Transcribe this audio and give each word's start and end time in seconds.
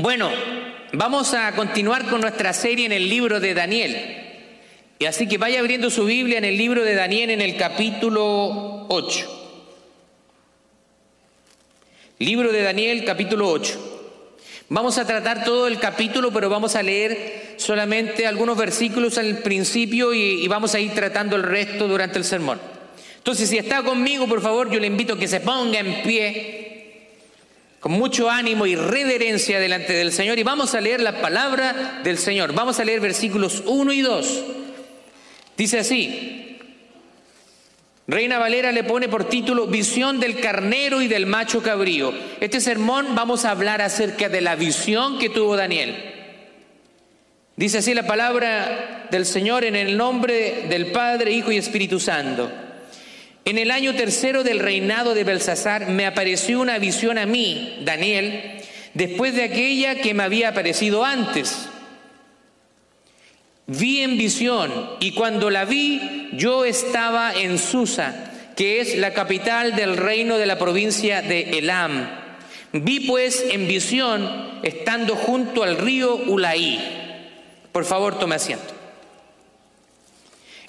Bueno, 0.00 0.30
vamos 0.92 1.34
a 1.34 1.52
continuar 1.56 2.06
con 2.06 2.20
nuestra 2.20 2.52
serie 2.52 2.86
en 2.86 2.92
el 2.92 3.08
libro 3.08 3.40
de 3.40 3.52
Daniel. 3.52 3.96
Y 4.96 5.06
así 5.06 5.26
que 5.26 5.38
vaya 5.38 5.58
abriendo 5.58 5.90
su 5.90 6.04
Biblia 6.04 6.38
en 6.38 6.44
el 6.44 6.56
libro 6.56 6.84
de 6.84 6.94
Daniel 6.94 7.30
en 7.30 7.40
el 7.40 7.56
capítulo 7.56 8.86
8. 8.88 9.56
Libro 12.20 12.52
de 12.52 12.62
Daniel, 12.62 13.04
capítulo 13.04 13.48
8. 13.50 14.04
Vamos 14.68 14.98
a 14.98 15.06
tratar 15.06 15.42
todo 15.42 15.66
el 15.66 15.80
capítulo, 15.80 16.30
pero 16.32 16.48
vamos 16.48 16.76
a 16.76 16.82
leer 16.82 17.54
solamente 17.56 18.24
algunos 18.24 18.56
versículos 18.56 19.18
al 19.18 19.38
principio 19.38 20.14
y, 20.14 20.46
vamos 20.46 20.76
a 20.76 20.80
ir 20.80 20.92
tratando 20.92 21.34
el 21.34 21.42
resto 21.42 21.88
durante 21.88 22.18
el 22.18 22.24
sermón. 22.24 22.60
Entonces, 23.16 23.48
si 23.48 23.58
está 23.58 23.82
conmigo, 23.82 24.28
por 24.28 24.42
favor, 24.42 24.70
yo 24.70 24.78
le 24.78 24.86
invito 24.86 25.14
a 25.14 25.18
que 25.18 25.26
se 25.26 25.40
ponga 25.40 25.80
en 25.80 26.02
pie 26.02 26.67
con 27.80 27.92
mucho 27.92 28.28
ánimo 28.28 28.66
y 28.66 28.74
reverencia 28.74 29.60
delante 29.60 29.92
del 29.92 30.12
Señor 30.12 30.38
y 30.38 30.42
vamos 30.42 30.74
a 30.74 30.80
leer 30.80 31.00
la 31.00 31.20
palabra 31.20 32.00
del 32.02 32.18
Señor. 32.18 32.52
Vamos 32.52 32.80
a 32.80 32.84
leer 32.84 33.00
versículos 33.00 33.62
1 33.66 33.92
y 33.92 34.00
2. 34.00 34.44
Dice 35.56 35.78
así, 35.78 36.58
Reina 38.08 38.38
Valera 38.38 38.72
le 38.72 38.84
pone 38.84 39.08
por 39.08 39.28
título 39.28 39.66
Visión 39.66 40.18
del 40.18 40.40
carnero 40.40 41.02
y 41.02 41.08
del 41.08 41.26
macho 41.26 41.62
cabrío. 41.62 42.12
Este 42.40 42.60
sermón 42.60 43.14
vamos 43.14 43.44
a 43.44 43.50
hablar 43.50 43.82
acerca 43.82 44.28
de 44.28 44.40
la 44.40 44.56
visión 44.56 45.18
que 45.18 45.28
tuvo 45.28 45.56
Daniel. 45.56 46.14
Dice 47.56 47.78
así 47.78 47.92
la 47.92 48.06
palabra 48.06 49.06
del 49.10 49.26
Señor 49.26 49.64
en 49.64 49.76
el 49.76 49.96
nombre 49.96 50.66
del 50.68 50.86
Padre, 50.86 51.32
Hijo 51.32 51.52
y 51.52 51.58
Espíritu 51.58 52.00
Santo. 52.00 52.50
En 53.48 53.56
el 53.56 53.70
año 53.70 53.94
tercero 53.94 54.44
del 54.44 54.58
reinado 54.58 55.14
de 55.14 55.24
Belsasar 55.24 55.88
me 55.88 56.04
apareció 56.04 56.60
una 56.60 56.78
visión 56.78 57.16
a 57.16 57.24
mí, 57.24 57.78
Daniel, 57.80 58.60
después 58.92 59.34
de 59.34 59.44
aquella 59.44 59.94
que 60.02 60.12
me 60.12 60.22
había 60.22 60.50
aparecido 60.50 61.02
antes 61.02 61.66
Vi 63.66 64.02
en 64.02 64.18
visión 64.18 64.90
y 65.00 65.12
cuando 65.12 65.48
la 65.48 65.64
vi 65.64 66.28
yo 66.34 66.66
estaba 66.66 67.32
en 67.34 67.58
Susa, 67.58 68.52
que 68.54 68.82
es 68.82 68.98
la 68.98 69.14
capital 69.14 69.74
del 69.74 69.96
reino 69.96 70.36
de 70.36 70.44
la 70.44 70.58
provincia 70.58 71.22
de 71.22 71.58
Elam. 71.58 72.06
Vi 72.72 73.00
pues 73.00 73.46
en 73.50 73.66
visión 73.66 74.60
estando 74.62 75.16
junto 75.16 75.62
al 75.62 75.78
río 75.78 76.16
Ulaí. 76.16 76.78
Por 77.72 77.86
favor, 77.86 78.18
tome 78.18 78.34
asiento. 78.34 78.74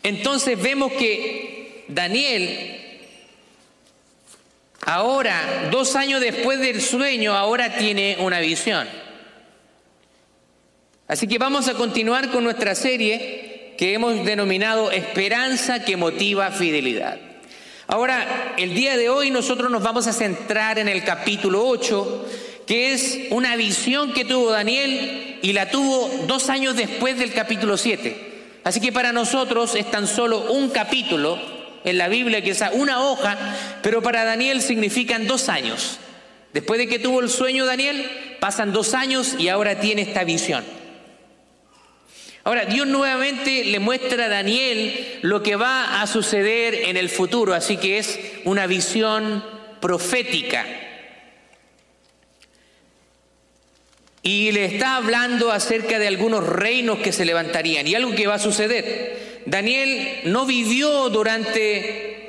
Entonces 0.01 0.61
vemos 0.61 0.93
que 0.93 1.59
Daniel, 1.89 2.78
ahora, 4.85 5.69
dos 5.71 5.95
años 5.95 6.21
después 6.21 6.59
del 6.59 6.81
sueño, 6.81 7.35
ahora 7.35 7.75
tiene 7.77 8.17
una 8.19 8.39
visión. 8.39 8.87
Así 11.07 11.27
que 11.27 11.37
vamos 11.37 11.67
a 11.67 11.73
continuar 11.73 12.29
con 12.29 12.43
nuestra 12.43 12.75
serie 12.75 13.73
que 13.77 13.93
hemos 13.93 14.25
denominado 14.25 14.91
Esperanza 14.91 15.83
que 15.83 15.97
motiva 15.97 16.51
fidelidad. 16.51 17.17
Ahora, 17.87 18.53
el 18.57 18.75
día 18.75 18.95
de 18.95 19.09
hoy 19.09 19.31
nosotros 19.31 19.71
nos 19.71 19.81
vamos 19.81 20.05
a 20.05 20.13
centrar 20.13 20.77
en 20.77 20.87
el 20.87 21.03
capítulo 21.03 21.67
8, 21.67 22.25
que 22.67 22.93
es 22.93 23.19
una 23.31 23.55
visión 23.55 24.13
que 24.13 24.25
tuvo 24.25 24.51
Daniel 24.51 25.39
y 25.41 25.53
la 25.53 25.71
tuvo 25.71 26.07
dos 26.27 26.49
años 26.49 26.75
después 26.75 27.17
del 27.17 27.33
capítulo 27.33 27.77
7. 27.77 28.59
Así 28.63 28.79
que 28.79 28.91
para 28.91 29.11
nosotros 29.11 29.73
es 29.73 29.89
tan 29.89 30.05
solo 30.05 30.51
un 30.51 30.69
capítulo 30.69 31.39
en 31.83 31.97
la 31.97 32.07
Biblia, 32.07 32.43
que 32.43 32.51
es 32.51 32.63
una 32.73 33.01
hoja, 33.03 33.37
pero 33.81 34.01
para 34.01 34.23
Daniel 34.23 34.61
significan 34.61 35.27
dos 35.27 35.49
años. 35.49 35.99
Después 36.53 36.79
de 36.79 36.87
que 36.87 36.99
tuvo 36.99 37.19
el 37.21 37.29
sueño 37.29 37.65
Daniel, 37.65 38.09
pasan 38.39 38.73
dos 38.73 38.93
años 38.93 39.35
y 39.37 39.49
ahora 39.49 39.79
tiene 39.79 40.01
esta 40.01 40.23
visión. 40.23 40.63
Ahora, 42.43 42.65
Dios 42.65 42.87
nuevamente 42.87 43.65
le 43.65 43.79
muestra 43.79 44.25
a 44.25 44.29
Daniel 44.29 45.19
lo 45.21 45.43
que 45.43 45.55
va 45.55 46.01
a 46.01 46.07
suceder 46.07 46.73
en 46.73 46.97
el 46.97 47.09
futuro, 47.09 47.53
así 47.53 47.77
que 47.77 47.99
es 47.99 48.19
una 48.45 48.65
visión 48.65 49.43
profética. 49.79 50.65
Y 54.23 54.51
le 54.51 54.65
está 54.65 54.95
hablando 54.95 55.51
acerca 55.51 55.99
de 55.99 56.07
algunos 56.07 56.45
reinos 56.45 56.99
que 56.99 57.11
se 57.11 57.25
levantarían 57.25 57.87
y 57.87 57.95
algo 57.95 58.15
que 58.15 58.27
va 58.27 58.35
a 58.35 58.39
suceder. 58.39 59.28
Daniel 59.49 60.21
no 60.25 60.45
vivió 60.45 61.09
durante 61.09 62.19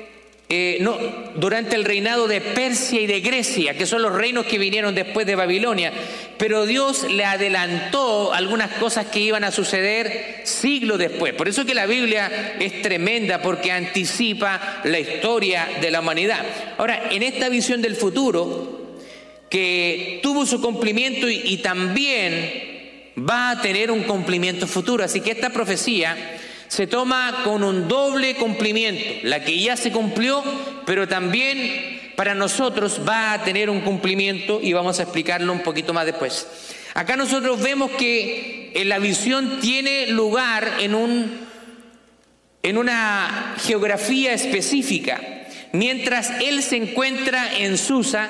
eh, 0.53 0.79
no, 0.81 0.97
durante 1.35 1.77
el 1.77 1.85
reinado 1.85 2.27
de 2.27 2.41
Persia 2.41 2.99
y 2.99 3.07
de 3.07 3.21
Grecia, 3.21 3.77
que 3.77 3.85
son 3.85 4.01
los 4.01 4.13
reinos 4.13 4.45
que 4.45 4.57
vinieron 4.57 4.93
después 4.93 5.25
de 5.25 5.35
Babilonia, 5.35 5.93
pero 6.37 6.65
Dios 6.65 7.09
le 7.09 7.23
adelantó 7.23 8.33
algunas 8.33 8.71
cosas 8.73 9.05
que 9.05 9.21
iban 9.21 9.45
a 9.45 9.51
suceder 9.51 10.41
siglos 10.43 10.99
después. 10.99 11.33
Por 11.35 11.47
eso 11.47 11.63
que 11.63 11.73
la 11.73 11.85
Biblia 11.85 12.57
es 12.59 12.81
tremenda, 12.81 13.41
porque 13.41 13.71
anticipa 13.71 14.81
la 14.83 14.99
historia 14.99 15.69
de 15.79 15.89
la 15.89 16.01
humanidad. 16.01 16.45
Ahora, 16.77 17.03
en 17.09 17.23
esta 17.23 17.47
visión 17.47 17.81
del 17.81 17.95
futuro, 17.95 18.97
que 19.49 20.19
tuvo 20.21 20.45
su 20.45 20.59
cumplimiento 20.59 21.29
y, 21.29 21.41
y 21.45 21.57
también 21.59 23.13
va 23.17 23.51
a 23.51 23.61
tener 23.61 23.89
un 23.89 24.03
cumplimiento 24.03 24.67
futuro, 24.67 25.05
así 25.05 25.21
que 25.21 25.31
esta 25.31 25.51
profecía 25.51 26.17
se 26.71 26.87
toma 26.87 27.41
con 27.43 27.65
un 27.65 27.89
doble 27.89 28.35
cumplimiento, 28.35 29.03
la 29.23 29.43
que 29.43 29.59
ya 29.59 29.75
se 29.75 29.91
cumplió, 29.91 30.41
pero 30.85 31.05
también 31.05 32.13
para 32.15 32.33
nosotros 32.33 33.01
va 33.05 33.33
a 33.33 33.43
tener 33.43 33.69
un 33.69 33.81
cumplimiento 33.81 34.61
y 34.63 34.71
vamos 34.71 34.97
a 34.97 35.03
explicarlo 35.03 35.51
un 35.51 35.63
poquito 35.63 35.93
más 35.93 36.05
después. 36.05 36.47
Acá 36.93 37.17
nosotros 37.17 37.61
vemos 37.61 37.91
que 37.91 38.71
la 38.85 38.99
visión 38.99 39.59
tiene 39.59 40.07
lugar 40.07 40.75
en, 40.79 40.95
un, 40.95 41.41
en 42.63 42.77
una 42.77 43.55
geografía 43.61 44.31
específica, 44.31 45.19
mientras 45.73 46.31
él 46.39 46.63
se 46.63 46.77
encuentra 46.77 47.53
en 47.53 47.77
Susa, 47.77 48.29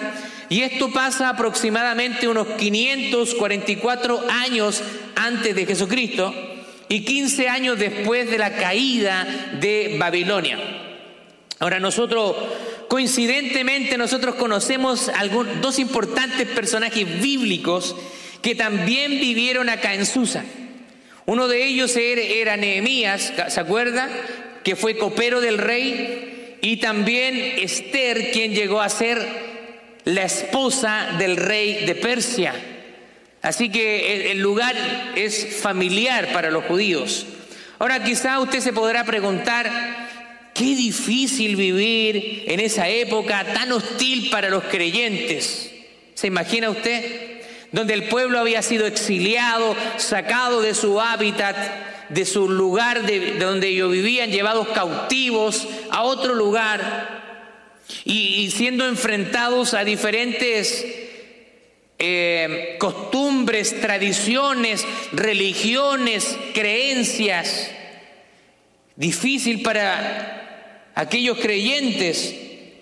y 0.50 0.64
esto 0.64 0.92
pasa 0.92 1.30
aproximadamente 1.30 2.28
unos 2.28 2.48
544 2.58 4.26
años 4.32 4.82
antes 5.16 5.56
de 5.56 5.68
Jesucristo, 5.68 6.51
y 6.92 7.06
15 7.06 7.48
años 7.48 7.80
después 7.80 8.30
de 8.30 8.38
la 8.38 8.58
caída 8.58 9.26
de 9.62 9.96
Babilonia. 9.98 10.60
Ahora 11.60 11.80
nosotros, 11.80 12.36
coincidentemente, 12.90 13.98
nosotros 13.98 14.36
conocemos 14.36 15.10
dos 15.62 15.80
importantes 15.80 16.50
personajes 16.50 17.22
bíblicos 17.22 17.96
que 18.42 18.56
también 18.56 19.22
vivieron 19.22 19.70
acá 19.70 19.94
en 19.94 20.06
Susa. 20.06 20.44
Uno 21.26 21.48
de 21.48 21.66
ellos 21.66 21.96
era 21.96 22.58
Nehemías, 22.58 23.32
¿se 23.48 23.60
acuerda? 23.62 24.10
Que 24.62 24.76
fue 24.76 24.98
copero 24.98 25.40
del 25.40 25.60
rey, 25.60 26.58
y 26.62 26.78
también 26.78 27.38
Esther, 27.58 28.32
quien 28.32 28.54
llegó 28.54 28.82
a 28.82 28.90
ser 28.90 29.26
la 30.04 30.24
esposa 30.24 31.16
del 31.18 31.38
rey 31.38 31.86
de 31.86 31.96
Persia. 31.96 32.54
Así 33.42 33.70
que 33.70 34.32
el 34.32 34.40
lugar 34.40 34.76
es 35.16 35.58
familiar 35.62 36.32
para 36.32 36.52
los 36.52 36.66
judíos. 36.66 37.26
Ahora 37.80 38.04
quizá 38.04 38.40
usted 38.40 38.60
se 38.60 38.74
podrá 38.74 39.04
preguntar, 39.04 39.70
qué 40.54 40.76
difícil 40.76 41.56
vivir 41.56 42.44
en 42.48 42.60
esa 42.60 42.88
época 42.88 43.44
tan 43.54 43.72
hostil 43.72 44.30
para 44.30 44.50
los 44.50 44.64
creyentes. 44.66 45.72
¿Se 46.14 46.28
imagina 46.28 46.70
usted? 46.70 47.42
Donde 47.72 47.96
el 47.96 48.04
pueblo 48.04 48.38
había 48.38 48.62
sido 48.62 48.86
exiliado, 48.86 49.76
sacado 49.98 50.62
de 50.62 50.76
su 50.76 51.02
hábitat, 51.02 51.56
de 52.10 52.26
su 52.26 52.48
lugar 52.48 53.04
de, 53.08 53.40
donde 53.40 53.70
ellos 53.70 53.92
vivían, 53.92 54.30
llevados 54.30 54.68
cautivos 54.68 55.68
a 55.90 56.04
otro 56.04 56.36
lugar 56.36 57.22
y 58.04 58.52
siendo 58.52 58.88
enfrentados 58.88 59.74
a 59.74 59.84
diferentes 59.84 61.01
eh, 62.04 62.78
costumbres, 62.80 63.80
tradiciones, 63.80 64.88
religiones, 65.12 66.36
creencias. 66.52 67.70
Difícil 68.96 69.62
para 69.62 70.90
aquellos 70.96 71.38
creyentes 71.38 72.36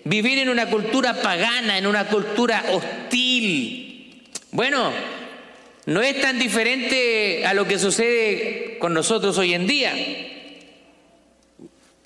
vivir 0.04 0.38
en 0.38 0.48
una 0.48 0.70
cultura 0.70 1.20
pagana, 1.20 1.76
en 1.76 1.86
una 1.86 2.06
cultura 2.06 2.64
hostil. 2.70 4.24
Bueno, 4.52 4.90
no 5.84 6.00
es 6.00 6.18
tan 6.22 6.38
diferente 6.38 7.44
a 7.44 7.52
lo 7.52 7.66
que 7.66 7.78
sucede 7.78 8.78
con 8.78 8.94
nosotros 8.94 9.36
hoy 9.36 9.52
en 9.52 9.66
día. 9.66 9.94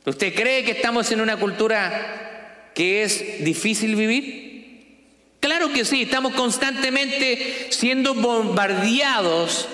¿Usted 0.05 0.35
cree 0.35 0.65
que 0.65 0.73
estamos 0.73 1.13
en 1.13 1.21
una 1.21 1.37
cultura 1.37 2.73
que 2.75 3.05
es 3.05 3.45
difícil 3.45 3.95
vivir? 3.95 4.54
Claro 5.45 5.75
que 5.75 5.85
sí, 5.85 6.05
estamos 6.05 6.33
constantemente 6.33 7.67
siendo 7.69 8.15
bombardeados 8.15 9.69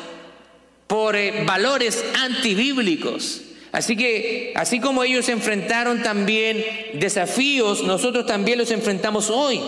por 0.89 1.15
eh, 1.15 1.45
valores 1.47 2.05
antibíblicos. 2.19 3.43
Así 3.71 3.95
que, 3.97 4.53
así 4.57 4.81
como 4.81 5.05
ellos 5.05 5.29
enfrentaron 5.29 6.03
también 6.03 6.67
desafíos, 6.95 7.85
nosotros 7.85 8.27
también 8.27 8.59
los 8.59 8.73
enfrentamos 8.73 9.31
hoy. 9.31 9.61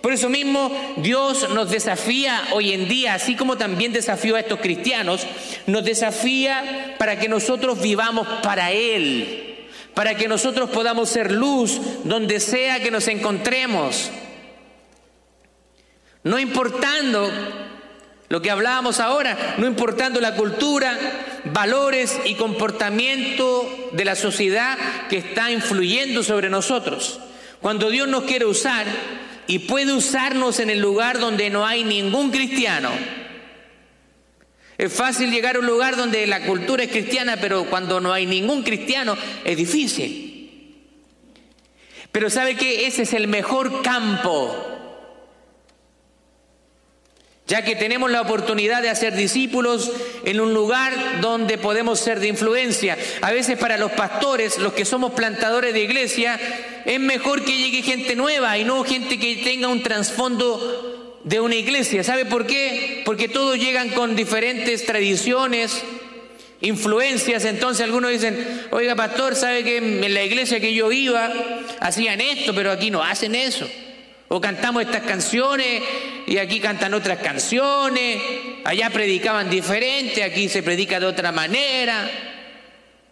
Por 0.00 0.14
eso 0.14 0.30
mismo 0.30 0.72
Dios 0.96 1.50
nos 1.50 1.70
desafía 1.70 2.42
hoy 2.54 2.72
en 2.72 2.88
día, 2.88 3.12
así 3.12 3.36
como 3.36 3.58
también 3.58 3.92
desafió 3.92 4.36
a 4.36 4.40
estos 4.40 4.60
cristianos, 4.60 5.26
nos 5.66 5.84
desafía 5.84 6.94
para 6.98 7.18
que 7.18 7.28
nosotros 7.28 7.82
vivamos 7.82 8.26
para 8.42 8.72
Él, 8.72 9.66
para 9.92 10.14
que 10.14 10.26
nosotros 10.26 10.70
podamos 10.70 11.10
ser 11.10 11.30
luz 11.30 11.78
donde 12.04 12.40
sea 12.40 12.82
que 12.82 12.90
nos 12.90 13.08
encontremos. 13.08 14.10
No 16.24 16.38
importando 16.38 17.30
lo 18.30 18.40
que 18.40 18.50
hablábamos 18.50 18.98
ahora, 18.98 19.56
no 19.58 19.66
importando 19.66 20.20
la 20.20 20.34
cultura, 20.34 20.98
valores 21.44 22.18
y 22.24 22.34
comportamiento 22.34 23.90
de 23.92 24.04
la 24.06 24.16
sociedad 24.16 24.78
que 25.10 25.18
está 25.18 25.50
influyendo 25.52 26.22
sobre 26.22 26.48
nosotros. 26.48 27.20
Cuando 27.60 27.90
Dios 27.90 28.08
nos 28.08 28.24
quiere 28.24 28.46
usar 28.46 28.86
y 29.46 29.60
puede 29.60 29.92
usarnos 29.92 30.58
en 30.60 30.70
el 30.70 30.80
lugar 30.80 31.18
donde 31.18 31.50
no 31.50 31.66
hay 31.66 31.84
ningún 31.84 32.30
cristiano. 32.30 32.90
Es 34.78 34.92
fácil 34.92 35.30
llegar 35.30 35.56
a 35.56 35.60
un 35.60 35.66
lugar 35.66 35.94
donde 35.94 36.26
la 36.26 36.40
cultura 36.40 36.84
es 36.84 36.90
cristiana, 36.90 37.36
pero 37.40 37.66
cuando 37.66 38.00
no 38.00 38.12
hay 38.12 38.24
ningún 38.24 38.62
cristiano 38.62 39.16
es 39.44 39.56
difícil. 39.56 40.80
Pero 42.10 42.30
sabe 42.30 42.56
que 42.56 42.86
ese 42.86 43.02
es 43.02 43.12
el 43.12 43.28
mejor 43.28 43.82
campo 43.82 44.73
ya 47.46 47.62
que 47.62 47.76
tenemos 47.76 48.10
la 48.10 48.22
oportunidad 48.22 48.80
de 48.80 48.88
hacer 48.88 49.14
discípulos 49.14 49.90
en 50.24 50.40
un 50.40 50.54
lugar 50.54 51.20
donde 51.20 51.58
podemos 51.58 52.00
ser 52.00 52.18
de 52.18 52.28
influencia. 52.28 52.96
A 53.20 53.32
veces 53.32 53.58
para 53.58 53.76
los 53.76 53.92
pastores, 53.92 54.58
los 54.58 54.72
que 54.72 54.86
somos 54.86 55.12
plantadores 55.12 55.74
de 55.74 55.82
iglesia, 55.82 56.40
es 56.86 56.98
mejor 56.98 57.44
que 57.44 57.56
llegue 57.56 57.82
gente 57.82 58.16
nueva 58.16 58.56
y 58.56 58.64
no 58.64 58.82
gente 58.84 59.18
que 59.18 59.36
tenga 59.36 59.68
un 59.68 59.82
trasfondo 59.82 61.20
de 61.22 61.40
una 61.40 61.54
iglesia. 61.54 62.02
¿Sabe 62.02 62.24
por 62.24 62.46
qué? 62.46 63.02
Porque 63.04 63.28
todos 63.28 63.58
llegan 63.58 63.90
con 63.90 64.16
diferentes 64.16 64.86
tradiciones, 64.86 65.82
influencias. 66.62 67.44
Entonces 67.44 67.84
algunos 67.84 68.10
dicen, 68.10 68.66
oiga 68.70 68.94
pastor, 68.94 69.36
¿sabe 69.36 69.64
que 69.64 69.76
en 69.76 70.14
la 70.14 70.22
iglesia 70.22 70.60
que 70.60 70.72
yo 70.72 70.90
iba 70.90 71.30
hacían 71.80 72.22
esto, 72.22 72.54
pero 72.54 72.70
aquí 72.70 72.90
no 72.90 73.02
hacen 73.02 73.34
eso? 73.34 73.68
O 74.34 74.40
cantamos 74.40 74.82
estas 74.82 75.04
canciones 75.04 75.80
y 76.26 76.38
aquí 76.38 76.58
cantan 76.58 76.92
otras 76.92 77.20
canciones, 77.20 78.20
allá 78.64 78.90
predicaban 78.90 79.48
diferente, 79.48 80.24
aquí 80.24 80.48
se 80.48 80.60
predica 80.60 80.98
de 80.98 81.06
otra 81.06 81.30
manera. 81.30 82.10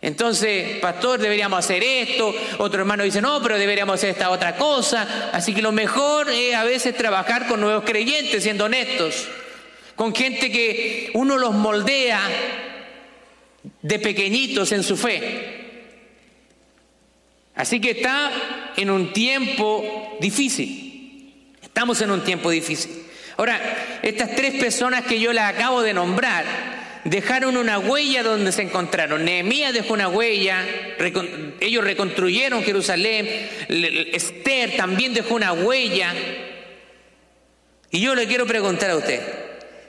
Entonces, 0.00 0.80
pastor, 0.80 1.20
deberíamos 1.20 1.60
hacer 1.60 1.84
esto. 1.84 2.34
Otro 2.58 2.80
hermano 2.80 3.04
dice, 3.04 3.22
no, 3.22 3.40
pero 3.40 3.56
deberíamos 3.56 3.94
hacer 3.94 4.10
esta 4.10 4.30
otra 4.30 4.56
cosa. 4.56 5.30
Así 5.32 5.54
que 5.54 5.62
lo 5.62 5.70
mejor 5.70 6.28
es 6.28 6.56
a 6.56 6.64
veces 6.64 6.96
trabajar 6.96 7.46
con 7.46 7.60
nuevos 7.60 7.84
creyentes, 7.84 8.42
siendo 8.42 8.64
honestos. 8.64 9.28
Con 9.94 10.12
gente 10.12 10.50
que 10.50 11.12
uno 11.14 11.38
los 11.38 11.54
moldea 11.54 12.20
de 13.80 13.98
pequeñitos 14.00 14.72
en 14.72 14.82
su 14.82 14.96
fe. 14.96 15.60
Así 17.54 17.80
que 17.80 17.92
está 17.92 18.72
en 18.76 18.90
un 18.90 19.12
tiempo 19.12 20.16
difícil. 20.18 20.91
Estamos 21.72 22.02
en 22.02 22.10
un 22.10 22.22
tiempo 22.22 22.50
difícil. 22.50 23.02
Ahora, 23.38 23.58
estas 24.02 24.36
tres 24.36 24.60
personas 24.60 25.06
que 25.06 25.18
yo 25.18 25.32
las 25.32 25.54
acabo 25.54 25.80
de 25.80 25.94
nombrar 25.94 26.44
dejaron 27.04 27.56
una 27.56 27.78
huella 27.78 28.22
donde 28.22 28.52
se 28.52 28.60
encontraron. 28.60 29.24
Nehemías 29.24 29.72
dejó 29.72 29.94
una 29.94 30.08
huella, 30.08 30.66
ellos 31.60 31.82
reconstruyeron 31.82 32.62
Jerusalén, 32.62 33.26
Esther 34.12 34.76
también 34.76 35.14
dejó 35.14 35.34
una 35.34 35.54
huella. 35.54 36.12
Y 37.90 38.00
yo 38.00 38.14
le 38.14 38.26
quiero 38.26 38.46
preguntar 38.46 38.90
a 38.90 38.96
usted, 38.96 39.22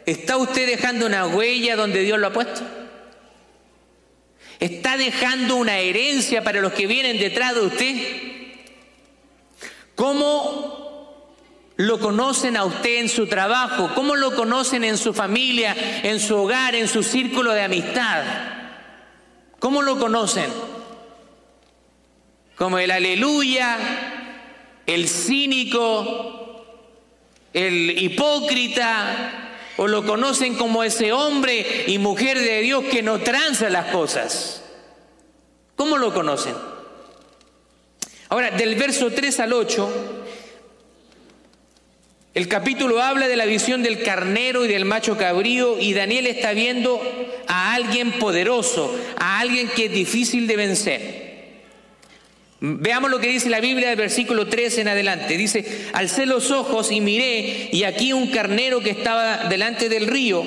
¿está 0.05 0.37
usted 0.37 0.65
dejando 0.65 1.05
una 1.05 1.27
huella 1.27 1.75
donde 1.75 1.99
Dios 1.99 2.17
lo 2.17 2.27
ha 2.27 2.33
puesto? 2.33 2.61
¿Está 4.61 4.95
dejando 4.95 5.57
una 5.57 5.79
herencia 5.79 6.45
para 6.45 6.61
los 6.61 6.71
que 6.71 6.87
vienen 6.87 7.19
detrás 7.19 7.55
de 7.55 7.61
usted? 7.61 7.95
¿Cómo 9.95 10.82
lo 11.75 11.99
conocen 11.99 12.55
a 12.55 12.65
usted 12.65 12.99
en 12.99 13.09
su 13.09 13.27
trabajo, 13.27 13.91
cómo 13.95 14.15
lo 14.15 14.35
conocen 14.35 14.83
en 14.83 14.97
su 14.97 15.13
familia, 15.13 15.75
en 16.03 16.19
su 16.19 16.35
hogar, 16.35 16.75
en 16.75 16.87
su 16.87 17.01
círculo 17.03 17.51
de 17.51 17.63
amistad. 17.63 18.23
¿Cómo 19.59 19.81
lo 19.81 19.97
conocen? 19.97 20.51
Como 22.55 22.77
el 22.77 22.91
aleluya, 22.91 23.77
el 24.85 25.07
cínico, 25.07 26.65
el 27.53 27.97
hipócrita, 28.03 29.43
o 29.77 29.87
lo 29.87 30.05
conocen 30.05 30.55
como 30.55 30.83
ese 30.83 31.11
hombre 31.13 31.85
y 31.87 31.97
mujer 31.97 32.37
de 32.37 32.61
Dios 32.61 32.83
que 32.91 33.01
no 33.01 33.19
tranza 33.19 33.69
las 33.69 33.87
cosas. 33.87 34.63
¿Cómo 35.75 35.97
lo 35.97 36.13
conocen? 36.13 36.53
Ahora, 38.29 38.51
del 38.51 38.75
verso 38.75 39.11
3 39.11 39.39
al 39.39 39.53
8, 39.53 40.22
el 42.33 42.47
capítulo 42.47 42.99
habla 42.99 43.27
de 43.27 43.35
la 43.35 43.45
visión 43.45 43.83
del 43.83 44.01
carnero 44.01 44.65
y 44.65 44.67
del 44.67 44.85
macho 44.85 45.17
cabrío 45.17 45.79
y 45.79 45.93
Daniel 45.93 46.25
está 46.25 46.53
viendo 46.53 46.99
a 47.47 47.75
alguien 47.75 48.13
poderoso, 48.13 48.95
a 49.17 49.39
alguien 49.39 49.67
que 49.67 49.85
es 49.85 49.91
difícil 49.91 50.47
de 50.47 50.55
vencer. 50.55 51.23
Veamos 52.59 53.11
lo 53.11 53.19
que 53.19 53.27
dice 53.27 53.49
la 53.49 53.59
Biblia 53.59 53.89
del 53.89 53.97
versículo 53.97 54.47
3 54.47 54.79
en 54.79 54.87
adelante. 54.87 55.37
Dice, 55.37 55.89
alcé 55.93 56.25
los 56.25 56.49
ojos 56.49 56.91
y 56.91 57.01
miré 57.01 57.69
y 57.71 57.83
aquí 57.83 58.13
un 58.13 58.27
carnero 58.27 58.79
que 58.79 58.89
estaba 58.89 59.49
delante 59.49 59.87
del 59.89 60.07
río. 60.07 60.43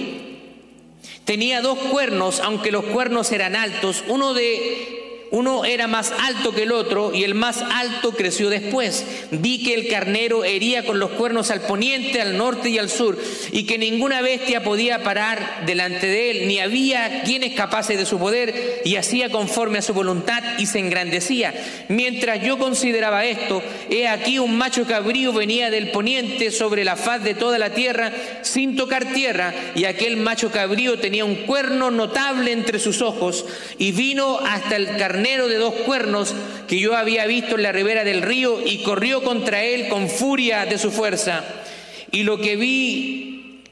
Tenía 1.24 1.60
dos 1.60 1.78
cuernos, 1.78 2.40
aunque 2.40 2.72
los 2.72 2.86
cuernos 2.86 3.30
eran 3.30 3.54
altos, 3.54 4.02
uno 4.08 4.34
de 4.34 5.05
uno 5.30 5.64
era 5.64 5.88
más 5.88 6.12
alto 6.12 6.52
que 6.52 6.62
el 6.62 6.72
otro 6.72 7.12
y 7.12 7.24
el 7.24 7.34
más 7.34 7.62
alto 7.62 8.12
creció 8.12 8.48
después. 8.48 9.04
Vi 9.32 9.62
que 9.62 9.74
el 9.74 9.88
carnero 9.88 10.44
hería 10.44 10.84
con 10.84 11.00
los 11.00 11.10
cuernos 11.10 11.50
al 11.50 11.62
poniente, 11.62 12.20
al 12.20 12.36
norte 12.36 12.68
y 12.68 12.78
al 12.78 12.88
sur, 12.88 13.18
y 13.50 13.64
que 13.64 13.78
ninguna 13.78 14.20
bestia 14.22 14.62
podía 14.62 15.02
parar 15.02 15.64
delante 15.66 16.06
de 16.06 16.30
él, 16.30 16.48
ni 16.48 16.60
había 16.60 17.22
quienes 17.24 17.54
capaces 17.54 17.98
de 17.98 18.06
su 18.06 18.18
poder, 18.18 18.82
y 18.84 18.96
hacía 18.96 19.30
conforme 19.30 19.78
a 19.78 19.82
su 19.82 19.94
voluntad 19.94 20.42
y 20.58 20.66
se 20.66 20.78
engrandecía. 20.78 21.52
Mientras 21.88 22.42
yo 22.42 22.58
consideraba 22.58 23.24
esto, 23.24 23.62
he 23.90 24.06
aquí 24.06 24.38
un 24.38 24.56
macho 24.56 24.86
cabrío 24.86 25.32
venía 25.32 25.70
del 25.70 25.90
poniente 25.90 26.52
sobre 26.52 26.84
la 26.84 26.96
faz 26.96 27.24
de 27.24 27.34
toda 27.34 27.58
la 27.58 27.70
tierra, 27.70 28.12
sin 28.42 28.76
tocar 28.76 29.12
tierra, 29.12 29.52
y 29.74 29.84
aquel 29.84 30.18
macho 30.18 30.52
cabrío 30.52 30.98
tenía 31.00 31.24
un 31.24 31.46
cuerno 31.46 31.90
notable 31.90 32.52
entre 32.52 32.78
sus 32.78 33.02
ojos, 33.02 33.44
y 33.78 33.90
vino 33.90 34.38
hasta 34.38 34.76
el 34.76 34.96
carnero 34.96 35.15
de 35.22 35.56
dos 35.56 35.74
cuernos 35.86 36.34
que 36.68 36.78
yo 36.78 36.96
había 36.96 37.26
visto 37.26 37.56
en 37.56 37.62
la 37.62 37.72
ribera 37.72 38.04
del 38.04 38.22
río 38.22 38.60
y 38.64 38.82
corrió 38.82 39.22
contra 39.22 39.62
él 39.62 39.88
con 39.88 40.08
furia 40.08 40.66
de 40.66 40.78
su 40.78 40.90
fuerza. 40.90 41.42
Y 42.12 42.22
lo 42.22 42.38
que 42.38 42.56
vi 42.56 43.62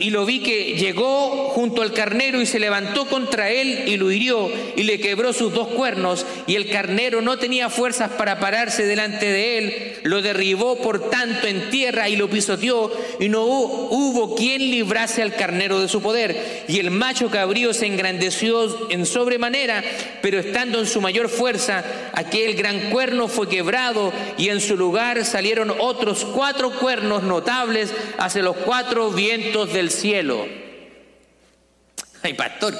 y 0.00 0.10
lo 0.10 0.24
vi 0.24 0.40
que 0.40 0.76
llegó 0.78 1.50
junto 1.50 1.82
al 1.82 1.92
carnero 1.92 2.40
y 2.40 2.46
se 2.46 2.58
levantó 2.58 3.06
contra 3.06 3.50
él 3.50 3.84
y 3.86 3.98
lo 3.98 4.10
hirió 4.10 4.50
y 4.76 4.84
le 4.84 4.98
quebró 4.98 5.34
sus 5.34 5.52
dos 5.52 5.68
cuernos 5.68 6.24
y 6.46 6.54
el 6.54 6.70
carnero 6.70 7.20
no 7.20 7.36
tenía 7.38 7.68
fuerzas 7.68 8.12
para 8.12 8.40
pararse 8.40 8.86
delante 8.86 9.26
de 9.26 9.58
él, 9.58 9.93
lo 10.04 10.20
derribó 10.20 10.76
por 10.76 11.08
tanto 11.08 11.46
en 11.46 11.70
tierra 11.70 12.10
y 12.10 12.16
lo 12.16 12.28
pisoteó 12.28 12.92
y 13.18 13.30
no 13.30 13.44
hubo 13.44 14.34
quien 14.34 14.60
librase 14.70 15.22
al 15.22 15.34
carnero 15.34 15.80
de 15.80 15.88
su 15.88 16.02
poder 16.02 16.64
y 16.68 16.78
el 16.78 16.90
macho 16.90 17.30
cabrío 17.30 17.72
se 17.72 17.86
engrandeció 17.86 18.90
en 18.90 19.06
sobremanera, 19.06 19.82
pero 20.20 20.38
estando 20.38 20.78
en 20.78 20.86
su 20.86 21.00
mayor 21.00 21.30
fuerza, 21.30 21.82
aquel 22.12 22.54
gran 22.54 22.90
cuerno 22.90 23.28
fue 23.28 23.48
quebrado 23.48 24.12
y 24.36 24.50
en 24.50 24.60
su 24.60 24.76
lugar 24.76 25.24
salieron 25.24 25.72
otros 25.78 26.26
cuatro 26.26 26.70
cuernos 26.70 27.22
notables 27.22 27.90
hacia 28.18 28.42
los 28.42 28.56
cuatro 28.56 29.10
vientos 29.10 29.72
del 29.72 29.90
cielo. 29.90 30.46
Ay, 32.22 32.34
pastor, 32.34 32.74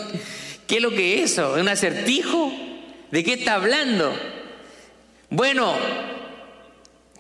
¿qué 0.67 0.77
es 0.77 0.83
lo 0.83 0.91
que 0.91 1.15
es 1.15 1.33
eso? 1.33 1.57
¿Es 1.57 1.63
un 1.63 1.69
acertijo? 1.69 2.53
¿De 3.11 3.25
qué 3.25 3.33
está 3.33 3.55
hablando? 3.55 4.15
Bueno, 5.31 5.75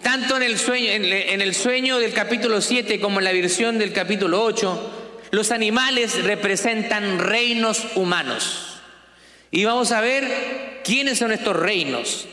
tanto 0.04 0.37
en 0.37 0.42
el 0.44 1.54
sueño, 1.54 1.99
del 1.99 2.12
capítulo 2.12 2.61
7 2.61 3.00
como 3.00 3.18
en 3.18 3.25
la 3.25 3.32
versión 3.32 3.78
del 3.78 3.92
capítulo 3.92 4.44
8, 4.44 4.90
los 5.32 5.50
animales 5.50 6.23
representan 6.23 7.18
reinos 7.18 7.84
humanos. 7.96 8.80
Y 9.50 9.64
vamos 9.64 9.90
a 9.92 10.02
ver 10.02 10.82
quiénes 10.84 11.18
son 11.18 11.32
estos 11.32 11.56
reinos. 11.56 12.28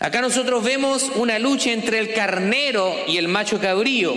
Acá 0.00 0.20
nosotros 0.20 0.64
vemos 0.64 1.12
una 1.14 1.38
lucha 1.38 1.70
entre 1.70 2.00
el 2.00 2.12
carnero 2.12 2.92
y 3.06 3.18
el 3.18 3.28
macho 3.28 3.60
cabrío. 3.60 4.12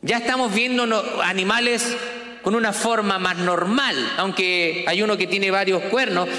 Ya 0.00 0.16
estamos 0.16 0.54
viendo 0.54 1.22
animales 1.22 1.96
con 2.40 2.54
una 2.54 2.72
forma 2.72 3.18
más 3.18 3.36
normal, 3.36 3.94
aunque 4.16 4.84
hay 4.88 5.02
uno 5.02 5.18
que 5.18 5.26
tiene 5.26 5.50
varios 5.50 5.82
cuernos, 5.82 6.30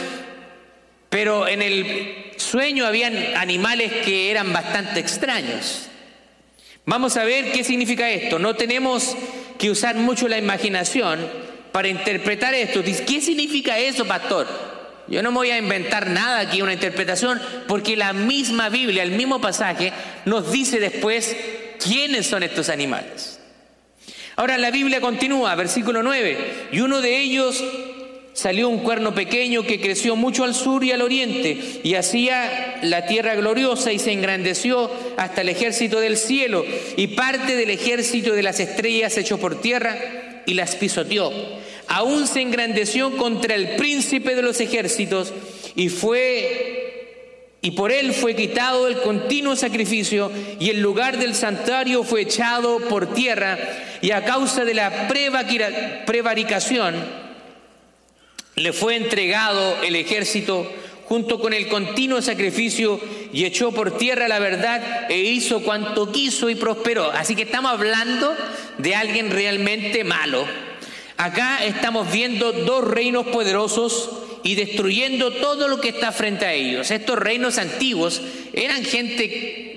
pero 1.09 1.47
en 1.47 1.61
el 1.61 2.28
sueño 2.49 2.85
habían 2.85 3.15
animales 3.35 3.91
que 4.03 4.31
eran 4.31 4.51
bastante 4.51 4.99
extraños. 4.99 5.87
Vamos 6.85 7.17
a 7.17 7.23
ver 7.23 7.51
qué 7.51 7.63
significa 7.63 8.09
esto. 8.09 8.39
No 8.39 8.55
tenemos 8.55 9.15
que 9.59 9.69
usar 9.69 9.95
mucho 9.95 10.27
la 10.27 10.37
imaginación 10.37 11.19
para 11.71 11.87
interpretar 11.87 12.53
esto. 12.55 12.83
¿Qué 12.83 13.21
significa 13.21 13.77
eso, 13.77 14.05
pastor? 14.05 14.47
Yo 15.07 15.21
no 15.21 15.31
me 15.31 15.37
voy 15.37 15.51
a 15.51 15.57
inventar 15.57 16.09
nada 16.09 16.39
aquí, 16.39 16.61
una 16.61 16.73
interpretación, 16.73 17.39
porque 17.67 17.95
la 17.95 18.13
misma 18.13 18.69
Biblia, 18.69 19.03
el 19.03 19.11
mismo 19.11 19.41
pasaje, 19.41 19.91
nos 20.25 20.51
dice 20.51 20.79
después 20.79 21.35
quiénes 21.83 22.27
son 22.27 22.43
estos 22.43 22.69
animales. 22.69 23.39
Ahora 24.35 24.57
la 24.57 24.71
Biblia 24.71 25.01
continúa, 25.01 25.53
versículo 25.55 26.01
9, 26.01 26.69
y 26.71 26.79
uno 26.79 27.01
de 27.01 27.19
ellos 27.19 27.63
salió 28.33 28.69
un 28.69 28.79
cuerno 28.79 29.13
pequeño 29.13 29.63
que 29.63 29.81
creció 29.81 30.15
mucho 30.15 30.43
al 30.43 30.55
sur 30.55 30.83
y 30.83 30.91
al 30.91 31.01
oriente 31.01 31.81
y 31.83 31.95
hacía 31.95 32.79
la 32.83 33.05
tierra 33.05 33.35
gloriosa 33.35 33.91
y 33.91 33.99
se 33.99 34.11
engrandeció 34.11 34.89
hasta 35.17 35.41
el 35.41 35.49
ejército 35.49 35.99
del 35.99 36.17
cielo 36.17 36.65
y 36.95 37.07
parte 37.07 37.55
del 37.55 37.69
ejército 37.69 38.33
de 38.33 38.43
las 38.43 38.59
estrellas 38.59 39.17
echó 39.17 39.37
por 39.37 39.59
tierra 39.61 39.97
y 40.45 40.53
las 40.53 40.75
pisoteó. 40.75 41.31
Aún 41.87 42.27
se 42.27 42.41
engrandeció 42.41 43.17
contra 43.17 43.55
el 43.55 43.75
príncipe 43.75 44.35
de 44.35 44.41
los 44.41 44.59
ejércitos 44.59 45.33
y 45.75 45.89
fue 45.89 46.85
y 47.61 47.71
por 47.71 47.91
él 47.91 48.13
fue 48.13 48.35
quitado 48.35 48.87
el 48.87 49.01
continuo 49.01 49.53
sacrificio 49.57 50.31
y 50.61 50.69
el 50.69 50.79
lugar 50.79 51.17
del 51.17 51.35
santuario 51.35 52.03
fue 52.03 52.21
echado 52.21 52.79
por 52.87 53.13
tierra 53.13 53.57
y 54.01 54.11
a 54.11 54.23
causa 54.23 54.63
de 54.63 54.75
la 54.75 55.09
prevaricación 56.05 57.28
le 58.59 58.73
fue 58.73 58.95
entregado 58.95 59.77
el 59.83 59.95
ejército 59.95 60.69
junto 61.05 61.39
con 61.39 61.53
el 61.53 61.67
continuo 61.67 62.21
sacrificio 62.21 62.99
y 63.33 63.45
echó 63.45 63.71
por 63.71 63.97
tierra 63.97 64.27
la 64.27 64.39
verdad 64.39 65.09
e 65.09 65.17
hizo 65.17 65.63
cuanto 65.63 66.11
quiso 66.11 66.49
y 66.49 66.55
prosperó. 66.55 67.11
Así 67.11 67.35
que 67.35 67.43
estamos 67.43 67.71
hablando 67.71 68.35
de 68.77 68.95
alguien 68.95 69.31
realmente 69.31 70.03
malo. 70.03 70.45
Acá 71.17 71.65
estamos 71.65 72.11
viendo 72.11 72.51
dos 72.51 72.83
reinos 72.83 73.27
poderosos 73.27 74.09
y 74.43 74.55
destruyendo 74.55 75.31
todo 75.31 75.67
lo 75.67 75.81
que 75.81 75.89
está 75.89 76.11
frente 76.11 76.45
a 76.45 76.53
ellos. 76.53 76.91
Estos 76.91 77.17
reinos 77.17 77.57
antiguos 77.57 78.21
eran 78.53 78.83
gente 78.83 79.69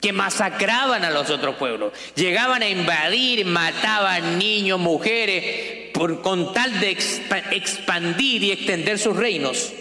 que 0.00 0.12
masacraban 0.12 1.04
a 1.04 1.10
los 1.10 1.30
otros 1.30 1.54
pueblos, 1.54 1.92
llegaban 2.16 2.62
a 2.62 2.68
invadir, 2.68 3.46
mataban 3.46 4.38
niños, 4.38 4.80
mujeres, 4.80 5.81
con 6.22 6.52
tal 6.52 6.80
de 6.80 6.90
expandir 6.90 8.42
y 8.42 8.52
extender 8.52 8.98
sus 8.98 9.16
reinos. 9.16 9.72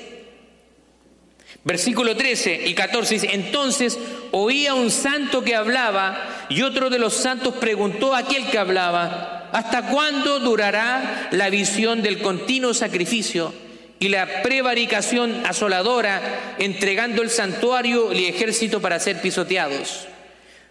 Versículo 1.64 2.18
13 2.18 2.68
y 2.68 2.74
14 2.74 3.14
dice, 3.14 3.30
entonces 3.34 4.00
oía 4.32 4.74
un 4.74 4.90
santo 4.90 5.44
que 5.44 5.56
hablaba 5.56 6.48
y 6.50 6.64
otro 6.64 6.90
de 6.90 6.98
los 6.98 7.14
santos 7.14 7.54
preguntó 7.56 8.16
a 8.16 8.20
aquel 8.20 8.48
que 8.48 8.58
hablaba, 8.58 9.50
¿hasta 9.52 9.88
cuándo 9.88 10.40
durará 10.40 11.30
la 11.32 11.52
visión 11.52 12.02
del 12.02 12.20
continuo 12.20 12.74
sacrificio 12.74 13.54
y 14.00 14.10
la 14.10 14.42
prevaricación 14.42 15.46
asoladora 15.46 16.56
entregando 16.58 17.22
el 17.22 17.30
santuario 17.30 18.12
y 18.12 18.26
el 18.26 18.36
ejército 18.36 18.82
para 18.82 19.00
ser 19.00 19.22
pisoteados? 19.22 20.08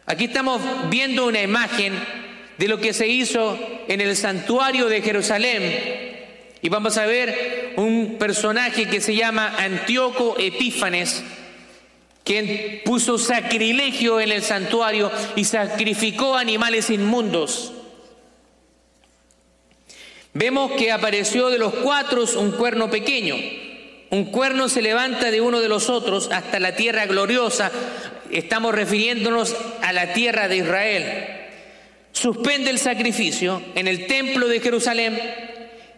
Aquí 0.06 0.24
estamos 0.24 0.60
viendo 0.90 1.24
una 1.26 1.40
imagen 1.40 1.94
de 2.60 2.68
lo 2.68 2.78
que 2.78 2.92
se 2.92 3.08
hizo 3.08 3.58
en 3.88 4.02
el 4.02 4.14
santuario 4.14 4.86
de 4.90 5.00
Jerusalén. 5.00 6.18
Y 6.60 6.68
vamos 6.68 6.98
a 6.98 7.06
ver 7.06 7.72
un 7.76 8.16
personaje 8.18 8.84
que 8.86 9.00
se 9.00 9.14
llama 9.14 9.56
Antíoco 9.56 10.36
Epífanes, 10.38 11.24
quien 12.22 12.82
puso 12.84 13.16
sacrilegio 13.16 14.20
en 14.20 14.30
el 14.30 14.42
santuario 14.42 15.10
y 15.36 15.44
sacrificó 15.44 16.36
animales 16.36 16.90
inmundos. 16.90 17.72
Vemos 20.34 20.72
que 20.72 20.92
apareció 20.92 21.48
de 21.48 21.58
los 21.58 21.72
cuatro 21.76 22.24
un 22.36 22.50
cuerno 22.50 22.90
pequeño. 22.90 23.36
Un 24.10 24.26
cuerno 24.26 24.68
se 24.68 24.82
levanta 24.82 25.30
de 25.30 25.40
uno 25.40 25.60
de 25.60 25.68
los 25.70 25.88
otros 25.88 26.28
hasta 26.30 26.60
la 26.60 26.76
tierra 26.76 27.06
gloriosa. 27.06 27.72
Estamos 28.30 28.74
refiriéndonos 28.74 29.56
a 29.80 29.94
la 29.94 30.12
tierra 30.12 30.46
de 30.46 30.56
Israel 30.58 31.39
suspende 32.12 32.70
el 32.70 32.78
sacrificio 32.78 33.62
en 33.74 33.88
el 33.88 34.06
templo 34.06 34.48
de 34.48 34.60
Jerusalén 34.60 35.18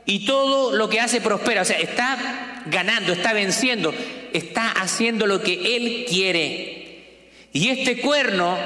y 0.04 0.26
todo 0.26 0.76
lo 0.76 0.88
que 0.88 1.00
hace 1.00 1.20
prospera. 1.20 1.62
O 1.62 1.64
sea, 1.64 1.78
está 1.78 2.62
ganando, 2.66 3.12
está 3.12 3.32
venciendo, 3.32 3.94
está 4.32 4.70
haciendo 4.70 5.26
lo 5.26 5.42
que 5.42 5.76
él 5.76 6.06
quiere. 6.08 7.30
Y 7.52 7.68
este 7.68 8.00
cuerno 8.00 8.56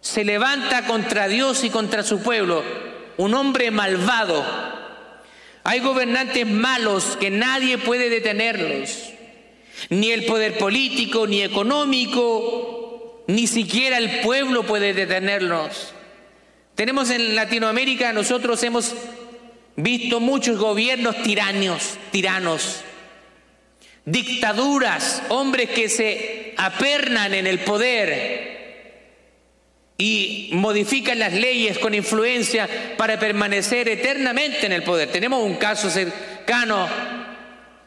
se 0.00 0.24
levanta 0.24 0.86
contra 0.86 1.28
Dios 1.28 1.64
y 1.64 1.70
contra 1.70 2.02
su 2.02 2.22
pueblo, 2.22 2.62
un 3.16 3.34
hombre 3.34 3.70
malvado. 3.70 4.44
Hay 5.62 5.80
gobernantes 5.80 6.46
malos 6.46 7.16
que 7.18 7.30
nadie 7.30 7.78
puede 7.78 8.08
detenerlos, 8.08 9.10
ni 9.90 10.10
el 10.10 10.24
poder 10.24 10.58
político, 10.58 11.26
ni 11.26 11.42
económico, 11.42 13.24
ni 13.26 13.46
siquiera 13.46 13.98
el 13.98 14.20
pueblo 14.20 14.64
puede 14.64 14.94
detenerlos. 14.94 15.94
Tenemos 16.80 17.10
en 17.10 17.36
Latinoamérica, 17.36 18.10
nosotros 18.14 18.62
hemos 18.62 18.94
visto 19.76 20.18
muchos 20.18 20.56
gobiernos 20.56 21.22
tiranos, 21.22 21.98
tiranos, 22.10 22.80
dictaduras, 24.06 25.22
hombres 25.28 25.68
que 25.68 25.90
se 25.90 26.54
apernan 26.56 27.34
en 27.34 27.46
el 27.46 27.58
poder 27.58 28.94
y 29.98 30.48
modifican 30.54 31.18
las 31.18 31.34
leyes 31.34 31.78
con 31.78 31.94
influencia 31.94 32.66
para 32.96 33.18
permanecer 33.18 33.86
eternamente 33.86 34.64
en 34.64 34.72
el 34.72 34.82
poder. 34.82 35.10
Tenemos 35.10 35.44
un 35.44 35.56
caso 35.56 35.90
cercano, 35.90 36.88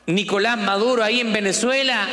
Nicolás 0.06 0.60
Maduro 0.60 1.04
ahí 1.04 1.20
en 1.20 1.34
Venezuela, 1.34 2.08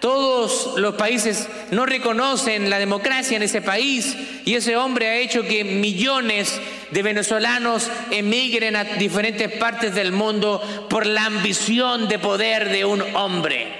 todos 0.00 0.74
los 0.76 0.94
países 0.94 1.48
no 1.70 1.84
reconocen 1.84 2.70
la 2.70 2.78
democracia 2.78 3.36
en 3.36 3.42
ese 3.42 3.60
país 3.60 4.16
y 4.44 4.54
ese 4.54 4.76
hombre 4.76 5.08
ha 5.08 5.16
hecho 5.16 5.42
que 5.42 5.64
millones 5.64 6.60
de 6.90 7.02
venezolanos 7.02 7.90
emigren 8.10 8.76
a 8.76 8.84
diferentes 8.84 9.50
partes 9.52 9.94
del 9.94 10.12
mundo 10.12 10.86
por 10.88 11.06
la 11.06 11.26
ambición 11.26 12.08
de 12.08 12.18
poder 12.18 12.68
de 12.68 12.84
un 12.84 13.02
hombre. 13.16 13.72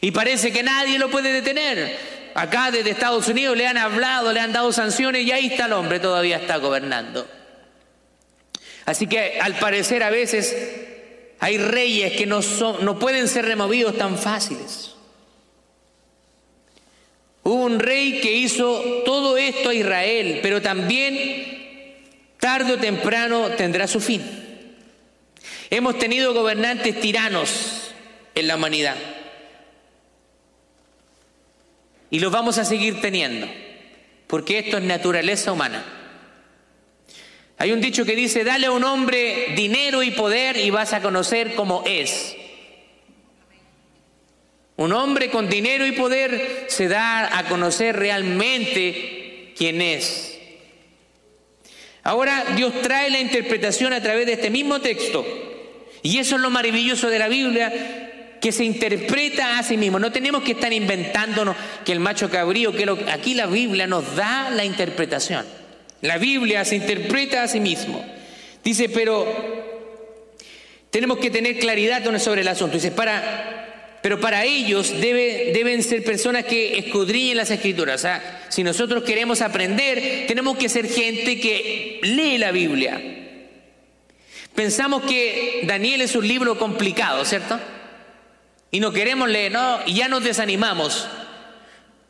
Y 0.00 0.12
parece 0.12 0.52
que 0.52 0.62
nadie 0.62 0.98
lo 0.98 1.10
puede 1.10 1.32
detener. 1.32 1.98
Acá 2.34 2.70
desde 2.70 2.90
Estados 2.90 3.26
Unidos 3.28 3.56
le 3.56 3.66
han 3.66 3.76
hablado, 3.76 4.32
le 4.32 4.40
han 4.40 4.52
dado 4.52 4.72
sanciones 4.72 5.26
y 5.26 5.32
ahí 5.32 5.46
está 5.46 5.66
el 5.66 5.72
hombre, 5.72 5.98
todavía 5.98 6.36
está 6.36 6.58
gobernando. 6.58 7.28
Así 8.86 9.06
que 9.06 9.40
al 9.40 9.54
parecer 9.54 10.02
a 10.02 10.10
veces 10.10 10.56
hay 11.40 11.58
reyes 11.58 12.12
que 12.12 12.26
no, 12.26 12.40
son, 12.40 12.84
no 12.84 12.98
pueden 12.98 13.28
ser 13.28 13.46
removidos 13.46 13.98
tan 13.98 14.16
fáciles. 14.16 14.94
Hubo 17.50 17.64
un 17.64 17.80
rey 17.80 18.20
que 18.20 18.30
hizo 18.30 18.80
todo 19.04 19.36
esto 19.36 19.70
a 19.70 19.74
Israel, 19.74 20.38
pero 20.40 20.62
también 20.62 21.98
tarde 22.38 22.74
o 22.74 22.78
temprano 22.78 23.50
tendrá 23.56 23.88
su 23.88 23.98
fin. 23.98 24.22
Hemos 25.68 25.98
tenido 25.98 26.32
gobernantes 26.32 27.00
tiranos 27.00 27.90
en 28.36 28.46
la 28.46 28.54
humanidad. 28.54 28.94
Y 32.12 32.20
los 32.20 32.30
vamos 32.30 32.56
a 32.58 32.64
seguir 32.64 33.00
teniendo, 33.00 33.48
porque 34.28 34.60
esto 34.60 34.78
es 34.78 34.84
naturaleza 34.84 35.50
humana. 35.50 35.84
Hay 37.58 37.72
un 37.72 37.80
dicho 37.80 38.04
que 38.04 38.14
dice, 38.14 38.44
dale 38.44 38.66
a 38.66 38.70
un 38.70 38.84
hombre 38.84 39.54
dinero 39.56 40.04
y 40.04 40.12
poder 40.12 40.56
y 40.56 40.70
vas 40.70 40.92
a 40.92 41.02
conocer 41.02 41.56
cómo 41.56 41.82
es. 41.84 42.36
Un 44.80 44.94
hombre 44.94 45.28
con 45.28 45.50
dinero 45.50 45.86
y 45.86 45.92
poder 45.92 46.64
se 46.68 46.88
da 46.88 47.36
a 47.36 47.44
conocer 47.44 47.96
realmente 47.96 49.52
quién 49.54 49.82
es. 49.82 50.38
Ahora 52.02 52.46
Dios 52.56 52.72
trae 52.80 53.10
la 53.10 53.20
interpretación 53.20 53.92
a 53.92 54.02
través 54.02 54.24
de 54.24 54.32
este 54.32 54.48
mismo 54.48 54.80
texto. 54.80 55.22
Y 56.00 56.16
eso 56.16 56.36
es 56.36 56.40
lo 56.40 56.48
maravilloso 56.48 57.10
de 57.10 57.18
la 57.18 57.28
Biblia, 57.28 58.38
que 58.40 58.52
se 58.52 58.64
interpreta 58.64 59.58
a 59.58 59.62
sí 59.62 59.76
mismo. 59.76 59.98
No 59.98 60.12
tenemos 60.12 60.42
que 60.42 60.52
estar 60.52 60.72
inventándonos 60.72 61.56
que 61.84 61.92
el 61.92 62.00
macho 62.00 62.30
cabrío, 62.30 62.74
que 62.74 62.88
aquí 63.12 63.34
la 63.34 63.48
Biblia 63.48 63.86
nos 63.86 64.16
da 64.16 64.48
la 64.48 64.64
interpretación. 64.64 65.44
La 66.00 66.16
Biblia 66.16 66.64
se 66.64 66.76
interpreta 66.76 67.42
a 67.42 67.48
sí 67.48 67.60
mismo. 67.60 68.02
Dice, 68.64 68.88
pero 68.88 69.26
tenemos 70.88 71.18
que 71.18 71.28
tener 71.28 71.58
claridad 71.58 72.02
sobre 72.18 72.40
el 72.40 72.48
asunto. 72.48 72.76
Dice, 72.76 72.92
para 72.92 73.59
pero 74.02 74.18
para 74.20 74.44
ellos 74.44 74.92
deben 74.98 75.82
ser 75.82 76.02
personas 76.04 76.44
que 76.44 76.78
escudriñen 76.78 77.36
las 77.36 77.50
escrituras. 77.50 78.00
Sea, 78.00 78.46
si 78.48 78.62
nosotros 78.62 79.02
queremos 79.02 79.42
aprender, 79.42 80.24
tenemos 80.26 80.56
que 80.56 80.68
ser 80.68 80.88
gente 80.88 81.38
que 81.38 82.00
lee 82.02 82.38
la 82.38 82.50
Biblia. 82.50 83.00
Pensamos 84.54 85.02
que 85.02 85.62
Daniel 85.64 86.00
es 86.00 86.16
un 86.16 86.26
libro 86.26 86.58
complicado, 86.58 87.24
¿cierto? 87.24 87.60
Y 88.70 88.80
no 88.80 88.92
queremos 88.92 89.28
leer, 89.28 89.52
no, 89.52 89.80
y 89.86 89.94
ya 89.94 90.08
nos 90.08 90.24
desanimamos. 90.24 91.06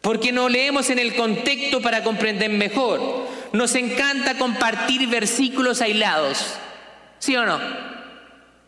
porque 0.01 0.33
no 0.33 0.49
leemos 0.49 0.91
en 0.91 0.99
el 0.99 1.15
contexto 1.15 1.83
para 1.83 2.03
comprender 2.03 2.51
mejor. 2.51 3.29
Nos 3.53 3.75
encanta 3.75 4.39
compartir 4.39 5.09
versículos 5.09 5.81
aislados, 5.83 6.55
¿sí 7.19 7.37
o 7.37 7.45
no? 7.45 7.61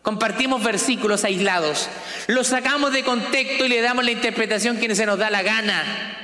Compartimos 0.03 0.61
versículos 0.61 1.23
aislados, 1.23 1.89
los 2.27 2.47
sacamos 2.47 2.91
de 2.91 3.03
contexto 3.03 3.65
y 3.65 3.69
le 3.69 3.79
damos 3.79 4.03
la 4.03 4.11
interpretación 4.11 4.77
que 4.77 4.93
se 4.93 5.05
nos 5.05 5.17
da 5.17 5.29
la 5.29 5.43
gana. 5.43 6.19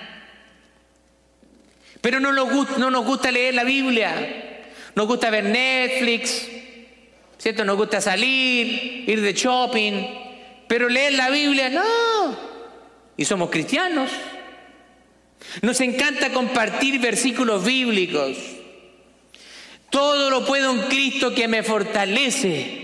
Pero 2.02 2.20
no 2.20 2.34
nos, 2.34 2.52
gusta, 2.52 2.78
no 2.78 2.92
nos 2.92 3.06
gusta 3.06 3.32
leer 3.32 3.56
la 3.56 3.64
Biblia, 3.64 4.66
nos 4.96 5.08
gusta 5.08 5.30
ver 5.30 5.46
Netflix, 5.46 6.46
¿cierto? 7.38 7.64
Nos 7.64 7.78
gusta 7.78 8.02
salir, 8.02 9.06
ir 9.10 9.22
de 9.22 9.34
shopping, 9.34 9.94
pero 10.68 10.90
leer 10.90 11.14
la 11.14 11.30
Biblia 11.30 11.70
no. 11.70 12.38
Y 13.16 13.24
somos 13.24 13.50
cristianos. 13.50 14.10
Nos 15.62 15.80
encanta 15.80 16.34
compartir 16.34 17.00
versículos 17.00 17.64
bíblicos. 17.64 18.38
Todo 19.90 20.30
lo 20.30 20.46
puedo 20.46 20.72
en 20.72 20.82
Cristo 20.90 21.34
que 21.34 21.48
me 21.48 21.64
fortalece. 21.64 22.79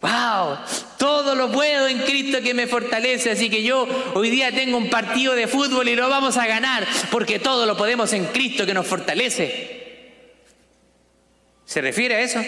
Wow, 0.00 0.56
todo 0.96 1.34
lo 1.34 1.52
puedo 1.52 1.86
en 1.86 1.98
Cristo 1.98 2.40
que 2.40 2.54
me 2.54 2.66
fortalece. 2.66 3.32
Así 3.32 3.50
que 3.50 3.62
yo 3.62 3.86
hoy 4.14 4.30
día 4.30 4.50
tengo 4.50 4.78
un 4.78 4.88
partido 4.88 5.34
de 5.34 5.46
fútbol 5.46 5.88
y 5.88 5.94
lo 5.94 6.08
vamos 6.08 6.38
a 6.38 6.46
ganar 6.46 6.86
porque 7.10 7.38
todo 7.38 7.66
lo 7.66 7.76
podemos 7.76 8.12
en 8.14 8.26
Cristo 8.26 8.64
que 8.64 8.72
nos 8.72 8.86
fortalece. 8.86 9.78
¿Se 11.66 11.80
refiere 11.80 12.16
a 12.16 12.20
eso? 12.20 12.42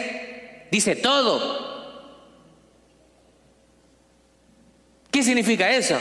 Dice 0.70 0.96
todo. 0.96 1.72
¿Qué 5.10 5.22
significa 5.22 5.70
eso? 5.70 5.98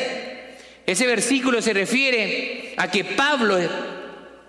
Ese 0.86 1.05
versículo 1.05 1.62
se 1.62 1.74
refiere 1.74 2.74
a 2.77 2.89
que 2.89 3.03
Pablo 3.03 3.60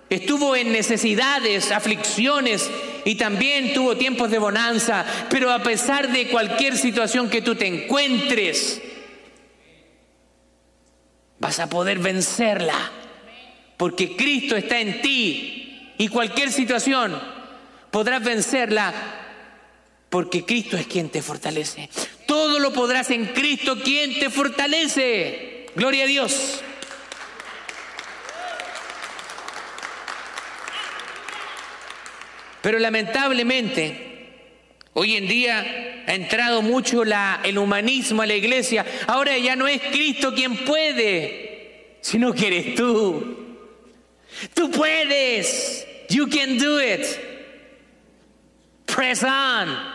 estuvo 0.09 0.55
en 0.55 0.71
necesidades, 0.73 1.73
aflicciones 1.73 2.71
y 3.05 3.15
también 3.17 3.75
tuvo 3.75 3.97
tiempos 3.97 4.31
de 4.31 4.39
bonanza, 4.39 5.05
pero 5.29 5.51
a 5.51 5.63
pesar 5.63 6.11
de 6.11 6.29
cualquier 6.29 6.77
situación 6.77 7.29
que 7.29 7.43
tú 7.43 7.55
te 7.55 7.67
encuentres, 7.67 8.81
vas 11.39 11.59
a 11.59 11.69
poder 11.69 11.99
vencerla, 11.99 12.91
porque 13.77 14.17
Cristo 14.17 14.57
está 14.57 14.79
en 14.79 15.03
ti 15.03 15.93
y 15.99 16.09
cualquier 16.09 16.53
situación 16.53 17.21
podrás 17.91 18.23
vencerla 18.23 18.93
porque 20.09 20.45
Cristo 20.45 20.77
es 20.77 20.87
quien 20.87 21.09
te 21.09 21.23
fortalece. 21.23 21.89
Todo 22.27 22.59
lo 22.59 22.73
podrás 22.73 23.11
en 23.11 23.27
Cristo 23.27 23.79
quien 23.83 24.19
te 24.19 24.29
fortalece. 24.29 25.67
Gloria 25.75 26.05
a 26.05 26.07
Dios. 26.07 26.61
Pero 32.63 32.79
lamentablemente, 32.79 34.29
hoy 34.95 35.17
en 35.17 35.27
día 35.29 36.05
ha 36.07 36.15
entrado 36.15 36.63
mucho 36.63 37.03
el 37.03 37.59
humanismo 37.59 38.23
a 38.23 38.27
la 38.27 38.35
iglesia. 38.35 38.87
Ahora 39.07 39.37
ya 39.37 39.57
no 39.57 39.67
es 39.67 39.83
Cristo 39.83 40.33
quien 40.33 40.65
puede, 40.65 41.99
sino 42.01 42.33
que 42.33 42.47
eres 42.47 42.75
tú. 42.77 43.59
Tú 44.55 44.71
puedes. 44.71 45.87
You 46.09 46.29
can 46.29 46.59
do 46.59 46.81
it. 46.81 47.05
Press 48.87 49.23
on. 49.25 49.93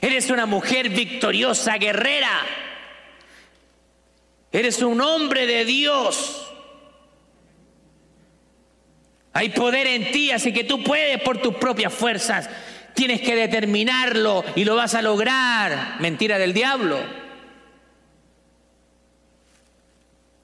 Eres 0.00 0.30
una 0.30 0.46
mujer 0.46 0.90
victoriosa, 0.90 1.78
guerrera. 1.78 2.42
Eres 4.52 4.82
un 4.82 5.00
hombre 5.00 5.46
de 5.46 5.64
Dios. 5.64 6.47
Hay 9.38 9.50
poder 9.50 9.86
en 9.86 10.10
ti, 10.10 10.32
así 10.32 10.52
que 10.52 10.64
tú 10.64 10.82
puedes 10.82 11.22
por 11.22 11.38
tus 11.38 11.54
propias 11.54 11.94
fuerzas. 11.94 12.50
Tienes 12.92 13.20
que 13.20 13.36
determinarlo 13.36 14.44
y 14.56 14.64
lo 14.64 14.74
vas 14.74 14.96
a 14.96 15.00
lograr. 15.00 15.94
Mentira 16.00 16.38
del 16.38 16.52
diablo. 16.52 16.98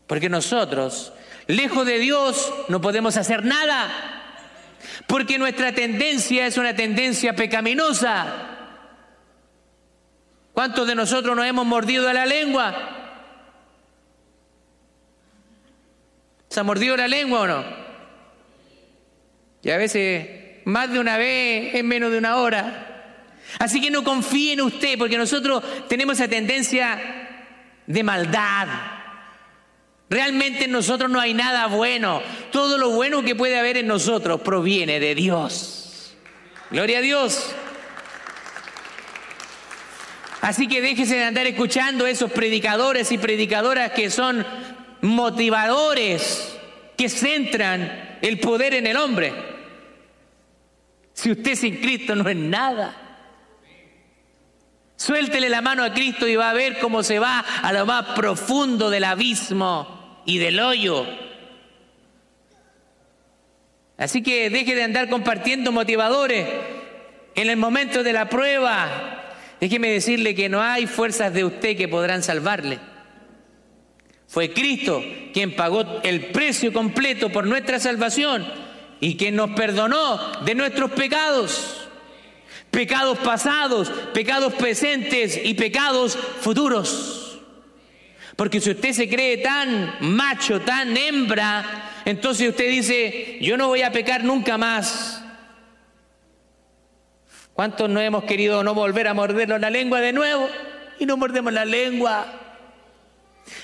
Porque 0.07 0.29
nosotros, 0.29 1.13
lejos 1.49 1.85
de 1.85 1.99
Dios, 1.99 2.55
no 2.69 2.81
podemos 2.81 3.17
hacer 3.17 3.45
nada. 3.45 3.91
Porque 5.09 5.39
nuestra 5.39 5.73
tendencia 5.73 6.47
es 6.47 6.57
una 6.57 6.77
tendencia 6.77 7.35
pecaminosa. 7.35 8.27
¿Cuántos 10.53 10.87
de 10.87 10.95
nosotros 10.95 11.35
nos 11.35 11.47
hemos 11.47 11.67
mordido 11.67 12.13
la 12.13 12.27
lengua? 12.27 12.77
¿Se 16.49 16.61
ha 16.61 16.63
mordido 16.63 16.97
la 16.97 17.09
lengua 17.09 17.41
o 17.41 17.47
no? 17.49 17.84
Y 19.65 19.71
a 19.71 19.79
veces 19.79 20.29
más 20.65 20.93
de 20.93 20.99
una 20.99 21.17
vez 21.17 21.75
en 21.75 21.87
menos 21.87 22.13
de 22.13 22.19
una 22.19 22.37
hora. 22.37 22.91
Así 23.59 23.81
que 23.81 23.91
no 23.91 24.05
confíe 24.05 24.53
en 24.53 24.61
usted, 24.61 24.99
porque 24.99 25.19
nosotros 25.19 25.63
tenemos 25.89 26.19
esa 26.19 26.29
tendencia 26.29 26.99
de 27.87 28.03
maldad. 28.03 28.69
Realmente 30.11 30.65
en 30.65 30.73
nosotros 30.73 31.11
no 31.11 31.21
hay 31.21 31.35
nada 31.35 31.67
bueno. 31.67 32.23
Todo 32.51 32.79
lo 32.79 32.91
bueno 32.91 33.23
que 33.23 33.35
puede 33.35 33.59
haber 33.59 33.79
en 33.79 33.87
nosotros 33.87 34.41
proviene 34.41 35.01
de 35.01 35.15
Dios. 35.15 36.15
Gloria 36.71 36.99
a 36.99 37.03
Dios. 37.03 37.55
Así 40.41 40.69
que 40.69 40.83
déjese 40.83 41.17
de 41.17 41.25
andar 41.25 41.47
escuchando 41.47 42.07
esos 42.07 42.31
predicadores 42.31 43.11
y 43.13 43.19
predicadoras 43.19 43.93
que 43.93 44.11
son 44.11 44.45
motivadores 45.01 46.59
que 46.99 47.09
centran 47.09 48.19
el 48.21 48.39
poder 48.41 48.75
en 48.75 48.87
el 48.87 48.97
hombre. 48.97 49.54
Si 51.15 51.31
usted 51.31 51.55
sin 51.55 51.77
Cristo 51.77 52.15
no 52.15 52.29
es 52.29 52.37
nada. 52.37 52.95
Suéltele 54.97 55.49
la 55.49 55.63
mano 55.63 55.85
a 55.85 55.95
Cristo 55.95 56.27
y 56.27 56.37
va 56.37 56.51
a 56.51 56.55
ver 56.55 56.79
cómo 56.79 57.03
se 57.03 57.19
va 57.19 57.41
a 57.41 57.73
lo 57.73 57.87
más 57.87 58.07
profundo 58.17 58.91
del 58.91 59.05
abismo 59.05 60.23
y 60.27 60.39
del 60.39 60.61
hoyo. 60.61 61.07
Así 63.97 64.23
que 64.23 64.51
deje 64.51 64.75
de 64.75 64.83
andar 64.83 65.09
compartiendo 65.09 65.71
motivadores 65.73 66.49
en 67.35 67.49
el 67.49 67.57
momento 67.57 68.03
de 68.03 68.13
la 68.13 68.29
prueba. 68.29 69.35
Déjeme 69.61 69.91
decirle 69.91 70.35
que 70.35 70.49
no 70.49 70.61
hay 70.61 70.87
fuerzas 70.87 71.33
de 71.33 71.45
usted 71.45 71.77
que 71.77 71.89
podrán 71.89 72.23
salvarle. 72.25 72.81
Fue 74.27 74.53
Cristo 74.53 75.03
quien 75.33 75.55
pagó 75.55 76.03
el 76.03 76.27
precio 76.27 76.73
completo 76.73 77.31
por 77.31 77.47
nuestra 77.47 77.79
salvación 77.79 78.64
y 79.01 79.17
quien 79.17 79.37
nos 79.37 79.51
perdonó 79.51 80.19
de 80.43 80.55
nuestros 80.55 80.91
pecados. 80.93 81.89
Pecados 82.71 83.19
pasados, 83.19 83.89
pecados 84.13 84.53
presentes 84.55 85.41
y 85.43 85.55
pecados 85.55 86.17
futuros. 86.17 87.41
Porque 88.37 88.61
si 88.61 88.71
usted 88.71 88.93
se 88.93 89.09
cree 89.09 89.39
tan 89.39 89.97
macho, 90.01 90.61
tan 90.61 90.97
hembra, 90.97 92.03
entonces 92.05 92.49
usted 92.49 92.69
dice, 92.69 93.39
yo 93.41 93.57
no 93.57 93.69
voy 93.69 93.83
a 93.83 93.93
pecar 93.93 94.25
nunca 94.25 94.59
más. 94.59 95.23
¿Cuántos 97.53 97.89
no 97.89 98.01
hemos 98.01 98.25
querido 98.25 98.65
no 98.65 98.75
volver 98.75 99.07
a 99.07 99.15
mordernos 99.15 99.61
la 99.61 99.71
lengua 99.71 100.01
de 100.01 100.13
nuevo? 100.13 100.49
Y 100.99 101.07
no 101.07 101.17
mordemos 101.17 101.53
la 101.53 101.65
lengua. 101.65 102.27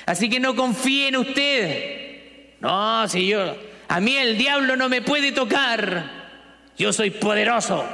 Así 0.06 0.30
que 0.30 0.38
no 0.38 0.54
confíe 0.54 1.08
en 1.08 1.16
usted. 1.16 2.56
No, 2.60 3.08
si 3.08 3.26
yo, 3.26 3.56
a 3.90 3.98
mí 3.98 4.16
el 4.16 4.38
diablo 4.38 4.76
no 4.76 4.88
me 4.88 5.02
puede 5.02 5.32
tocar. 5.32 6.08
Yo 6.78 6.92
soy 6.92 7.10
poderoso. 7.10 7.84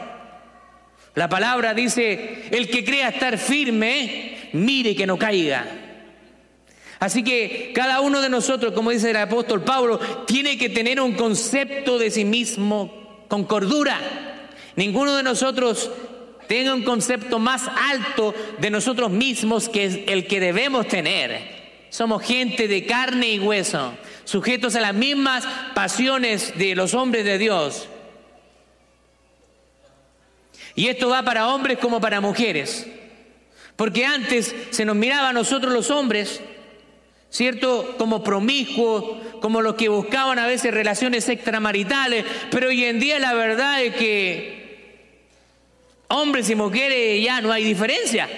La 1.14 1.26
palabra 1.26 1.72
dice, 1.72 2.44
el 2.50 2.68
que 2.68 2.84
crea 2.84 3.08
estar 3.08 3.38
firme, 3.38 4.50
mire 4.52 4.94
que 4.94 5.06
no 5.06 5.16
caiga. 5.16 5.66
Así 6.98 7.24
que 7.24 7.72
cada 7.74 8.02
uno 8.02 8.20
de 8.20 8.28
nosotros, 8.28 8.74
como 8.74 8.90
dice 8.90 9.08
el 9.08 9.16
apóstol 9.16 9.64
Pablo, 9.64 9.98
tiene 10.26 10.58
que 10.58 10.68
tener 10.68 11.00
un 11.00 11.14
concepto 11.14 11.98
de 11.98 12.10
sí 12.10 12.26
mismo 12.26 13.24
con 13.28 13.44
cordura. 13.44 13.98
Ninguno 14.76 15.16
de 15.16 15.22
nosotros 15.22 15.90
tenga 16.46 16.74
un 16.74 16.82
concepto 16.82 17.38
más 17.38 17.62
alto 17.90 18.34
de 18.58 18.68
nosotros 18.68 19.10
mismos 19.10 19.70
que 19.70 20.04
el 20.08 20.26
que 20.26 20.40
debemos 20.40 20.88
tener. 20.88 21.56
Somos 21.88 22.22
gente 22.22 22.68
de 22.68 22.84
carne 22.84 23.30
y 23.30 23.38
hueso, 23.38 23.94
sujetos 24.26 24.74
a 24.74 24.80
las 24.80 24.92
mismas 24.92 25.46
pasiones 25.74 26.58
de 26.58 26.74
los 26.74 26.92
hombres 26.92 27.24
de 27.24 27.38
Dios. 27.38 27.88
Y 30.74 30.88
esto 30.88 31.08
va 31.08 31.22
para 31.22 31.48
hombres 31.48 31.78
como 31.78 32.00
para 32.00 32.20
mujeres. 32.20 32.86
Porque 33.76 34.04
antes 34.04 34.54
se 34.70 34.84
nos 34.84 34.96
miraba 34.96 35.30
a 35.30 35.32
nosotros 35.32 35.72
los 35.72 35.90
hombres, 35.90 36.40
¿cierto? 37.30 37.94
Como 37.96 38.22
promiscuos, 38.22 39.22
como 39.40 39.62
los 39.62 39.74
que 39.76 39.88
buscaban 39.88 40.38
a 40.38 40.46
veces 40.46 40.74
relaciones 40.74 41.28
extramaritales. 41.28 42.24
Pero 42.50 42.68
hoy 42.68 42.84
en 42.84 42.98
día 42.98 43.18
la 43.18 43.32
verdad 43.32 43.82
es 43.82 43.94
que 43.94 45.16
hombres 46.08 46.50
y 46.50 46.54
mujeres 46.54 47.24
ya 47.24 47.40
no 47.40 47.52
hay 47.52 47.64
diferencia. 47.64 48.28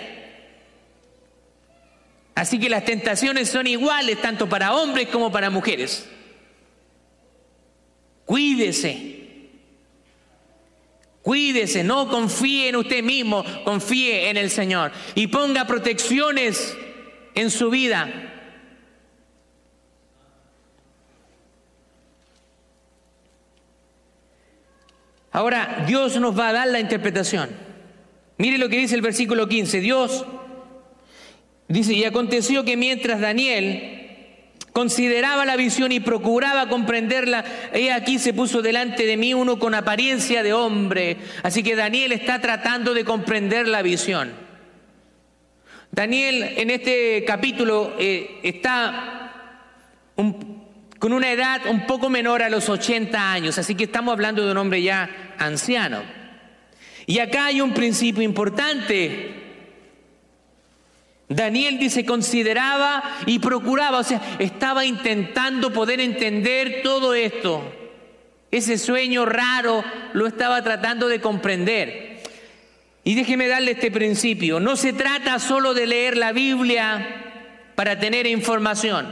Así 2.38 2.60
que 2.60 2.70
las 2.70 2.84
tentaciones 2.84 3.48
son 3.48 3.66
iguales 3.66 4.22
tanto 4.22 4.48
para 4.48 4.72
hombres 4.72 5.08
como 5.08 5.32
para 5.32 5.50
mujeres. 5.50 6.08
Cuídese. 8.24 9.48
Cuídese, 11.20 11.82
no 11.82 12.08
confíe 12.08 12.68
en 12.68 12.76
usted 12.76 13.02
mismo, 13.02 13.44
confíe 13.64 14.30
en 14.30 14.36
el 14.36 14.50
Señor 14.50 14.92
y 15.16 15.26
ponga 15.26 15.66
protecciones 15.66 16.76
en 17.34 17.50
su 17.50 17.70
vida. 17.70 18.08
Ahora, 25.32 25.84
Dios 25.88 26.20
nos 26.20 26.38
va 26.38 26.50
a 26.50 26.52
dar 26.52 26.68
la 26.68 26.78
interpretación. 26.78 27.50
Mire 28.36 28.58
lo 28.58 28.68
que 28.68 28.78
dice 28.78 28.94
el 28.94 29.02
versículo 29.02 29.48
15. 29.48 29.80
Dios 29.80 30.24
dice, 31.68 31.94
y 31.94 32.04
aconteció 32.04 32.64
que 32.64 32.76
mientras 32.76 33.20
Daniel 33.20 33.98
consideraba 34.72 35.44
la 35.44 35.56
visión 35.56 35.92
y 35.92 36.00
procuraba 36.00 36.68
comprenderla, 36.68 37.44
he 37.72 37.92
aquí 37.92 38.18
se 38.18 38.32
puso 38.32 38.62
delante 38.62 39.06
de 39.06 39.16
mí 39.16 39.34
uno 39.34 39.58
con 39.58 39.74
apariencia 39.74 40.42
de 40.42 40.52
hombre. 40.52 41.16
Así 41.42 41.62
que 41.62 41.74
Daniel 41.76 42.12
está 42.12 42.40
tratando 42.40 42.94
de 42.94 43.04
comprender 43.04 43.66
la 43.66 43.82
visión. 43.82 44.32
Daniel 45.90 46.42
en 46.56 46.70
este 46.70 47.24
capítulo 47.24 47.94
eh, 47.98 48.38
está 48.42 49.32
con 50.14 51.12
una 51.12 51.32
edad 51.32 51.62
un 51.68 51.86
poco 51.86 52.08
menor 52.08 52.42
a 52.42 52.50
los 52.50 52.68
80 52.68 53.32
años, 53.32 53.58
así 53.58 53.74
que 53.74 53.84
estamos 53.84 54.12
hablando 54.12 54.44
de 54.44 54.52
un 54.52 54.58
hombre 54.58 54.82
ya 54.82 55.34
anciano. 55.38 56.02
Y 57.06 57.20
acá 57.20 57.46
hay 57.46 57.60
un 57.60 57.72
principio 57.72 58.22
importante. 58.22 59.47
Daniel 61.28 61.78
dice, 61.78 62.06
consideraba 62.06 63.02
y 63.26 63.38
procuraba, 63.38 63.98
o 63.98 64.04
sea, 64.04 64.20
estaba 64.38 64.86
intentando 64.86 65.72
poder 65.72 66.00
entender 66.00 66.80
todo 66.82 67.14
esto. 67.14 67.62
Ese 68.50 68.78
sueño 68.78 69.26
raro 69.26 69.84
lo 70.14 70.26
estaba 70.26 70.62
tratando 70.62 71.06
de 71.06 71.20
comprender. 71.20 72.22
Y 73.04 73.14
déjeme 73.14 73.46
darle 73.46 73.72
este 73.72 73.90
principio. 73.90 74.58
No 74.58 74.76
se 74.76 74.94
trata 74.94 75.38
solo 75.38 75.74
de 75.74 75.86
leer 75.86 76.16
la 76.16 76.32
Biblia 76.32 77.24
para 77.74 77.98
tener 77.98 78.26
información, 78.26 79.06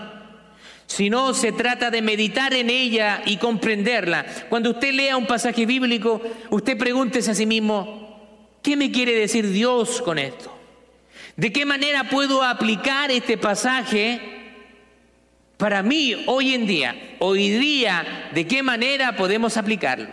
sino 0.86 1.34
se 1.34 1.52
trata 1.52 1.90
de 1.90 2.00
meditar 2.00 2.54
en 2.54 2.70
ella 2.70 3.22
y 3.26 3.36
comprenderla. 3.36 4.24
Cuando 4.48 4.70
usted 4.70 4.92
lea 4.94 5.18
un 5.18 5.26
pasaje 5.26 5.66
bíblico, 5.66 6.22
usted 6.48 6.78
pregúntese 6.78 7.30
a 7.30 7.34
sí 7.34 7.44
mismo, 7.44 8.58
¿qué 8.62 8.74
me 8.74 8.90
quiere 8.90 9.12
decir 9.12 9.50
Dios 9.50 10.00
con 10.00 10.18
esto? 10.18 10.55
¿De 11.36 11.52
qué 11.52 11.66
manera 11.66 12.04
puedo 12.04 12.42
aplicar 12.42 13.10
este 13.10 13.36
pasaje 13.36 14.20
para 15.58 15.82
mí 15.82 16.24
hoy 16.26 16.54
en 16.54 16.66
día? 16.66 17.16
Hoy 17.18 17.50
día, 17.50 18.30
¿de 18.32 18.46
qué 18.46 18.62
manera 18.62 19.16
podemos 19.16 19.58
aplicarlo? 19.58 20.08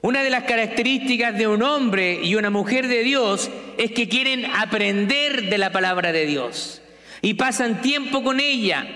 Una 0.00 0.22
de 0.22 0.30
las 0.30 0.44
características 0.44 1.36
de 1.36 1.46
un 1.46 1.62
hombre 1.62 2.20
y 2.24 2.34
una 2.34 2.48
mujer 2.48 2.88
de 2.88 3.02
Dios 3.02 3.50
es 3.76 3.92
que 3.92 4.08
quieren 4.08 4.46
aprender 4.46 5.50
de 5.50 5.58
la 5.58 5.70
palabra 5.70 6.10
de 6.10 6.24
Dios 6.24 6.80
y 7.20 7.34
pasan 7.34 7.82
tiempo 7.82 8.24
con 8.24 8.40
ella. 8.40 8.86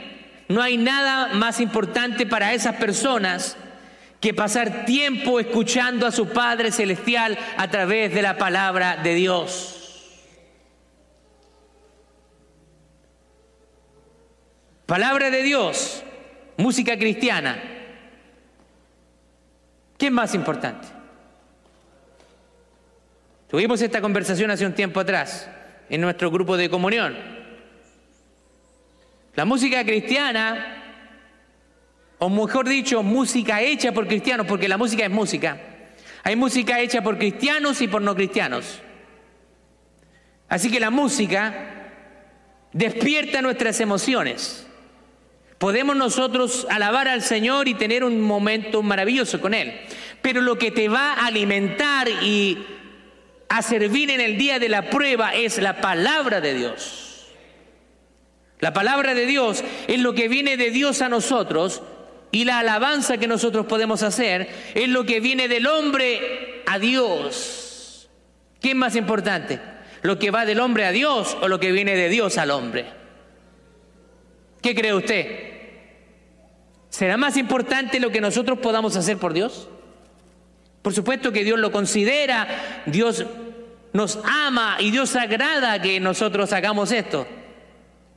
No 0.48 0.62
hay 0.62 0.78
nada 0.78 1.34
más 1.34 1.60
importante 1.60 2.24
para 2.24 2.54
esas 2.54 2.76
personas 2.76 3.58
que 4.20 4.34
pasar 4.34 4.84
tiempo 4.84 5.38
escuchando 5.38 6.06
a 6.06 6.12
su 6.12 6.28
Padre 6.28 6.72
Celestial 6.72 7.38
a 7.56 7.70
través 7.70 8.12
de 8.14 8.22
la 8.22 8.38
palabra 8.38 8.96
de 8.96 9.14
Dios. 9.14 9.76
Palabra 14.86 15.30
de 15.30 15.42
Dios, 15.42 16.04
música 16.56 16.96
cristiana. 16.96 17.60
¿Qué 19.98 20.06
es 20.06 20.12
más 20.12 20.34
importante? 20.34 20.86
Tuvimos 23.48 23.80
esta 23.82 24.00
conversación 24.00 24.50
hace 24.50 24.66
un 24.66 24.74
tiempo 24.74 25.00
atrás 25.00 25.48
en 25.88 26.00
nuestro 26.00 26.30
grupo 26.30 26.56
de 26.56 26.70
comunión. 26.70 27.16
La 29.34 29.44
música 29.44 29.84
cristiana, 29.84 30.85
o 32.18 32.30
mejor 32.30 32.68
dicho, 32.68 33.02
música 33.02 33.60
hecha 33.60 33.92
por 33.92 34.06
cristianos, 34.06 34.46
porque 34.46 34.68
la 34.68 34.78
música 34.78 35.04
es 35.04 35.10
música. 35.10 35.60
Hay 36.22 36.34
música 36.34 36.80
hecha 36.80 37.02
por 37.02 37.18
cristianos 37.18 37.80
y 37.82 37.88
por 37.88 38.02
no 38.02 38.14
cristianos. 38.14 38.80
Así 40.48 40.70
que 40.70 40.80
la 40.80 40.90
música 40.90 41.90
despierta 42.72 43.42
nuestras 43.42 43.80
emociones. 43.80 44.66
Podemos 45.58 45.96
nosotros 45.96 46.66
alabar 46.70 47.08
al 47.08 47.22
Señor 47.22 47.68
y 47.68 47.74
tener 47.74 48.04
un 48.04 48.20
momento 48.20 48.82
maravilloso 48.82 49.40
con 49.40 49.54
Él. 49.54 49.80
Pero 50.22 50.40
lo 50.40 50.58
que 50.58 50.70
te 50.70 50.88
va 50.88 51.14
a 51.14 51.26
alimentar 51.26 52.08
y 52.08 52.64
a 53.48 53.62
servir 53.62 54.10
en 54.10 54.20
el 54.20 54.38
día 54.38 54.58
de 54.58 54.68
la 54.68 54.90
prueba 54.90 55.34
es 55.34 55.58
la 55.58 55.80
palabra 55.80 56.40
de 56.40 56.54
Dios. 56.54 57.26
La 58.58 58.72
palabra 58.72 59.14
de 59.14 59.26
Dios 59.26 59.62
es 59.86 60.00
lo 60.00 60.14
que 60.14 60.28
viene 60.28 60.56
de 60.56 60.70
Dios 60.70 61.02
a 61.02 61.08
nosotros 61.08 61.82
y 62.36 62.44
la 62.44 62.58
alabanza 62.58 63.16
que 63.16 63.26
nosotros 63.26 63.64
podemos 63.64 64.02
hacer 64.02 64.46
es 64.74 64.90
lo 64.90 65.06
que 65.06 65.20
viene 65.20 65.48
del 65.48 65.66
hombre 65.66 66.62
a 66.66 66.78
Dios. 66.78 68.10
¿Qué 68.60 68.72
es 68.72 68.76
más 68.76 68.94
importante? 68.94 69.58
¿Lo 70.02 70.18
que 70.18 70.30
va 70.30 70.44
del 70.44 70.60
hombre 70.60 70.84
a 70.84 70.92
Dios 70.92 71.34
o 71.40 71.48
lo 71.48 71.58
que 71.58 71.72
viene 71.72 71.96
de 71.96 72.10
Dios 72.10 72.36
al 72.36 72.50
hombre? 72.50 72.84
¿Qué 74.60 74.74
cree 74.74 74.92
usted? 74.92 75.26
¿Será 76.90 77.16
más 77.16 77.38
importante 77.38 78.00
lo 78.00 78.10
que 78.10 78.20
nosotros 78.20 78.58
podamos 78.58 78.96
hacer 78.96 79.16
por 79.16 79.32
Dios? 79.32 79.70
Por 80.82 80.92
supuesto 80.92 81.32
que 81.32 81.42
Dios 81.42 81.58
lo 81.58 81.72
considera, 81.72 82.82
Dios 82.84 83.24
nos 83.94 84.18
ama 84.24 84.76
y 84.78 84.90
Dios 84.90 85.16
agrada 85.16 85.80
que 85.80 86.00
nosotros 86.00 86.52
hagamos 86.52 86.92
esto. 86.92 87.26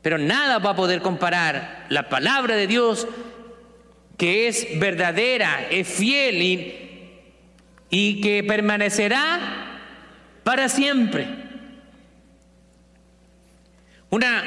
Pero 0.01 0.17
nada 0.17 0.59
va 0.59 0.71
a 0.71 0.75
poder 0.75 1.01
comparar 1.01 1.85
la 1.87 2.09
palabra 2.09 2.57
de 2.57 2.67
Dios, 2.67 3.07
que 4.19 4.47
es 4.47 4.67
verdadera, 4.77 5.65
es 5.71 5.87
fiel 5.87 6.41
y, 6.43 6.75
y 7.89 8.21
que 8.21 8.43
permanecerá 8.43 9.79
para 10.43 10.69
siempre. 10.69 11.25
Una 14.09 14.43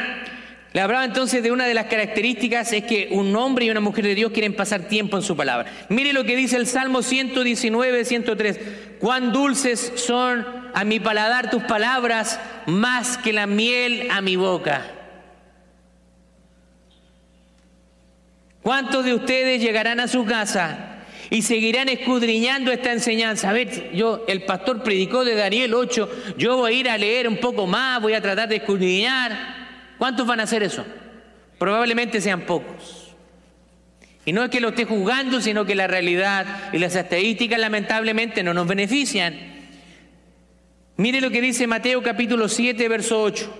le 0.73 0.81
hablaba 0.81 1.05
entonces 1.05 1.43
de 1.43 1.53
una 1.53 1.67
de 1.67 1.75
las 1.75 1.87
características 1.87 2.73
es 2.73 2.85
que 2.85 3.09
un 3.11 3.35
hombre 3.37 3.67
y 3.67 3.71
una 3.71 3.81
mujer 3.81 4.05
de 4.05 4.15
Dios 4.15 4.33
quieren 4.33 4.55
pasar 4.55 4.89
tiempo 4.89 5.17
en 5.17 5.23
su 5.23 5.37
palabra. 5.37 5.71
Mire 5.89 6.13
lo 6.13 6.25
que 6.25 6.37
dice 6.37 6.57
el 6.57 6.67
Salmo 6.67 7.03
119, 7.03 8.05
103. 8.05 8.61
Cuán 8.99 9.33
dulces 9.33 9.93
son 9.97 10.47
a 10.75 10.85
mi 10.85 11.01
paladar 11.01 11.51
tus 11.51 11.63
palabras 11.65 12.41
más 12.67 13.19
que 13.19 13.33
la 13.33 13.47
miel 13.47 14.09
a 14.11 14.23
mi 14.23 14.37
boca. 14.37 15.02
¿Cuántos 18.63 19.05
de 19.05 19.15
ustedes 19.15 19.61
llegarán 19.61 19.99
a 19.99 20.09
su 20.09 20.25
casa 20.25 20.99
y 21.31 21.43
seguirán 21.43 21.89
escudriñando 21.89 22.71
esta 22.71 22.93
enseñanza? 22.93 23.51
A 23.51 23.53
ver, 23.53 23.93
yo, 23.93 24.25
el 24.29 24.43
pastor 24.43 24.83
predicó 24.83 25.25
de 25.25 25.35
Daniel 25.35 25.75
8, 25.75 26.35
yo 26.39 26.57
voy 26.57 26.73
a 26.73 26.77
ir 26.79 26.89
a 26.89 26.99
leer 26.99 27.27
un 27.27 27.39
poco 27.39 27.67
más, 27.67 28.01
voy 28.01 28.15
a 28.15 28.23
tratar 28.23 28.49
de 28.49 28.57
escudriñar. 28.57 29.63
¿Cuántos 29.99 30.27
van 30.27 30.41
a 30.41 30.45
hacer 30.45 30.63
eso? 30.63 30.85
Probablemente 31.59 32.21
sean 32.21 32.43
pocos. 32.43 33.03
Y 34.25 34.33
no 34.33 34.45
es 34.45 34.51
que 34.51 34.61
lo 34.61 34.69
esté 34.69 34.85
juzgando, 34.85 35.41
sino 35.41 35.65
que 35.65 35.75
la 35.75 35.89
realidad 35.89 36.47
y 36.73 36.79
las 36.79 36.95
estadísticas 36.95 37.59
lamentablemente 37.59 38.45
no 38.45 38.55
nos 38.55 38.69
benefician. 38.69 39.37
Mire 40.97 41.21
lo 41.21 41.31
que 41.31 41.41
dice 41.41 41.67
Mateo 41.67 42.03
capítulo 42.03 42.49
7, 42.49 42.89
verso 42.89 43.21
8. 43.21 43.53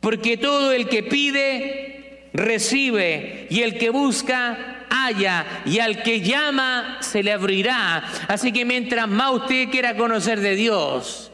Porque 0.00 0.38
todo 0.38 0.72
el 0.72 0.88
que 0.88 1.02
pide, 1.02 1.89
recibe, 2.32 3.46
y 3.50 3.62
el 3.62 3.78
que 3.78 3.90
busca, 3.90 4.86
halla, 4.88 5.62
y 5.64 5.78
al 5.78 6.02
que 6.02 6.20
llama, 6.20 6.98
se 7.00 7.22
le 7.22 7.32
abrirá. 7.32 8.04
Así 8.28 8.52
que 8.52 8.64
mientras 8.64 9.08
más 9.08 9.32
usted 9.32 9.68
quiera 9.70 9.96
conocer 9.96 10.40
de 10.40 10.54
Dios, 10.54 11.30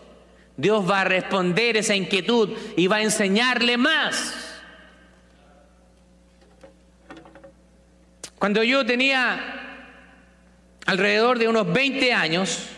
Dios 0.56 0.88
va 0.88 1.02
a 1.02 1.04
responder 1.04 1.76
esa 1.76 1.94
inquietud 1.94 2.50
y 2.76 2.86
va 2.86 2.96
a 2.96 3.02
enseñarle 3.02 3.76
más. 3.76 4.34
Cuando 8.38 8.62
yo 8.62 8.84
tenía 8.84 9.38
alrededor 10.86 11.38
de 11.38 11.48
unos 11.48 11.72
20 11.72 12.12
años, 12.12 12.68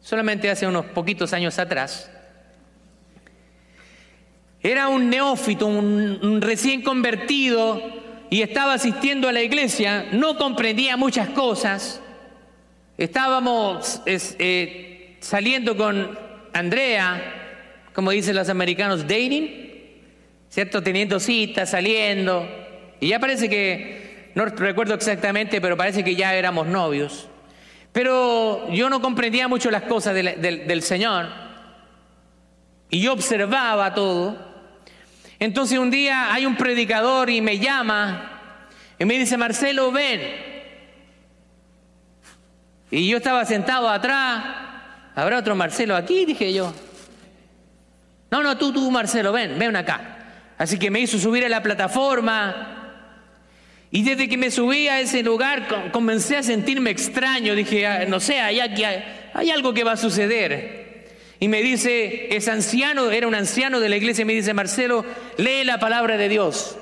solamente 0.00 0.50
hace 0.50 0.66
unos 0.66 0.86
poquitos 0.86 1.32
años 1.32 1.58
atrás, 1.58 2.10
era 4.70 4.88
un 4.88 5.08
neófito, 5.10 5.66
un, 5.66 6.40
recién 6.40 6.82
convertido 6.82 7.80
y 8.30 8.42
estaba 8.42 8.74
asistiendo 8.74 9.28
a 9.28 9.32
la 9.32 9.42
iglesia, 9.42 10.06
no 10.12 10.36
comprendía 10.36 10.96
muchas 10.96 11.28
cosas, 11.30 12.00
estábamos... 12.98 14.02
Eh, 14.06 14.96
saliendo 15.26 15.76
con 15.76 16.16
Andrea, 16.52 17.90
como 17.92 18.12
dicen 18.12 18.36
los 18.36 18.48
americanos, 18.48 19.02
dating, 19.02 19.50
¿cierto? 20.48 20.82
Teniendo 20.82 21.18
citas, 21.18 21.70
saliendo. 21.70 22.48
Y 23.00 23.08
ya 23.08 23.18
parece 23.18 23.48
que, 23.48 24.30
no 24.34 24.44
recuerdo 24.44 24.94
exactamente, 24.94 25.60
pero 25.60 25.76
parece 25.76 26.04
que 26.04 26.14
ya 26.14 26.34
éramos 26.34 26.68
novios. 26.68 27.28
Pero 27.92 28.70
yo 28.70 28.88
no 28.88 29.00
comprendía 29.00 29.48
mucho 29.48 29.70
las 29.70 29.82
cosas 29.82 30.14
del 30.14 30.82
Señor. 30.82 31.26
Y 32.90 33.00
yo 33.00 33.12
observaba 33.12 33.94
todo. 33.94 34.45
Entonces 35.38 35.78
un 35.78 35.90
día 35.90 36.32
hay 36.32 36.46
un 36.46 36.56
predicador 36.56 37.28
y 37.30 37.40
me 37.40 37.58
llama 37.58 38.36
y 38.98 39.04
me 39.04 39.18
dice, 39.18 39.36
Marcelo, 39.36 39.92
ven. 39.92 40.20
Y 42.90 43.08
yo 43.08 43.18
estaba 43.18 43.44
sentado 43.44 43.88
atrás. 43.88 44.44
¿Habrá 45.14 45.38
otro 45.38 45.54
Marcelo 45.54 45.96
aquí? 45.96 46.24
Dije 46.24 46.52
yo. 46.52 46.72
No, 48.30 48.42
no, 48.42 48.56
tú, 48.56 48.72
tú, 48.72 48.90
Marcelo, 48.90 49.32
ven, 49.32 49.58
ven 49.58 49.76
acá. 49.76 50.18
Así 50.58 50.78
que 50.78 50.90
me 50.90 51.00
hizo 51.00 51.18
subir 51.18 51.44
a 51.44 51.48
la 51.48 51.62
plataforma. 51.62 52.72
Y 53.90 54.02
desde 54.02 54.28
que 54.28 54.36
me 54.36 54.50
subí 54.50 54.88
a 54.88 55.00
ese 55.00 55.22
lugar 55.22 55.90
comencé 55.92 56.38
a 56.38 56.42
sentirme 56.42 56.90
extraño. 56.90 57.54
Dije, 57.54 57.86
ah, 57.86 58.04
no 58.08 58.20
sé, 58.20 58.40
hay, 58.40 58.60
hay 58.60 59.50
algo 59.50 59.74
que 59.74 59.84
va 59.84 59.92
a 59.92 59.96
suceder. 59.96 60.85
Y 61.38 61.48
me 61.48 61.62
dice, 61.62 62.34
es 62.34 62.48
anciano, 62.48 63.10
era 63.10 63.26
un 63.26 63.34
anciano 63.34 63.80
de 63.80 63.88
la 63.88 63.96
iglesia, 63.96 64.22
y 64.22 64.24
me 64.24 64.32
dice, 64.32 64.54
Marcelo, 64.54 65.04
lee 65.36 65.64
la 65.64 65.78
palabra 65.78 66.16
de 66.16 66.28
Dios. 66.28 66.78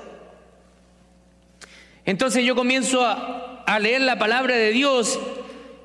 Entonces 2.05 2.45
yo 2.45 2.55
comienzo 2.55 3.05
a, 3.05 3.63
a 3.65 3.79
leer 3.79 4.01
la 4.01 4.17
palabra 4.17 4.55
de 4.55 4.71
Dios 4.71 5.19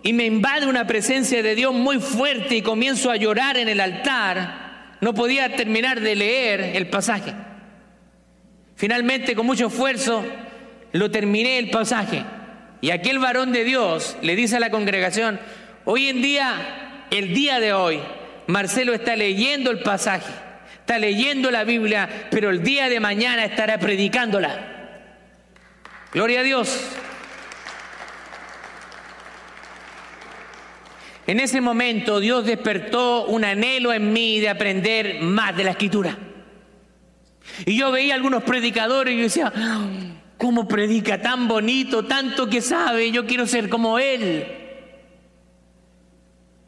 y 0.03 0.13
me 0.13 0.25
invade 0.27 0.67
una 0.67 0.87
presencia 0.87 1.43
de 1.43 1.55
Dios 1.55 1.75
muy 1.75 1.99
fuerte 1.99 2.57
y 2.57 2.63
comienzo 2.63 3.11
a 3.11 3.17
llorar 3.17 3.57
en 3.57 3.69
el 3.69 3.81
altar. 3.81 4.97
No 5.01 5.15
podía 5.15 5.57
terminar 5.57 6.01
de 6.01 6.15
leer 6.15 6.61
el 6.77 6.89
pasaje. 6.89 7.35
Finalmente, 8.77 9.35
con 9.35 9.47
mucho 9.47 9.67
esfuerzo, 9.67 10.25
lo 10.93 11.11
terminé 11.11 11.59
el 11.59 11.71
pasaje. 11.71 12.25
Y 12.81 12.91
aquel 12.91 13.19
varón 13.19 13.53
de 13.53 13.65
Dios 13.65 14.17
le 14.23 14.37
dice 14.37 14.57
a 14.57 14.61
la 14.61 14.71
congregación, 14.71 15.39
hoy 15.85 16.09
en 16.09 16.23
día, 16.23 17.07
el 17.11 17.35
día 17.35 17.61
de 17.61 17.75
hoy, 17.75 18.01
Marcelo 18.51 18.93
está 18.93 19.17
leyendo 19.17 19.71
el 19.71 19.81
pasaje, 19.81 20.33
está 20.81 20.99
leyendo 20.99 21.51
la 21.51 21.65
Biblia, 21.65 22.29
pero 22.31 22.51
el 22.51 22.63
día 22.63 22.89
de 22.89 23.01
mañana 23.01 23.45
estará 23.45 23.79
predicándola. 23.79 24.99
Gloria 26.13 26.41
a 26.41 26.43
Dios. 26.43 26.81
En 31.27 31.39
ese 31.39 31.61
momento 31.61 32.19
Dios 32.19 32.45
despertó 32.45 33.27
un 33.27 33.45
anhelo 33.45 33.93
en 33.93 34.13
mí 34.13 34.41
de 34.41 34.49
aprender 34.49 35.21
más 35.21 35.57
de 35.57 35.65
la 35.65 35.71
escritura. 35.71 36.19
Y 37.65 37.77
yo 37.77 37.93
veía 37.93 38.17
algunos 38.17 38.43
predicadores 38.43 39.15
y 39.15 39.19
yo 39.19 39.23
decía, 39.23 39.53
¿cómo 40.37 40.67
predica 40.67 41.23
tan 41.23 41.47
bonito, 41.47 42.05
tanto 42.05 42.51
que 42.51 42.61
sabe? 42.61 43.13
Yo 43.13 43.27
quiero 43.27 43.47
ser 43.47 43.69
como 43.69 44.01
él. 44.01 44.60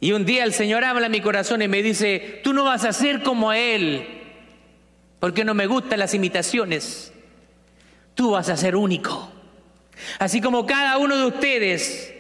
Y 0.02 0.10
un 0.10 0.24
día 0.24 0.42
el 0.42 0.52
Señor 0.52 0.82
habla 0.82 1.06
a 1.06 1.08
mi 1.08 1.20
corazón 1.20 1.62
y 1.62 1.68
me 1.68 1.80
dice, 1.80 2.40
tú 2.42 2.52
no 2.52 2.64
vas 2.64 2.84
a 2.84 2.92
ser 2.92 3.22
como 3.22 3.52
Él, 3.52 4.04
porque 5.20 5.44
no 5.44 5.54
me 5.54 5.68
gustan 5.68 6.00
las 6.00 6.12
imitaciones. 6.12 7.12
Tú 8.16 8.32
vas 8.32 8.48
a 8.48 8.56
ser 8.56 8.74
único. 8.74 9.30
Así 10.18 10.40
como 10.40 10.66
cada 10.66 10.98
uno 10.98 11.16
de 11.16 11.26
ustedes, 11.26 12.12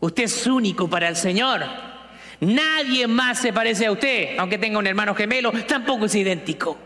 usted 0.00 0.24
es 0.24 0.44
único 0.48 0.90
para 0.90 1.06
el 1.06 1.14
Señor. 1.14 1.64
Nadie 2.40 3.06
más 3.06 3.38
se 3.38 3.52
parece 3.52 3.86
a 3.86 3.92
usted, 3.92 4.36
aunque 4.36 4.58
tenga 4.58 4.80
un 4.80 4.86
hermano 4.88 5.14
gemelo, 5.14 5.52
tampoco 5.68 6.06
es 6.06 6.14
idéntico. 6.16 6.76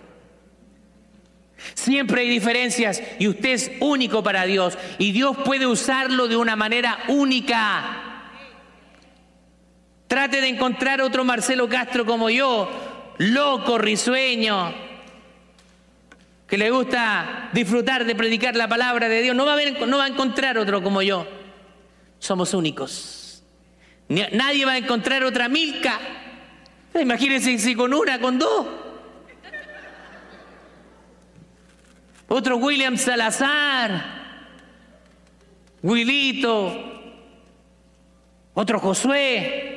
Siempre 1.72 2.20
hay 2.20 2.28
diferencias 2.28 3.02
y 3.18 3.28
usted 3.28 3.48
es 3.48 3.72
único 3.80 4.22
para 4.22 4.44
Dios 4.44 4.76
y 4.98 5.12
Dios 5.12 5.38
puede 5.38 5.66
usarlo 5.66 6.28
de 6.28 6.36
una 6.36 6.54
manera 6.54 6.98
única. 7.08 8.11
Trate 10.12 10.42
de 10.42 10.48
encontrar 10.48 11.00
otro 11.00 11.24
Marcelo 11.24 11.70
Castro 11.70 12.04
como 12.04 12.28
yo, 12.28 12.68
loco, 13.16 13.78
risueño, 13.78 14.74
que 16.46 16.58
le 16.58 16.70
gusta 16.70 17.48
disfrutar 17.54 18.04
de 18.04 18.14
predicar 18.14 18.54
la 18.54 18.68
palabra 18.68 19.08
de 19.08 19.22
Dios. 19.22 19.34
No 19.34 19.46
va 19.46 19.54
a, 19.54 20.06
encontrar 20.06 20.58
otro 20.58 20.82
como 20.82 21.00
yo. 21.00 21.26
Somos 22.18 22.52
únicos. 22.52 23.42
Nadie 24.08 24.66
va 24.66 24.72
a 24.72 24.76
encontrar 24.76 25.24
otra 25.24 25.48
Milka. 25.48 25.98
Imagínense 27.00 27.58
si 27.58 27.74
con 27.74 27.94
una, 27.94 28.20
con 28.20 28.38
dos. 28.38 28.66
Otro 32.28 32.58
William 32.58 32.98
Salazar. 32.98 34.04
Wilito. 35.80 37.00
Otro 38.52 38.78
Josué 38.78 39.71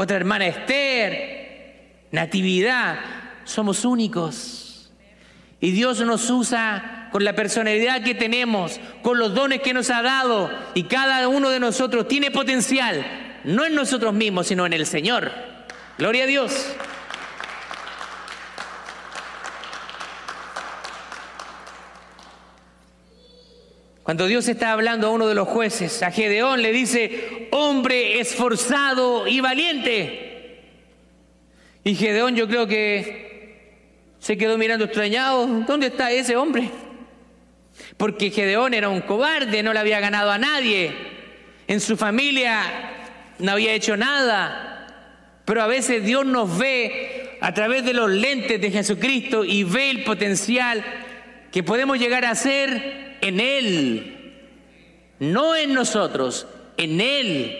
otra 0.00 0.16
hermana 0.16 0.46
Esther, 0.46 2.04
Natividad, 2.12 3.00
somos 3.42 3.84
únicos. 3.84 4.92
Y 5.60 5.72
Dios 5.72 6.00
nos 6.02 6.30
usa 6.30 7.08
con 7.10 7.24
la 7.24 7.34
personalidad 7.34 8.04
que 8.04 8.14
tenemos, 8.14 8.78
con 9.02 9.18
los 9.18 9.34
dones 9.34 9.60
que 9.60 9.74
nos 9.74 9.90
ha 9.90 10.02
dado, 10.02 10.52
y 10.74 10.84
cada 10.84 11.26
uno 11.26 11.50
de 11.50 11.58
nosotros 11.58 12.06
tiene 12.06 12.30
potencial, 12.30 13.04
no 13.42 13.64
en 13.64 13.74
nosotros 13.74 14.14
mismos, 14.14 14.46
sino 14.46 14.66
en 14.66 14.72
el 14.72 14.86
Señor. 14.86 15.32
Gloria 15.98 16.22
a 16.22 16.26
Dios. 16.28 16.76
Cuando 24.08 24.26
Dios 24.26 24.48
está 24.48 24.72
hablando 24.72 25.06
a 25.08 25.10
uno 25.10 25.26
de 25.26 25.34
los 25.34 25.46
jueces, 25.46 26.02
a 26.02 26.10
Gedeón 26.10 26.62
le 26.62 26.72
dice, 26.72 27.48
hombre 27.50 28.20
esforzado 28.20 29.26
y 29.28 29.40
valiente. 29.40 30.62
Y 31.84 31.94
Gedeón 31.94 32.34
yo 32.34 32.48
creo 32.48 32.66
que 32.66 34.14
se 34.18 34.38
quedó 34.38 34.56
mirando 34.56 34.86
extrañado, 34.86 35.46
¿dónde 35.66 35.88
está 35.88 36.10
ese 36.10 36.36
hombre? 36.36 36.70
Porque 37.98 38.30
Gedeón 38.30 38.72
era 38.72 38.88
un 38.88 39.02
cobarde, 39.02 39.62
no 39.62 39.74
le 39.74 39.78
había 39.78 40.00
ganado 40.00 40.30
a 40.30 40.38
nadie, 40.38 40.90
en 41.66 41.78
su 41.78 41.94
familia 41.98 42.62
no 43.38 43.52
había 43.52 43.74
hecho 43.74 43.94
nada, 43.94 44.86
pero 45.44 45.60
a 45.60 45.66
veces 45.66 46.02
Dios 46.02 46.24
nos 46.24 46.56
ve 46.56 47.36
a 47.42 47.52
través 47.52 47.84
de 47.84 47.92
los 47.92 48.08
lentes 48.08 48.58
de 48.58 48.70
Jesucristo 48.70 49.44
y 49.44 49.64
ve 49.64 49.90
el 49.90 50.02
potencial 50.02 50.82
que 51.52 51.62
podemos 51.62 51.98
llegar 51.98 52.24
a 52.24 52.34
ser 52.34 53.07
en 53.20 53.40
Él, 53.40 54.34
no 55.18 55.56
en 55.56 55.74
nosotros, 55.74 56.46
en 56.76 57.00
Él. 57.00 57.58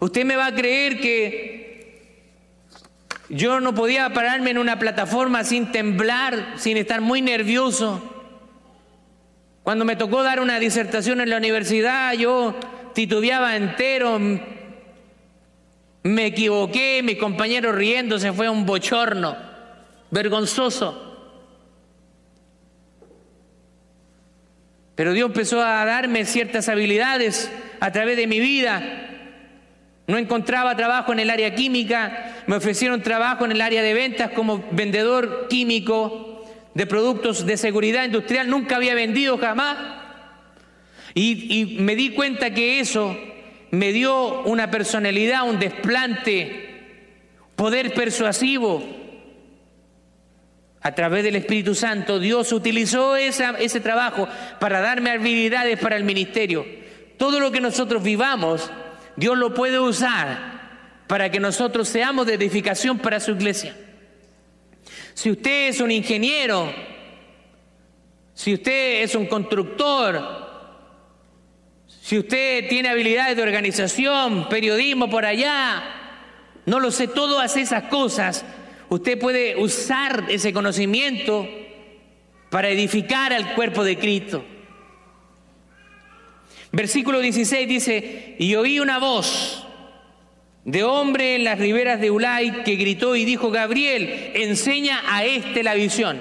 Usted 0.00 0.24
me 0.24 0.36
va 0.36 0.46
a 0.46 0.54
creer 0.54 1.00
que 1.00 1.58
yo 3.28 3.60
no 3.60 3.74
podía 3.74 4.12
pararme 4.12 4.50
en 4.50 4.58
una 4.58 4.78
plataforma 4.78 5.44
sin 5.44 5.70
temblar, 5.72 6.54
sin 6.56 6.76
estar 6.76 7.00
muy 7.00 7.20
nervioso. 7.20 8.14
Cuando 9.62 9.84
me 9.84 9.96
tocó 9.96 10.22
dar 10.22 10.40
una 10.40 10.58
disertación 10.58 11.20
en 11.20 11.30
la 11.30 11.36
universidad, 11.36 12.14
yo 12.14 12.54
titubeaba 12.94 13.56
entero, 13.56 14.18
me 16.04 16.26
equivoqué, 16.26 17.02
mi 17.02 17.16
compañero 17.16 17.72
riéndose 17.72 18.32
fue 18.32 18.48
un 18.48 18.64
bochorno, 18.64 19.36
vergonzoso. 20.10 21.07
Pero 24.98 25.12
Dios 25.12 25.28
empezó 25.28 25.62
a 25.62 25.84
darme 25.84 26.24
ciertas 26.24 26.68
habilidades 26.68 27.48
a 27.78 27.92
través 27.92 28.16
de 28.16 28.26
mi 28.26 28.40
vida. 28.40 28.82
No 30.08 30.18
encontraba 30.18 30.76
trabajo 30.76 31.12
en 31.12 31.20
el 31.20 31.30
área 31.30 31.54
química, 31.54 32.34
me 32.48 32.56
ofrecieron 32.56 33.00
trabajo 33.00 33.44
en 33.44 33.52
el 33.52 33.60
área 33.60 33.80
de 33.80 33.94
ventas 33.94 34.32
como 34.32 34.64
vendedor 34.72 35.46
químico 35.48 36.44
de 36.74 36.84
productos 36.86 37.46
de 37.46 37.56
seguridad 37.56 38.06
industrial, 38.06 38.50
nunca 38.50 38.74
había 38.74 38.96
vendido 38.96 39.38
jamás. 39.38 39.78
Y, 41.14 41.60
y 41.60 41.78
me 41.78 41.94
di 41.94 42.10
cuenta 42.10 42.52
que 42.52 42.80
eso 42.80 43.16
me 43.70 43.92
dio 43.92 44.42
una 44.42 44.68
personalidad, 44.68 45.48
un 45.48 45.60
desplante, 45.60 46.80
poder 47.54 47.94
persuasivo, 47.94 48.82
a 50.80 50.94
través 50.94 51.24
del 51.24 51.36
Espíritu 51.36 51.74
Santo, 51.74 52.20
Dios 52.20 52.52
utilizó 52.52 53.16
ese 53.16 53.80
trabajo 53.80 54.28
para 54.60 54.80
darme 54.80 55.10
habilidades 55.10 55.78
para 55.78 55.96
el 55.96 56.04
ministerio. 56.04 56.64
Todo 57.16 57.40
lo 57.40 57.50
que 57.50 57.60
nosotros 57.60 58.02
vivamos, 58.02 58.70
Dios 59.16 59.36
lo 59.36 59.54
puede 59.54 59.80
usar 59.80 60.58
para 61.08 61.30
que 61.30 61.40
nosotros 61.40 61.88
seamos 61.88 62.26
de 62.26 62.34
edificación 62.34 62.98
para 62.98 63.18
su 63.18 63.32
iglesia. 63.32 63.74
Si 65.14 65.30
usted 65.30 65.68
es 65.68 65.80
un 65.80 65.90
ingeniero, 65.90 66.72
si 68.34 68.54
usted 68.54 69.02
es 69.02 69.16
un 69.16 69.26
constructor, 69.26 70.46
si 71.88 72.18
usted 72.18 72.68
tiene 72.68 72.88
habilidades 72.88 73.36
de 73.36 73.42
organización, 73.42 74.48
periodismo 74.48 75.10
por 75.10 75.26
allá, 75.26 75.82
No 76.68 76.80
lo 76.80 76.90
sé, 76.90 77.08
todas 77.08 77.56
esas 77.56 77.84
cosas 77.84 78.44
usted 78.88 79.18
puede 79.18 79.56
usar 79.56 80.26
ese 80.28 80.52
conocimiento 80.52 81.48
para 82.50 82.68
edificar 82.68 83.32
al 83.32 83.54
cuerpo 83.54 83.84
de 83.84 83.98
Cristo. 83.98 84.44
Versículo 86.72 87.20
16 87.20 87.68
dice, 87.68 88.36
y 88.38 88.54
oí 88.54 88.78
una 88.78 88.98
voz 88.98 89.66
de 90.64 90.82
hombre 90.82 91.34
en 91.34 91.44
las 91.44 91.58
riberas 91.58 92.00
de 92.00 92.10
Ulay 92.10 92.62
que 92.62 92.76
gritó 92.76 93.16
y 93.16 93.24
dijo, 93.24 93.50
Gabriel, 93.50 94.32
enseña 94.34 95.02
a 95.06 95.24
este 95.24 95.62
la 95.62 95.74
visión. 95.74 96.20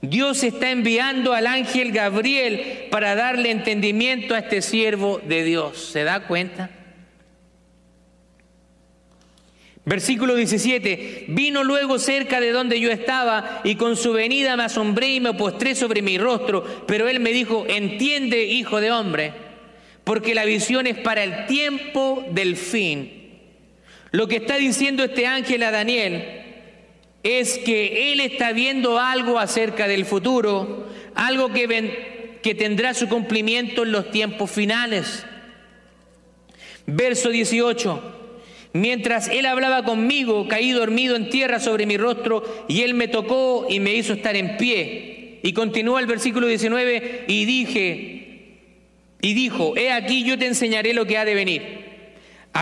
Dios 0.00 0.44
está 0.44 0.70
enviando 0.70 1.32
al 1.32 1.46
ángel 1.46 1.90
Gabriel 1.90 2.88
para 2.90 3.14
darle 3.14 3.50
entendimiento 3.50 4.34
a 4.34 4.40
este 4.40 4.62
siervo 4.62 5.20
de 5.26 5.42
Dios. 5.44 5.78
¿Se 5.92 6.04
da 6.04 6.26
cuenta? 6.26 6.70
Versículo 9.86 10.34
17, 10.34 11.26
vino 11.28 11.62
luego 11.62 11.98
cerca 11.98 12.40
de 12.40 12.52
donde 12.52 12.80
yo 12.80 12.90
estaba 12.90 13.60
y 13.64 13.74
con 13.74 13.96
su 13.96 14.14
venida 14.14 14.56
me 14.56 14.62
asombré 14.62 15.08
y 15.08 15.20
me 15.20 15.34
postré 15.34 15.74
sobre 15.74 16.00
mi 16.00 16.16
rostro, 16.16 16.64
pero 16.86 17.06
él 17.06 17.20
me 17.20 17.32
dijo, 17.32 17.66
entiende, 17.68 18.44
hijo 18.44 18.80
de 18.80 18.90
hombre, 18.90 19.34
porque 20.02 20.34
la 20.34 20.46
visión 20.46 20.86
es 20.86 20.96
para 20.96 21.22
el 21.22 21.44
tiempo 21.46 22.24
del 22.30 22.56
fin. 22.56 23.24
Lo 24.10 24.26
que 24.26 24.36
está 24.36 24.56
diciendo 24.56 25.04
este 25.04 25.26
ángel 25.26 25.62
a 25.62 25.70
Daniel 25.70 26.24
es 27.22 27.58
que 27.58 28.12
él 28.12 28.20
está 28.20 28.52
viendo 28.52 28.98
algo 28.98 29.38
acerca 29.38 29.86
del 29.86 30.06
futuro, 30.06 30.88
algo 31.14 31.52
que, 31.52 32.38
que 32.42 32.54
tendrá 32.54 32.94
su 32.94 33.06
cumplimiento 33.08 33.82
en 33.82 33.92
los 33.92 34.10
tiempos 34.10 34.50
finales. 34.50 35.26
Verso 36.86 37.28
18. 37.28 38.23
Mientras 38.74 39.28
él 39.28 39.46
hablaba 39.46 39.84
conmigo, 39.84 40.48
caí 40.48 40.72
dormido 40.72 41.14
en 41.14 41.30
tierra 41.30 41.60
sobre 41.60 41.86
mi 41.86 41.96
rostro 41.96 42.42
y 42.68 42.82
él 42.82 42.94
me 42.94 43.06
tocó 43.06 43.68
y 43.70 43.78
me 43.78 43.94
hizo 43.94 44.12
estar 44.12 44.34
en 44.34 44.56
pie. 44.56 45.38
Y 45.44 45.52
continúa 45.52 46.00
el 46.00 46.06
versículo 46.06 46.48
19 46.48 47.24
y 47.28 47.44
dije, 47.44 48.14
y 49.22 49.32
dijo, 49.32 49.76
he 49.76 49.92
aquí 49.92 50.24
yo 50.24 50.36
te 50.36 50.48
enseñaré 50.48 50.92
lo 50.92 51.06
que 51.06 51.18
ha 51.18 51.24
de 51.24 51.36
venir, 51.36 51.62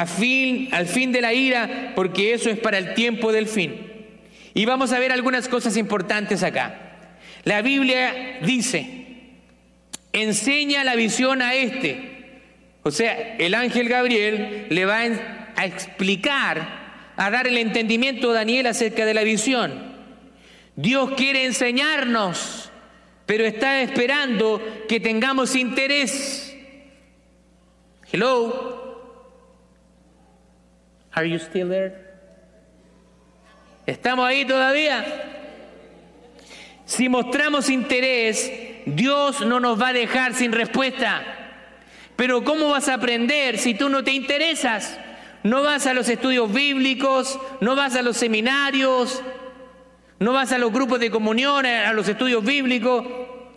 fin, 0.06 0.68
al 0.72 0.86
fin 0.86 1.12
de 1.12 1.22
la 1.22 1.32
ira, 1.32 1.92
porque 1.96 2.34
eso 2.34 2.50
es 2.50 2.58
para 2.58 2.76
el 2.76 2.92
tiempo 2.92 3.32
del 3.32 3.46
fin. 3.46 3.74
Y 4.52 4.66
vamos 4.66 4.92
a 4.92 4.98
ver 4.98 5.12
algunas 5.12 5.48
cosas 5.48 5.78
importantes 5.78 6.42
acá. 6.42 7.08
La 7.44 7.62
Biblia 7.62 8.38
dice, 8.44 8.86
enseña 10.12 10.84
la 10.84 10.94
visión 10.94 11.40
a 11.40 11.54
este. 11.54 11.96
O 12.82 12.90
sea, 12.90 13.36
el 13.38 13.54
ángel 13.54 13.88
Gabriel 13.88 14.66
le 14.68 14.84
va 14.84 14.98
a 14.98 15.06
a 15.56 15.66
explicar, 15.66 17.12
a 17.16 17.30
dar 17.30 17.46
el 17.46 17.58
entendimiento 17.58 18.30
a 18.30 18.34
Daniel 18.34 18.66
acerca 18.66 19.04
de 19.04 19.14
la 19.14 19.22
visión. 19.22 19.92
Dios 20.76 21.12
quiere 21.16 21.44
enseñarnos, 21.44 22.70
pero 23.26 23.44
está 23.44 23.82
esperando 23.82 24.60
que 24.88 25.00
tengamos 25.00 25.54
interés. 25.54 26.56
Hello. 28.10 28.82
Are 31.12 31.28
you 31.28 31.38
still 31.38 31.68
there? 31.68 31.94
¿Estamos 33.86 34.26
ahí 34.26 34.44
todavía? 34.44 35.04
Si 36.84 37.08
mostramos 37.08 37.68
interés, 37.68 38.52
Dios 38.86 39.40
no 39.46 39.60
nos 39.60 39.80
va 39.80 39.88
a 39.88 39.92
dejar 39.92 40.34
sin 40.34 40.52
respuesta. 40.52 41.22
Pero 42.16 42.44
¿cómo 42.44 42.68
vas 42.68 42.88
a 42.88 42.94
aprender 42.94 43.58
si 43.58 43.74
tú 43.74 43.88
no 43.88 44.04
te 44.04 44.12
interesas? 44.12 44.98
No 45.42 45.62
vas 45.62 45.86
a 45.86 45.94
los 45.94 46.08
estudios 46.08 46.52
bíblicos, 46.52 47.38
no 47.60 47.74
vas 47.74 47.96
a 47.96 48.02
los 48.02 48.16
seminarios, 48.16 49.22
no 50.18 50.32
vas 50.32 50.52
a 50.52 50.58
los 50.58 50.72
grupos 50.72 51.00
de 51.00 51.10
comunión, 51.10 51.66
a 51.66 51.92
los 51.92 52.08
estudios 52.08 52.44
bíblicos, 52.44 53.04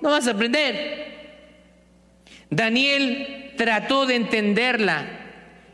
no 0.01 0.09
vas 0.09 0.27
a 0.27 0.31
aprender. 0.31 1.05
Daniel 2.49 3.53
trató 3.57 4.05
de 4.05 4.15
entenderla 4.15 5.05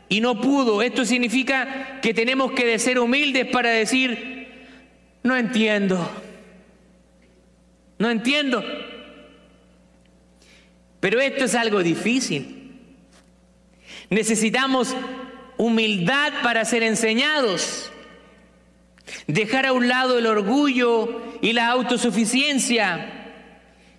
y 0.08 0.20
no 0.20 0.40
pudo. 0.40 0.82
Esto 0.82 1.04
significa 1.04 2.00
que 2.02 2.12
tenemos 2.12 2.52
que 2.52 2.78
ser 2.78 2.98
humildes 2.98 3.46
para 3.46 3.70
decir, 3.70 4.48
no 5.22 5.36
entiendo, 5.36 6.10
no 7.98 8.10
entiendo. 8.10 8.62
Pero 11.00 11.20
esto 11.20 11.46
es 11.46 11.54
algo 11.54 11.82
difícil. 11.82 12.58
Necesitamos 14.10 14.94
humildad 15.62 16.32
para 16.42 16.64
ser 16.64 16.82
enseñados, 16.82 17.92
dejar 19.28 19.64
a 19.64 19.72
un 19.72 19.86
lado 19.86 20.18
el 20.18 20.26
orgullo 20.26 21.22
y 21.40 21.52
la 21.52 21.68
autosuficiencia. 21.68 23.30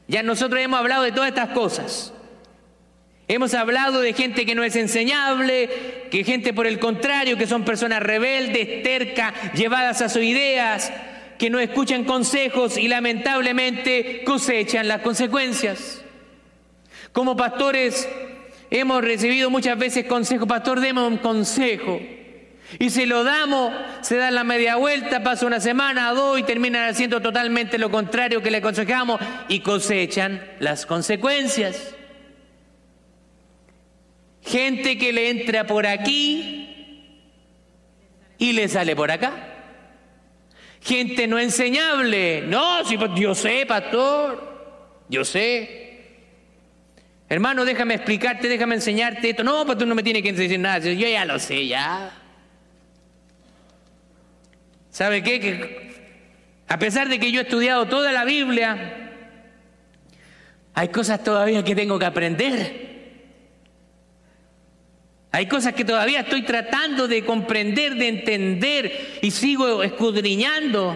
Ya 0.10 0.23
nosotros 0.23 0.62
hemos 0.62 0.78
hablado 0.78 1.04
de 1.04 1.13
todas 1.13 1.30
estas 1.30 1.52
cosas. 1.52 2.13
Hemos 3.30 3.54
hablado 3.54 4.02
de 4.02 4.12
gente 4.12 4.45
que 4.45 4.56
no 4.56 4.65
es 4.65 4.76
enseñable, 4.76 6.10
que 6.12 6.26
gente 6.26 6.54
por 6.54 6.67
el 6.67 6.80
contrario, 6.80 7.38
que 7.38 7.47
son 7.47 7.63
personas 7.63 8.04
rebeldes, 8.04 8.84
tercas, 8.84 9.34
llevadas 9.54 10.02
a 10.02 10.10
sus 10.10 10.23
ideas, 10.23 10.91
que 11.39 11.49
no 11.49 11.60
escuchan 11.60 12.04
consejos 12.04 12.78
y 12.78 12.89
lamentablemente 12.89 14.23
cosechan 14.26 14.89
las 14.89 15.02
consecuencias. 15.02 16.04
Como 17.13 17.38
pastores 17.38 18.10
Hemos 18.76 19.04
recibido 19.04 19.52
muchas 19.52 19.78
veces 19.78 20.06
consejo, 20.06 20.48
pastor, 20.48 20.80
demos 20.80 21.08
un 21.08 21.20
consejo. 21.20 22.02
Y 22.80 22.90
si 22.90 23.06
lo 23.06 23.24
damos, 23.24 23.72
se 24.02 24.18
da 24.18 24.32
la 24.32 24.44
media 24.44 24.78
vuelta, 24.78 25.22
pasa 25.22 25.46
una 25.46 25.60
semana, 25.60 26.12
dos 26.12 26.40
y 26.40 26.44
terminan 26.44 26.90
haciendo 26.90 27.22
totalmente 27.22 27.78
lo 27.78 27.92
contrario 27.92 28.42
que 28.42 28.50
le 28.50 28.58
aconsejamos 28.58 29.22
y 29.48 29.60
cosechan 29.60 30.44
las 30.58 30.88
consecuencias. 30.88 31.94
Gente 34.42 34.98
que 34.98 35.14
le 35.14 35.30
entra 35.30 35.68
por 35.68 35.86
aquí 35.86 37.20
y 38.40 38.54
le 38.54 38.68
sale 38.68 38.96
por 38.96 39.12
acá. 39.12 39.34
Gente 40.82 41.28
no 41.28 41.38
enseñable. 41.38 42.42
No, 42.48 42.84
si 42.86 42.98
yo 43.18 43.36
sé, 43.36 43.68
pastor, 43.68 45.06
yo 45.10 45.24
sé. 45.24 45.83
Hermano, 47.30 47.66
déjame 47.66 47.96
explicarte, 47.96 48.48
déjame 48.48 48.76
enseñarte 48.76 49.30
esto. 49.30 49.44
No, 49.44 49.66
pues 49.66 49.78
tú 49.78 49.86
no 49.86 49.96
me 49.96 50.04
tienes 50.04 50.22
que 50.22 50.34
decir 50.34 50.60
nada. 50.60 50.80
Yo 50.80 51.08
ya 51.08 51.26
lo 51.26 51.40
sé, 51.40 51.68
ya. 51.68 52.12
¿Sabe 54.90 55.24
qué? 55.24 55.40
Que 55.40 55.94
a 56.68 56.78
pesar 56.78 57.10
de 57.10 57.20
que 57.20 57.32
yo 57.32 57.40
he 57.40 57.44
estudiado 57.44 57.88
toda 57.88 58.12
la 58.12 58.26
Biblia, 58.26 59.12
hay 60.74 60.88
cosas 60.90 61.24
todavía 61.24 61.64
que 61.64 61.76
tengo 61.76 61.98
que 61.98 62.06
aprender. 62.06 62.94
Hay 65.32 65.48
cosas 65.48 65.74
que 65.74 65.84
todavía 65.84 66.20
estoy 66.20 66.44
tratando 66.44 67.08
de 67.08 67.26
comprender, 67.26 67.96
de 67.96 68.08
entender 68.08 69.20
y 69.22 69.32
sigo 69.32 69.82
escudriñando. 69.82 70.96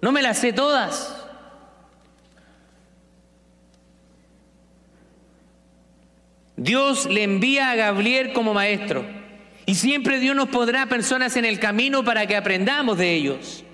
No 0.00 0.10
me 0.10 0.22
las 0.22 0.38
sé 0.38 0.54
todas. 0.54 1.19
Dios 6.60 7.06
le 7.06 7.22
envía 7.22 7.70
a 7.70 7.74
Gabriel 7.74 8.34
como 8.34 8.52
maestro. 8.52 9.02
Y 9.64 9.76
siempre 9.76 10.18
Dios 10.20 10.36
nos 10.36 10.50
pondrá 10.50 10.84
personas 10.84 11.38
en 11.38 11.46
el 11.46 11.58
camino 11.58 12.04
para 12.04 12.26
que 12.26 12.36
aprendamos 12.36 12.98
de 12.98 13.14
ellos. 13.14 13.64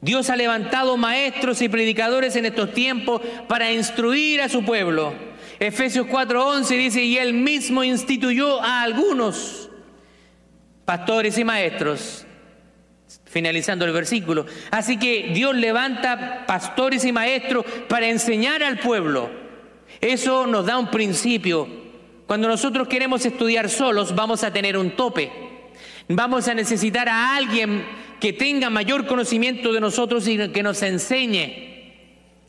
Dios 0.00 0.30
ha 0.30 0.36
levantado 0.36 0.96
maestros 0.96 1.60
y 1.60 1.68
predicadores 1.68 2.34
en 2.36 2.46
estos 2.46 2.72
tiempos 2.72 3.20
para 3.48 3.70
instruir 3.70 4.40
a 4.40 4.48
su 4.48 4.64
pueblo. 4.64 5.12
Efesios 5.60 6.06
4:11 6.06 6.78
dice, 6.78 7.02
y 7.02 7.18
él 7.18 7.34
mismo 7.34 7.84
instituyó 7.84 8.62
a 8.62 8.80
algunos 8.80 9.68
pastores 10.86 11.36
y 11.36 11.44
maestros. 11.44 12.24
Finalizando 13.26 13.84
el 13.84 13.92
versículo. 13.92 14.46
Así 14.70 14.96
que 14.96 15.32
Dios 15.34 15.54
levanta 15.54 16.46
pastores 16.46 17.04
y 17.04 17.12
maestros 17.12 17.66
para 17.90 18.08
enseñar 18.08 18.62
al 18.62 18.78
pueblo. 18.78 19.30
Eso 20.00 20.46
nos 20.46 20.64
da 20.64 20.78
un 20.78 20.90
principio 20.90 21.81
cuando 22.32 22.48
nosotros 22.48 22.88
queremos 22.88 23.26
estudiar 23.26 23.68
solos, 23.68 24.14
vamos 24.14 24.42
a 24.42 24.50
tener 24.50 24.78
un 24.78 24.92
tope. 24.92 25.30
Vamos 26.08 26.48
a 26.48 26.54
necesitar 26.54 27.06
a 27.06 27.36
alguien 27.36 27.84
que 28.20 28.32
tenga 28.32 28.70
mayor 28.70 29.06
conocimiento 29.06 29.70
de 29.70 29.82
nosotros 29.82 30.26
y 30.26 30.38
que 30.48 30.62
nos 30.62 30.80
enseñe. 30.80 31.92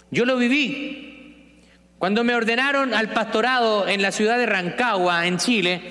Yo 0.09 0.23
lo 0.23 0.37
viví. 0.37 1.65
Cuando 1.99 2.23
me 2.23 2.33
ordenaron 2.33 2.93
al 2.93 3.09
pastorado 3.09 3.85
en 3.85 4.01
la 4.01 4.13
ciudad 4.13 4.37
de 4.37 4.45
Rancagua, 4.45 5.27
en 5.27 5.37
Chile, 5.37 5.81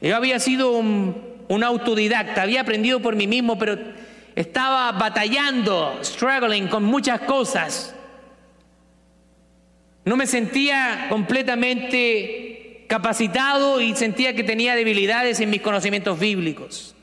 yo 0.00 0.16
había 0.16 0.40
sido 0.40 0.72
un, 0.72 1.62
autodidacta, 1.62 2.42
había 2.42 2.62
aprendido 2.62 2.98
por 2.98 3.14
mí 3.14 3.28
mismo, 3.28 3.56
pero 3.56 3.78
estaba 4.34 4.90
batallando, 4.90 6.00
struggling 6.02 6.66
con 6.66 6.82
muchas 6.82 7.20
cosas. 7.20 7.94
No 10.04 10.16
me 10.16 10.26
sentía 10.26 11.06
completamente 11.08 12.47
capacitado 12.88 13.80
y 13.80 13.94
sentía 13.94 14.34
que 14.34 14.42
tenía 14.42 14.74
debilidades 14.74 15.38
en 15.40 15.50
mis 15.50 15.60
conocimientos 15.60 16.18
bíblicos. 16.18 16.96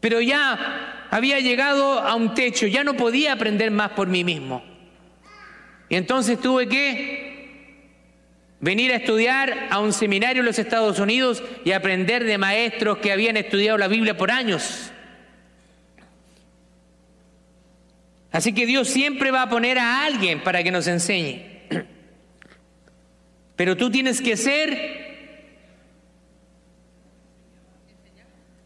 Pero 0.00 0.20
ya 0.20 1.06
había 1.10 1.40
llegado 1.40 1.98
a 1.98 2.14
un 2.14 2.34
techo, 2.34 2.66
ya 2.66 2.84
no 2.84 2.94
podía 2.94 3.32
aprender 3.32 3.70
más 3.70 3.90
por 3.90 4.08
mí 4.08 4.24
mismo. 4.24 4.64
Y 5.88 5.96
entonces 5.96 6.40
tuve 6.40 6.68
que 6.68 7.88
venir 8.60 8.92
a 8.92 8.96
estudiar 8.96 9.68
a 9.70 9.80
un 9.80 9.92
seminario 9.92 10.40
en 10.40 10.46
los 10.46 10.58
Estados 10.58 10.98
Unidos 11.00 11.42
y 11.64 11.72
aprender 11.72 12.24
de 12.24 12.38
maestros 12.38 12.98
que 12.98 13.12
habían 13.12 13.36
estudiado 13.36 13.76
la 13.76 13.88
Biblia 13.88 14.16
por 14.16 14.30
años. 14.30 14.92
Así 18.30 18.52
que 18.52 18.66
Dios 18.66 18.88
siempre 18.88 19.32
va 19.32 19.42
a 19.42 19.48
poner 19.48 19.78
a 19.78 20.04
alguien 20.04 20.44
para 20.44 20.62
que 20.62 20.70
nos 20.70 20.86
enseñe. 20.86 21.42
Pero 23.56 23.76
tú 23.76 23.90
tienes 23.90 24.20
que 24.20 24.36
ser 24.36 25.07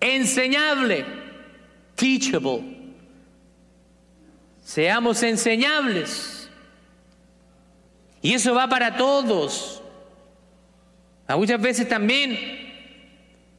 enseñable, 0.03 1.07
teachable. 1.95 2.63
Seamos 4.63 5.23
enseñables. 5.23 6.51
Y 8.21 8.35
eso 8.35 8.55
va 8.55 8.69
para 8.69 8.97
todos. 8.97 9.83
A 11.27 11.37
muchas 11.37 11.61
veces 11.61 11.89
también 11.89 12.39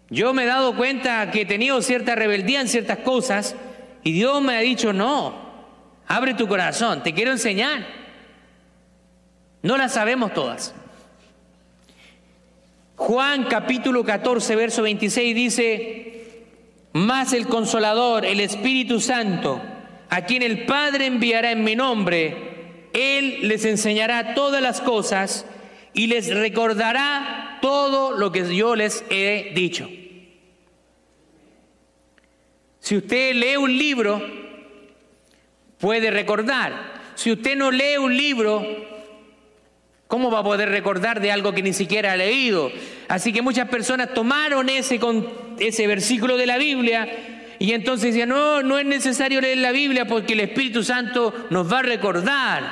yo 0.10 0.34
me 0.34 0.44
he 0.44 0.48
dado 0.48 0.76
cuenta 0.76 1.32
que 1.32 1.42
he 1.42 1.46
tenido 1.46 1.82
cierta 1.82 2.16
rebeldía 2.16 2.62
en 2.62 2.68
ciertas 2.68 3.00
cosas 3.00 3.56
y 4.04 4.12
Dios 4.12 4.42
me 4.42 4.56
ha 4.56 4.60
dicho, 4.60 4.94
no, 4.94 5.34
abre 6.08 6.34
tu 6.34 6.48
corazón, 6.48 7.02
te 7.04 7.14
quiero 7.14 7.32
enseñar. 7.32 7.86
No 9.62 9.78
las 9.78 9.94
sabemos 9.94 10.34
todas. 10.34 10.76
Juan 12.96 13.46
capítulo 13.46 14.04
14, 14.04 14.56
verso 14.56 14.82
26 14.84 15.36
dice, 15.36 16.23
más 16.94 17.34
el 17.34 17.48
consolador, 17.48 18.26
el 18.26 18.40
Espíritu 18.40 19.00
Santo, 19.00 19.62
a 20.10 20.22
quien 20.26 20.44
el 20.44 20.66
Padre 20.66 21.08
enviará 21.08 21.52
en 21.52 21.64
mi 21.64 21.76
nombre, 21.76 22.90
Él 22.94 23.48
les 23.48 23.66
enseñará 23.66 24.36
todas 24.36 24.62
las 24.62 24.80
cosas 24.80 25.46
y 25.94 26.08
les 26.08 26.34
recordará 26.34 27.58
todo 27.62 28.12
lo 28.12 28.32
que 28.32 28.56
yo 28.56 28.76
les 28.76 29.04
he 29.10 29.52
dicho. 29.56 29.90
Si 32.80 32.98
usted 32.98 33.34
lee 33.34 33.58
un 33.58 33.76
libro, 33.76 34.22
puede 35.80 36.12
recordar. 36.12 36.94
Si 37.16 37.32
usted 37.32 37.56
no 37.56 37.72
lee 37.72 37.98
un 37.98 38.16
libro, 38.16 38.93
¿cómo 40.14 40.30
va 40.30 40.42
a 40.42 40.44
poder 40.44 40.70
recordar 40.70 41.20
de 41.22 41.32
algo 41.32 41.54
que 41.54 41.64
ni 41.64 41.74
siquiera 41.74 42.12
ha 42.12 42.16
leído? 42.16 42.72
Así 43.08 43.34
que 43.34 43.42
muchas 43.42 43.68
personas 43.68 44.14
tomaron 44.14 44.70
ese, 44.70 45.00
ese 45.58 45.88
versículo 45.88 46.38
de 46.38 46.46
la 46.46 46.60
Biblia 46.60 47.56
y 47.58 47.72
entonces 47.72 48.14
decían, 48.14 48.30
no, 48.30 48.62
no 48.62 48.78
es 48.78 48.86
necesario 48.86 49.42
leer 49.42 49.58
la 49.58 49.72
Biblia 49.72 50.06
porque 50.06 50.34
el 50.34 50.42
Espíritu 50.42 50.84
Santo 50.84 51.48
nos 51.50 51.74
va 51.74 51.80
a 51.80 51.82
recordar. 51.82 52.64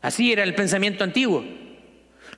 Así 0.00 0.32
era 0.32 0.42
el 0.42 0.56
pensamiento 0.56 1.04
antiguo. 1.04 1.44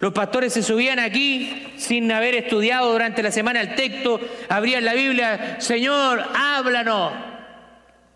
Los 0.01 0.13
pastores 0.13 0.53
se 0.53 0.63
subían 0.63 0.99
aquí 0.99 1.73
sin 1.79 2.13
haber 2.13 2.35
estudiado 2.35 2.93
durante 2.93 3.23
la 3.23 3.31
semana 3.31 3.63
el 3.63 3.75
texto, 3.75 4.21
abrían 4.51 4.85
la 4.85 4.93
Biblia, 4.93 5.57
Señor, 5.61 6.23
háblanos 6.35 7.11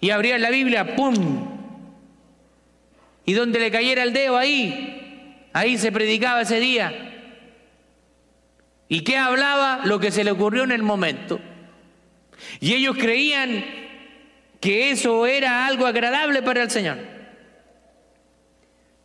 y 0.01 0.11
abría 0.11 0.37
la 0.37 0.51
Biblia, 0.51 0.95
¡pum! 0.97 1.57
Y 3.29 3.35
donde 3.35 3.59
le 3.59 3.70
cayera 3.70 4.05
el 4.05 4.14
dedo 4.14 4.39
ahí, 4.39 5.45
ahí 5.53 5.76
se 5.76 5.93
predicaba 5.93 6.41
ese 6.41 6.61
día. 6.61 7.35
¿Y 8.89 9.03
qué 9.03 9.18
hablaba? 9.18 9.83
Lo 9.85 10.01
que 10.01 10.11
se 10.11 10.24
le 10.24 10.31
ocurrió 10.31 10.64
en 10.64 10.72
el 10.72 10.83
momento. 10.83 11.39
Y 12.59 12.72
ellos 12.72 12.97
creían 12.97 13.66
que 14.61 14.93
eso 14.93 15.26
era 15.26 15.66
algo 15.66 15.85
agradable 15.85 16.41
para 16.41 16.62
el 16.62 16.70
Señor. 16.70 16.97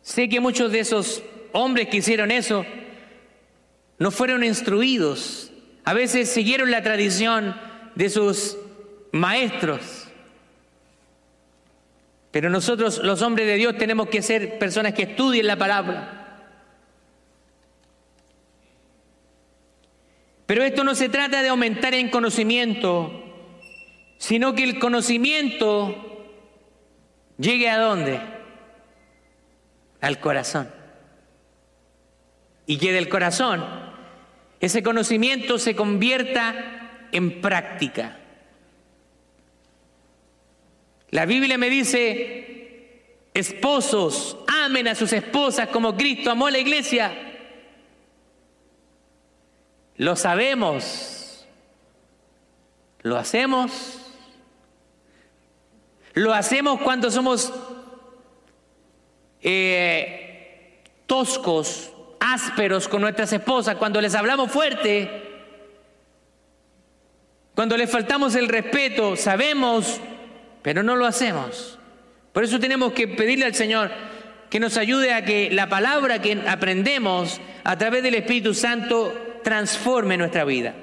Sé 0.00 0.30
que 0.30 0.40
muchos 0.40 0.72
de 0.72 0.78
esos 0.78 1.22
hombres 1.52 1.88
que 1.88 1.98
hicieron 1.98 2.30
eso 2.30 2.64
no 3.98 4.10
fueron 4.10 4.42
instruidos. 4.42 5.52
A 5.84 5.92
veces 5.92 6.30
siguieron 6.30 6.70
la 6.70 6.82
tradición 6.82 7.60
de 7.94 8.08
sus 8.08 8.56
maestros 9.12 10.03
pero 12.34 12.50
nosotros, 12.50 12.98
los 12.98 13.22
hombres 13.22 13.46
de 13.46 13.54
Dios, 13.54 13.78
tenemos 13.78 14.08
que 14.08 14.20
ser 14.20 14.58
personas 14.58 14.92
que 14.92 15.04
estudien 15.04 15.46
la 15.46 15.54
palabra. 15.54 16.40
Pero 20.44 20.64
esto 20.64 20.82
no 20.82 20.96
se 20.96 21.08
trata 21.08 21.42
de 21.42 21.50
aumentar 21.50 21.94
en 21.94 22.10
conocimiento, 22.10 23.12
sino 24.18 24.52
que 24.52 24.64
el 24.64 24.80
conocimiento 24.80 26.26
llegue 27.38 27.70
a 27.70 27.78
dónde? 27.78 28.20
Al 30.00 30.18
corazón. 30.18 30.68
Y 32.66 32.78
que 32.78 32.90
del 32.90 33.08
corazón 33.08 33.64
ese 34.58 34.82
conocimiento 34.82 35.60
se 35.60 35.76
convierta 35.76 37.06
en 37.12 37.40
práctica. 37.40 38.18
La 41.14 41.26
Biblia 41.26 41.56
me 41.56 41.70
dice, 41.70 43.28
esposos, 43.32 44.36
amen 44.48 44.88
a 44.88 44.96
sus 44.96 45.12
esposas 45.12 45.68
como 45.68 45.96
Cristo 45.96 46.28
amó 46.28 46.48
a 46.48 46.50
la 46.50 46.58
iglesia. 46.58 47.12
Lo 49.96 50.16
sabemos, 50.16 51.46
lo 53.02 53.16
hacemos, 53.16 54.12
lo 56.14 56.34
hacemos 56.34 56.80
cuando 56.80 57.08
somos 57.12 57.52
eh, 59.40 60.82
toscos, 61.06 61.92
ásperos 62.18 62.88
con 62.88 63.02
nuestras 63.02 63.32
esposas, 63.32 63.76
cuando 63.76 64.00
les 64.00 64.16
hablamos 64.16 64.50
fuerte, 64.50 65.22
cuando 67.54 67.76
les 67.76 67.88
faltamos 67.88 68.34
el 68.34 68.48
respeto, 68.48 69.14
sabemos 69.14 70.00
pero 70.64 70.82
no 70.82 70.96
lo 70.96 71.04
hacemos. 71.04 71.78
Por 72.32 72.42
eso 72.42 72.58
tenemos 72.58 72.94
que 72.94 73.06
pedirle 73.06 73.44
al 73.44 73.54
Señor 73.54 73.90
que 74.48 74.58
nos 74.58 74.78
ayude 74.78 75.12
a 75.12 75.22
que 75.22 75.50
la 75.50 75.68
palabra 75.68 76.22
que 76.22 76.40
aprendemos 76.48 77.38
a 77.64 77.76
través 77.76 78.02
del 78.02 78.14
Espíritu 78.14 78.54
Santo 78.54 79.12
transforme 79.44 80.16
nuestra 80.16 80.44
vida. 80.46 80.74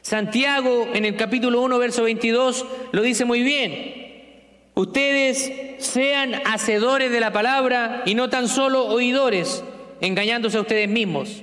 Santiago 0.00 0.88
en 0.94 1.04
el 1.04 1.14
capítulo 1.16 1.60
1, 1.60 1.78
verso 1.78 2.04
22 2.04 2.64
lo 2.90 3.02
dice 3.02 3.26
muy 3.26 3.42
bien. 3.42 4.00
Ustedes 4.74 5.52
sean 5.78 6.32
hacedores 6.46 7.10
de 7.12 7.20
la 7.20 7.34
palabra 7.34 8.02
y 8.06 8.14
no 8.14 8.30
tan 8.30 8.48
solo 8.48 8.86
oidores, 8.86 9.62
engañándose 10.00 10.56
a 10.56 10.62
ustedes 10.62 10.88
mismos. 10.88 11.42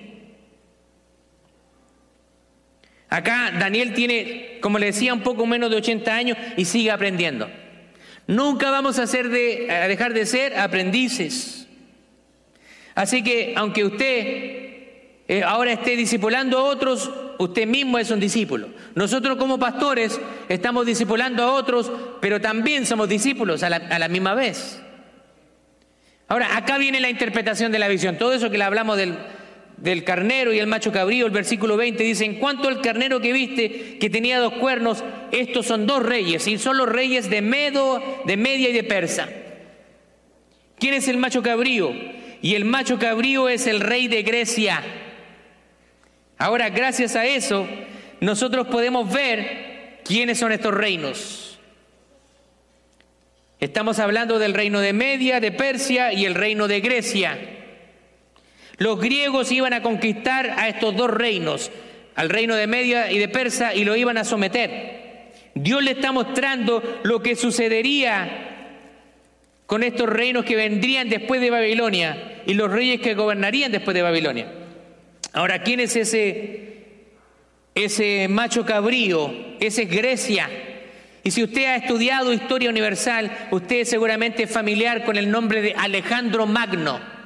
Acá 3.09 3.51
Daniel 3.59 3.93
tiene, 3.93 4.59
como 4.61 4.77
le 4.77 4.87
decía, 4.87 5.13
un 5.13 5.21
poco 5.21 5.45
menos 5.45 5.69
de 5.71 5.77
80 5.77 6.15
años 6.15 6.37
y 6.57 6.65
sigue 6.65 6.91
aprendiendo. 6.91 7.49
Nunca 8.27 8.69
vamos 8.69 8.99
a, 8.99 9.05
dejar 9.05 10.13
de 10.13 10.25
ser 10.27 10.59
aprendices. 10.59 11.67
Así 12.93 13.23
que 13.23 13.53
aunque 13.55 13.83
usted 13.83 14.05
eh, 15.27 15.43
ahora 15.43 15.71
esté 15.71 15.95
discipulando 15.95 16.59
a 16.59 16.63
otros, 16.63 17.09
usted 17.39 17.65
mismo 17.65 17.97
es 17.97 18.11
un 18.11 18.19
discípulo. 18.19 18.69
Nosotros 18.93 19.37
como 19.37 19.57
pastores 19.57 20.19
estamos 20.47 20.85
discipulando 20.85 21.43
a 21.43 21.53
otros, 21.53 21.91
pero 22.21 22.39
también 22.39 22.85
somos 22.85 23.09
discípulos 23.09 23.63
a 23.63 23.69
la 23.69 24.07
misma 24.07 24.35
vez. 24.35 24.79
Ahora, 26.29 26.55
acá 26.55 26.77
viene 26.77 26.99
la 26.99 27.09
interpretación 27.09 27.71
de 27.71 27.79
la 27.79 27.87
visión. 27.87 28.19
Todo 28.19 28.33
eso 28.33 28.51
que 28.51 28.59
le 28.59 28.63
hablamos 28.63 28.97
del, 28.97 29.17
del 29.81 30.03
carnero 30.03 30.53
y 30.53 30.59
el 30.59 30.67
macho 30.67 30.91
cabrío, 30.91 31.25
el 31.25 31.31
versículo 31.31 31.77
20 31.77 32.03
dice, 32.03 32.25
en 32.25 32.35
cuanto 32.35 32.67
al 32.67 32.81
carnero 32.81 33.21
que 33.21 33.33
viste, 33.33 33.97
que 33.97 34.09
tenía 34.09 34.39
dos 34.39 34.53
cuernos, 34.53 35.03
estos 35.31 35.65
son 35.65 35.87
dos 35.87 36.03
reyes, 36.03 36.47
y 36.47 36.57
son 36.57 36.77
los 36.77 36.89
reyes 36.89 37.29
de 37.29 37.41
Medo, 37.41 38.03
de 38.25 38.37
Media 38.37 38.69
y 38.69 38.73
de 38.73 38.83
Persa. 38.83 39.29
¿Quién 40.77 40.93
es 40.93 41.07
el 41.07 41.17
macho 41.17 41.41
cabrío? 41.41 41.93
Y 42.41 42.55
el 42.55 42.65
macho 42.65 42.99
cabrío 42.99 43.49
es 43.49 43.67
el 43.67 43.79
rey 43.81 44.07
de 44.07 44.23
Grecia. 44.23 44.81
Ahora, 46.37 46.69
gracias 46.69 47.15
a 47.15 47.25
eso, 47.25 47.67
nosotros 48.21 48.67
podemos 48.67 49.11
ver 49.11 49.99
quiénes 50.05 50.39
son 50.39 50.51
estos 50.51 50.73
reinos. 50.73 51.59
Estamos 53.59 53.99
hablando 53.99 54.39
del 54.39 54.53
reino 54.53 54.79
de 54.79 54.93
Media, 54.93 55.41
de 55.41 55.51
Persia 55.51 56.13
y 56.13 56.25
el 56.25 56.35
reino 56.35 56.69
de 56.69 56.79
Grecia. 56.79 57.58
Los 58.79 58.99
griegos 58.99 59.51
iban 59.51 59.73
a 59.73 59.81
conquistar 59.81 60.55
a 60.57 60.67
estos 60.67 60.95
dos 60.95 61.11
reinos, 61.11 61.69
al 62.15 62.29
reino 62.29 62.55
de 62.55 62.67
Media 62.67 63.11
y 63.11 63.19
de 63.19 63.27
Persa, 63.27 63.75
y 63.75 63.83
lo 63.85 63.95
iban 63.95 64.17
a 64.17 64.23
someter. 64.23 65.31
Dios 65.53 65.83
le 65.83 65.91
está 65.91 66.11
mostrando 66.11 66.81
lo 67.03 67.21
que 67.21 67.35
sucedería 67.35 68.47
con 69.65 69.83
estos 69.83 70.09
reinos 70.09 70.45
que 70.45 70.55
vendrían 70.55 71.09
después 71.09 71.41
de 71.41 71.51
Babilonia 71.51 72.41
y 72.45 72.53
los 72.53 72.71
reyes 72.71 73.01
que 73.01 73.13
gobernarían 73.13 73.71
después 73.71 73.93
de 73.93 74.01
Babilonia. 74.01 74.47
Ahora, 75.33 75.61
¿quién 75.61 75.79
es 75.81 75.95
ese, 75.95 76.69
ese 77.75 78.27
macho 78.29 78.65
cabrío, 78.65 79.33
ese 79.59 79.83
es 79.83 79.89
Grecia. 79.89 80.49
Y 81.23 81.31
si 81.31 81.43
usted 81.43 81.65
ha 81.65 81.75
estudiado 81.75 82.33
historia 82.33 82.69
universal, 82.69 83.49
usted 83.51 83.81
es 83.81 83.89
seguramente 83.89 84.47
familiar 84.47 85.03
con 85.03 85.17
el 85.17 85.29
nombre 85.29 85.61
de 85.61 85.73
Alejandro 85.77 86.45
Magno. 86.45 87.18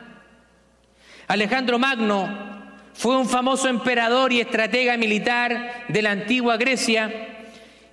Alejandro 1.28 1.80
Magno 1.80 2.54
fue 2.94 3.18
un 3.18 3.28
famoso 3.28 3.68
emperador 3.68 4.32
y 4.32 4.42
estratega 4.42 4.98
militar 4.98 5.86
de 5.88 6.02
la 6.02 6.12
antigua 6.12 6.58
Grecia. 6.58 7.30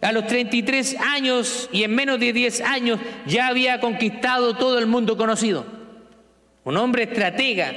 A 0.01 0.13
los 0.13 0.27
33 0.27 0.97
años 0.99 1.69
y 1.73 1.85
en 1.85 1.95
menos 1.95 2.19
de 2.19 2.33
10 2.33 2.61
años 2.63 3.01
ya 3.27 3.49
había 3.49 3.81
conquistado 3.81 4.57
todo 4.57 4.79
el 4.79 4.87
mundo 4.87 5.17
conocido. 5.17 5.67
Un 6.65 6.77
hombre 6.77 7.05
estratega. 7.05 7.73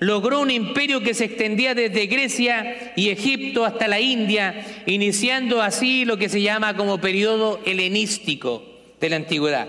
Logró 0.00 0.40
un 0.40 0.50
imperio 0.50 1.00
que 1.00 1.14
se 1.14 1.24
extendía 1.24 1.74
desde 1.74 2.06
Grecia 2.06 2.92
y 2.96 3.10
Egipto 3.10 3.64
hasta 3.64 3.88
la 3.88 4.00
India, 4.00 4.82
iniciando 4.86 5.62
así 5.62 6.04
lo 6.04 6.16
que 6.16 6.28
se 6.28 6.42
llama 6.42 6.76
como 6.76 7.00
periodo 7.00 7.60
helenístico 7.64 8.64
de 9.00 9.08
la 9.08 9.16
antigüedad. 9.16 9.68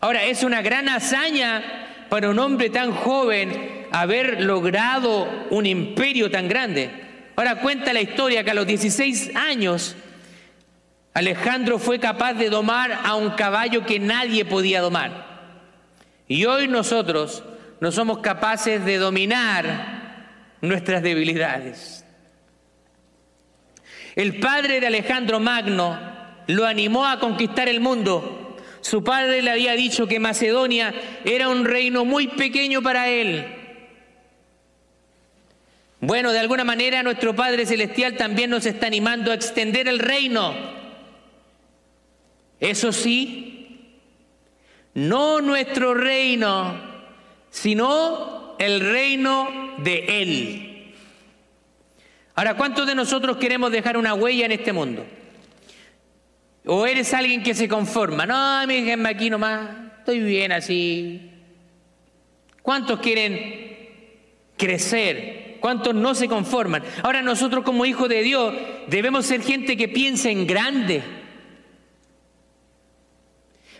Ahora, 0.00 0.24
es 0.24 0.44
una 0.44 0.60
gran 0.60 0.88
hazaña 0.88 2.06
para 2.10 2.28
un 2.28 2.38
hombre 2.38 2.70
tan 2.70 2.92
joven 2.92 3.83
haber 4.00 4.42
logrado 4.42 5.46
un 5.50 5.66
imperio 5.66 6.30
tan 6.30 6.48
grande. 6.48 6.90
Ahora 7.36 7.60
cuenta 7.60 7.92
la 7.92 8.00
historia 8.00 8.44
que 8.44 8.50
a 8.50 8.54
los 8.54 8.66
16 8.66 9.34
años 9.36 9.96
Alejandro 11.12 11.78
fue 11.78 12.00
capaz 12.00 12.34
de 12.34 12.50
domar 12.50 12.92
a 13.04 13.14
un 13.14 13.30
caballo 13.30 13.86
que 13.86 14.00
nadie 14.00 14.44
podía 14.44 14.80
domar. 14.80 15.24
Y 16.26 16.44
hoy 16.44 16.66
nosotros 16.66 17.44
no 17.80 17.92
somos 17.92 18.18
capaces 18.18 18.84
de 18.84 18.98
dominar 18.98 20.56
nuestras 20.60 21.02
debilidades. 21.02 22.04
El 24.16 24.40
padre 24.40 24.80
de 24.80 24.86
Alejandro 24.88 25.38
Magno 25.38 25.98
lo 26.48 26.66
animó 26.66 27.06
a 27.06 27.20
conquistar 27.20 27.68
el 27.68 27.80
mundo 27.80 28.44
su 28.84 29.02
padre 29.02 29.40
le 29.40 29.50
había 29.50 29.72
dicho 29.72 30.06
que 30.06 30.20
Macedonia 30.20 30.92
era 31.24 31.48
un 31.48 31.64
reino 31.64 32.04
muy 32.04 32.28
pequeño 32.28 32.82
para 32.82 33.08
él. 33.08 33.63
Bueno, 36.06 36.32
de 36.32 36.38
alguna 36.38 36.64
manera 36.64 37.02
nuestro 37.02 37.34
Padre 37.34 37.64
Celestial 37.64 38.14
también 38.18 38.50
nos 38.50 38.66
está 38.66 38.88
animando 38.88 39.30
a 39.30 39.34
extender 39.34 39.88
el 39.88 39.98
reino. 39.98 40.54
Eso 42.60 42.92
sí, 42.92 44.00
no 44.92 45.40
nuestro 45.40 45.94
reino, 45.94 46.78
sino 47.48 48.54
el 48.58 48.80
reino 48.80 49.76
de 49.78 50.20
Él. 50.20 50.94
Ahora, 52.34 52.54
¿cuántos 52.54 52.86
de 52.86 52.94
nosotros 52.94 53.38
queremos 53.38 53.72
dejar 53.72 53.96
una 53.96 54.12
huella 54.12 54.44
en 54.44 54.52
este 54.52 54.74
mundo? 54.74 55.06
O 56.66 56.86
eres 56.86 57.14
alguien 57.14 57.42
que 57.42 57.54
se 57.54 57.66
conforma. 57.66 58.26
No, 58.26 58.66
mi 58.66 58.82
déjenme 58.82 59.08
aquí 59.08 59.30
nomás. 59.30 59.70
Estoy 60.00 60.20
bien 60.20 60.52
así. 60.52 61.30
¿Cuántos 62.60 63.00
quieren 63.00 63.88
crecer? 64.58 65.43
¿Cuántos 65.64 65.94
no 65.94 66.14
se 66.14 66.28
conforman? 66.28 66.82
Ahora 67.02 67.22
nosotros 67.22 67.64
como 67.64 67.86
hijos 67.86 68.06
de 68.10 68.22
Dios 68.22 68.52
debemos 68.86 69.24
ser 69.24 69.40
gente 69.40 69.78
que 69.78 69.88
piense 69.88 70.30
en 70.30 70.46
grande. 70.46 71.02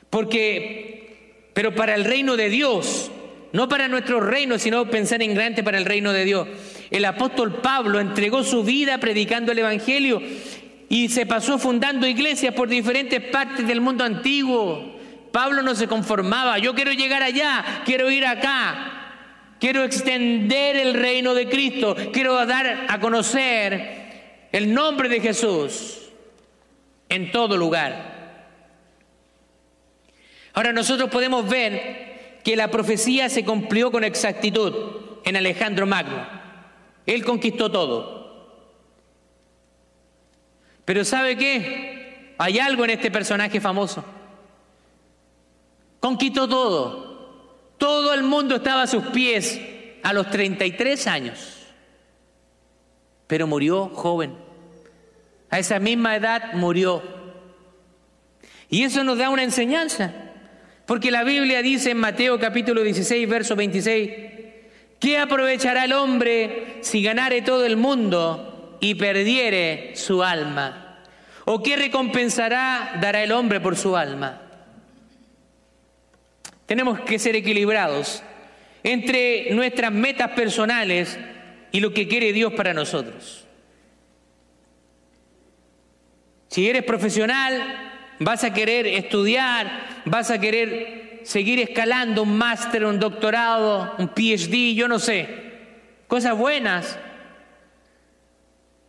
Porque, 0.09 1.51
pero 1.53 1.75
para 1.75 1.95
el 1.95 2.07
reino 2.07 2.39
de 2.39 2.49
Dios, 2.49 3.11
no 3.53 3.69
para 3.69 3.87
nuestro 3.89 4.21
reino, 4.21 4.59
sino 4.59 4.89
pensar 4.89 5.21
en 5.21 5.35
grande 5.35 5.63
para 5.63 5.77
el 5.77 5.85
reino 5.85 6.15
de 6.15 6.25
Dios. 6.25 6.49
El 6.91 7.05
apóstol 7.05 7.61
Pablo 7.61 8.01
entregó 8.01 8.43
su 8.45 8.65
vida 8.65 8.97
predicando 8.97 9.53
el 9.53 9.59
Evangelio 9.59 10.23
y 10.89 11.11
se 11.11 11.27
pasó 11.27 11.59
fundando 11.59 12.07
iglesias 12.07 12.55
por 12.55 12.67
diferentes 12.67 13.21
partes 13.21 13.67
del 13.67 13.83
mundo 13.83 14.05
antiguo. 14.05 14.95
Pablo 15.31 15.61
no 15.61 15.75
se 15.75 15.87
conformaba, 15.87 16.59
yo 16.59 16.75
quiero 16.75 16.93
llegar 16.93 17.23
allá, 17.23 17.83
quiero 17.85 18.11
ir 18.11 18.25
acá, 18.25 18.94
quiero 19.65 19.83
extender 19.83 20.77
el 20.77 20.93
reino 20.93 21.33
de 21.33 21.49
Cristo, 21.49 21.97
quiero 22.13 22.45
dar 22.45 22.85
a 22.87 23.01
conocer 23.01 24.49
el 24.53 24.75
nombre 24.75 25.09
de 25.09 25.21
Jesús 25.21 26.03
en 27.09 27.33
todo 27.33 27.57
lugar. 27.57 28.51
Ahora 30.53 30.75
nosotros 30.75 31.09
podemos 31.09 31.49
ver 31.49 32.41
que 32.45 32.57
la 32.57 32.71
profecía 32.71 33.31
se 33.31 33.43
cumplió 33.43 33.91
con 33.91 34.05
exactitud 34.05 35.21
en 35.25 35.35
Alejandro 35.35 35.87
Magno. 35.87 36.29
Él 37.07 37.25
conquistó 37.25 37.73
todo. 37.73 38.61
Pero 40.85 41.07
¿sabe 41.07 41.39
qué? 41.39 42.35
Hay 42.37 42.59
algo 42.59 42.85
en 42.85 42.91
este 42.91 43.11
personaje 43.11 43.63
famoso. 43.63 44.05
Conquistó 46.01 46.47
todo. 46.47 47.04
Todo 47.79 48.15
el 48.15 48.23
mundo 48.23 48.57
estaba 48.57 48.83
a 48.83 48.87
sus 48.87 49.05
pies 49.07 49.61
a 50.03 50.13
los 50.13 50.31
33 50.31 51.07
años. 51.07 51.59
Pero 53.27 53.47
murió 53.47 53.89
joven. 53.89 54.35
A 55.51 55.59
esa 55.59 55.79
misma 55.79 56.17
edad 56.17 56.53
murió. 56.55 57.03
Y 58.69 58.83
eso 58.83 59.05
nos 59.05 59.19
da 59.19 59.31
una 59.31 59.43
enseñanza. 59.43 60.13
Porque 60.87 61.11
la 61.11 61.25
Biblia 61.25 61.63
dice 61.63 61.91
en 61.93 61.99
Mateo 61.99 62.39
capítulo 62.39 62.83
16, 62.83 63.29
verso 63.29 63.57
26, 63.57 64.11
¿qué 65.01 65.19
aprovechará 65.19 65.85
el 65.85 65.93
hombre 65.95 66.79
si 66.83 67.03
ganare 67.03 67.41
todo 67.41 67.65
el 67.65 67.77
mundo 67.77 68.77
y 68.81 68.95
perdiere 68.97 69.97
su 69.97 70.23
alma? 70.23 71.01
¿O 71.47 71.63
qué 71.63 71.77
recompensará 71.77 72.99
dará 73.01 73.23
el 73.23 73.33
hombre 73.33 73.61
por 73.61 73.77
su 73.77 73.97
alma? 73.97 74.43
Tenemos 76.67 77.01
que 77.01 77.19
ser 77.19 77.37
equilibrados 77.37 78.23
entre 78.83 79.51
nuestras 79.55 79.93
metas 79.93 80.31
personales 80.31 81.19
y 81.73 81.81
lo 81.81 81.93
que 81.93 82.07
quiere 82.07 82.33
Dios 82.33 82.53
para 82.53 82.73
nosotros. 82.75 83.47
Si 86.49 86.69
eres 86.69 86.85
profesional, 86.85 87.93
vas 88.21 88.45
a 88.45 88.53
querer 88.53 88.87
estudiar, 88.87 90.03
vas 90.05 90.31
a 90.31 90.39
querer 90.39 91.21
seguir 91.25 91.59
escalando 91.59 92.23
un 92.23 92.37
máster, 92.37 92.85
un 92.85 93.01
doctorado, 93.01 93.95
un 93.99 94.09
PhD, 94.09 94.75
yo 94.75 94.87
no 94.87 94.99
sé, 94.99 95.27
cosas 96.07 96.37
buenas, 96.37 96.99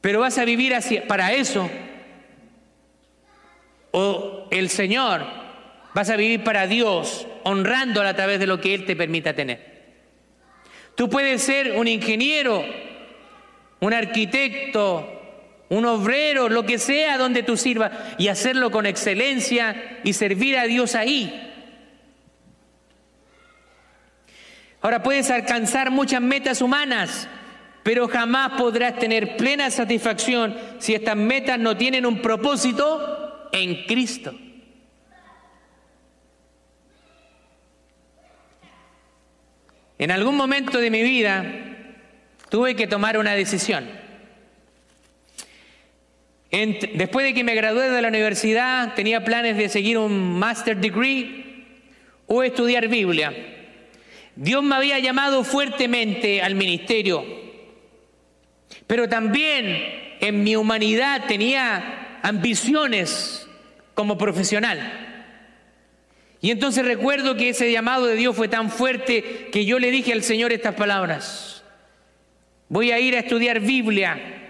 pero 0.01 0.19
vas 0.19 0.37
a 0.37 0.45
vivir 0.45 0.75
para 1.07 1.33
eso. 1.33 1.67
O 3.91 4.47
el 4.51 4.69
Señor, 4.69 5.25
vas 5.93 6.09
a 6.09 6.17
vivir 6.17 6.43
para 6.43 6.67
Dios, 6.67 7.25
honrándolo 7.47 8.09
a 8.09 8.15
través 8.15 8.39
de 8.39 8.47
lo 8.47 8.59
que 8.59 8.73
Él 8.73 8.85
te 8.85 8.95
permita 8.95 9.33
tener. 9.33 9.75
Tú 10.95 11.09
puedes 11.09 11.43
ser 11.43 11.73
un 11.73 11.87
ingeniero, 11.87 12.65
un 13.79 13.93
arquitecto, 13.93 15.11
un 15.69 15.85
obrero, 15.85 16.49
lo 16.49 16.65
que 16.65 16.79
sea 16.79 17.17
donde 17.17 17.43
tú 17.43 17.55
sirvas, 17.55 17.91
y 18.17 18.29
hacerlo 18.29 18.71
con 18.71 18.87
excelencia 18.87 19.99
y 20.03 20.13
servir 20.13 20.57
a 20.57 20.63
Dios 20.63 20.95
ahí. 20.95 21.53
Ahora 24.81 25.03
puedes 25.03 25.29
alcanzar 25.29 25.91
muchas 25.91 26.21
metas 26.21 26.61
humanas, 26.61 27.27
pero 27.83 28.07
jamás 28.07 28.53
podrás 28.59 28.97
tener 28.97 29.37
plena 29.37 29.69
satisfacción 29.69 30.57
si 30.79 30.95
estas 30.95 31.15
metas 31.15 31.59
no 31.59 31.77
tienen 31.77 32.07
un 32.07 32.23
propósito 32.23 33.49
en 33.51 33.85
Cristo. 33.85 34.33
En 39.97 40.11
algún 40.11 40.35
momento 40.35 40.79
de 40.79 40.89
mi 40.89 41.03
vida 41.03 41.45
tuve 42.49 42.75
que 42.75 42.87
tomar 42.87 43.17
una 43.17 43.33
decisión. 43.33 43.87
después 46.51 47.25
de 47.25 47.33
que 47.33 47.43
me 47.43 47.55
gradué 47.55 47.89
de 47.89 48.01
la 48.01 48.07
universidad, 48.07 48.93
tenía 48.93 49.23
planes 49.23 49.57
de 49.57 49.69
seguir 49.69 49.97
un 49.97 50.39
master 50.39 50.77
degree 50.77 51.65
o 52.27 52.43
estudiar 52.43 52.87
Biblia. 52.87 53.33
Dios 54.35 54.63
me 54.63 54.75
había 54.75 54.99
llamado 54.99 55.43
fuertemente 55.43 56.41
al 56.41 56.55
ministerio 56.55 57.45
pero 58.87 59.09
también 59.09 60.17
en 60.19 60.43
mi 60.43 60.55
humanidad 60.55 61.25
tenía 61.27 62.19
ambiciones 62.21 63.47
como 63.93 64.17
profesional. 64.17 65.14
Y 66.45 66.51
entonces 66.51 66.85
recuerdo 66.85 67.35
que 67.35 67.49
ese 67.49 67.71
llamado 67.71 68.05
de 68.05 68.13
Dios 68.13 68.35
fue 68.35 68.47
tan 68.47 68.69
fuerte 68.69 69.49
que 69.51 69.65
yo 69.65 69.79
le 69.79 69.89
dije 69.89 70.13
al 70.13 70.21
Señor 70.21 70.53
estas 70.53 70.75
palabras. 70.75 71.63
Voy 72.69 72.91
a 72.91 72.99
ir 72.99 73.15
a 73.15 73.21
estudiar 73.21 73.61
Biblia 73.61 74.44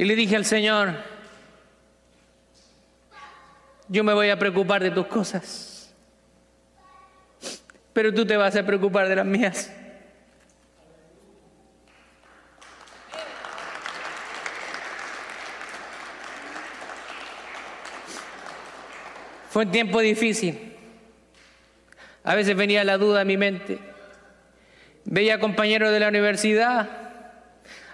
Y 0.00 0.06
le 0.06 0.16
dije 0.16 0.34
al 0.34 0.46
Señor, 0.46 0.94
yo 3.86 4.02
me 4.02 4.14
voy 4.14 4.30
a 4.30 4.38
preocupar 4.38 4.82
de 4.82 4.90
tus 4.90 5.06
cosas, 5.06 5.94
pero 7.92 8.10
tú 8.14 8.24
te 8.24 8.34
vas 8.34 8.56
a 8.56 8.64
preocupar 8.64 9.10
de 9.10 9.16
las 9.16 9.26
mías. 9.26 9.70
Fue 19.50 19.66
un 19.66 19.70
tiempo 19.70 20.00
difícil. 20.00 20.78
A 22.24 22.34
veces 22.36 22.56
venía 22.56 22.84
la 22.84 22.96
duda 22.96 23.20
a 23.20 23.24
mi 23.26 23.36
mente. 23.36 23.78
Veía 25.04 25.38
compañeros 25.38 25.92
de 25.92 26.00
la 26.00 26.08
universidad 26.08 26.99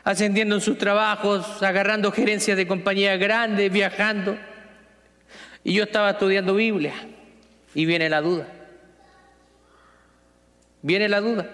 ascendiendo 0.07 0.55
en 0.55 0.61
sus 0.61 0.79
trabajos, 0.79 1.61
agarrando 1.65 2.13
gerencias 2.13 2.57
de 2.57 2.69
compañías 2.69 3.19
grandes, 3.19 3.73
viajando. 3.73 4.39
Y 5.65 5.73
yo 5.73 5.83
estaba 5.83 6.11
estudiando 6.11 6.55
Biblia. 6.55 6.95
Y 7.75 7.87
viene 7.87 8.09
la 8.09 8.21
duda. 8.21 8.47
Viene 10.81 11.09
la 11.09 11.21
duda. 11.21 11.51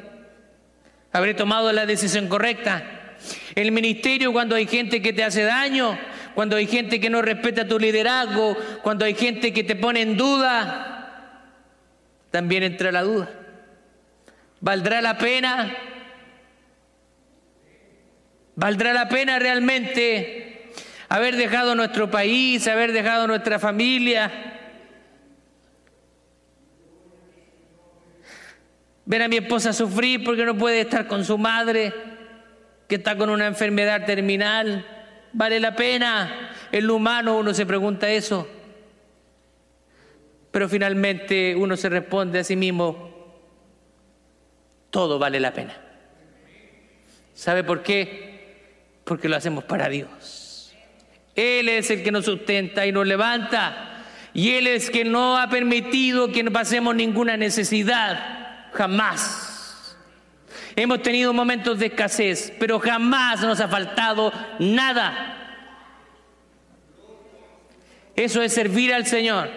¿Habré 1.13 1.33
tomado 1.33 1.73
la 1.73 1.87
decisión 1.87 2.29
correcta? 2.29 3.17
El 3.55 3.73
ministerio 3.73 4.35
cuando 4.35 4.55
hay 4.55 4.67
gente 4.67 5.01
que 5.01 5.15
te 5.15 5.25
hace 5.25 5.45
daño, 5.45 5.99
cuando 6.35 6.57
hay 6.57 6.67
gente 6.67 7.01
que 7.01 7.09
no 7.09 7.23
respeta 7.23 7.67
tu 7.67 7.79
liderazgo, 7.79 8.55
cuando 8.83 9.07
hay 9.07 9.15
gente 9.15 9.55
que 9.55 9.65
te 9.65 9.77
pone 9.77 10.03
en 10.03 10.19
duda, 10.19 11.33
también 12.31 12.65
entra 12.65 12.93
la 12.93 13.01
duda. 13.01 13.31
¿Valdrá 14.61 15.01
la 15.01 15.17
pena? 15.17 15.75
¿Valdrá 18.63 18.93
la 18.93 19.09
pena 19.09 19.41
realmente 19.41 20.71
haber 21.09 21.35
dejado 21.35 21.75
nuestro 21.75 22.13
país, 22.13 22.69
haber 22.69 22.93
dejado 22.93 23.27
nuestra 23.27 23.59
familia? 23.59 24.31
Ver 29.05 29.23
a 29.23 29.27
mi 29.27 29.39
esposa 29.39 29.73
sufrir 29.73 30.23
porque 30.23 30.45
no 30.45 30.57
puede 30.57 30.83
estar 30.83 31.09
con 31.09 31.25
su 31.25 31.37
madre, 31.39 31.93
que 32.87 32.95
está 32.95 33.17
con 33.17 33.31
una 33.31 33.49
enfermedad 33.49 34.07
terminal. 34.07 34.87
¿Vale 35.33 35.59
la 35.59 35.75
pena? 35.75 36.53
En 36.71 36.87
lo 36.87 36.95
humano 36.95 37.39
uno 37.39 37.53
se 37.55 37.67
pregunta 37.67 38.09
eso. 38.11 38.47
Pero 40.53 40.69
finalmente 40.69 41.57
uno 41.57 41.77
se 41.77 41.89
responde 41.89 42.39
a 42.39 42.45
sí 42.45 42.55
mismo, 42.55 43.11
todo 44.91 45.19
vale 45.19 45.41
la 45.41 45.53
pena. 45.53 45.75
¿Sabe 47.35 47.65
por 47.65 47.83
qué? 47.83 48.32
Porque 49.05 49.29
lo 49.29 49.37
hacemos 49.37 49.65
para 49.65 49.89
Dios. 49.89 50.73
Él 51.35 51.69
es 51.69 51.91
el 51.91 52.03
que 52.03 52.13
nos 52.13 52.25
sustenta 52.25 52.87
y 52.87 52.93
nos 52.93 53.07
levanta. 53.07 54.05
Y 54.35 54.51
Él 54.51 54.67
es 54.67 54.91
que 54.91 55.05
no 55.05 55.39
ha 55.39 55.49
permitido 55.49 56.31
que 56.33 56.43
no 56.43 56.53
pasemos 56.53 56.95
ninguna 56.95 57.37
necesidad. 57.37 58.71
Jamás. 58.73 59.97
Hemos 60.75 61.03
tenido 61.03 61.35
momentos 61.35 61.79
de 61.79 61.87
escasez, 61.87 62.53
pero 62.59 62.79
jamás 62.79 63.43
nos 63.43 63.61
ha 63.61 63.69
faltado 63.69 64.33
nada. 64.59 65.39
Eso 68.17 68.43
es 68.43 68.53
servir 68.53 68.93
al 68.95 69.07
Señor. 69.07 69.51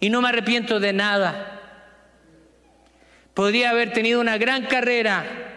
Y 0.00 0.10
no 0.10 0.20
me 0.20 0.28
arrepiento 0.28 0.80
de 0.80 0.92
nada. 0.92 1.60
Podría 3.32 3.70
haber 3.70 3.92
tenido 3.92 4.20
una 4.20 4.38
gran 4.38 4.66
carrera. 4.66 5.53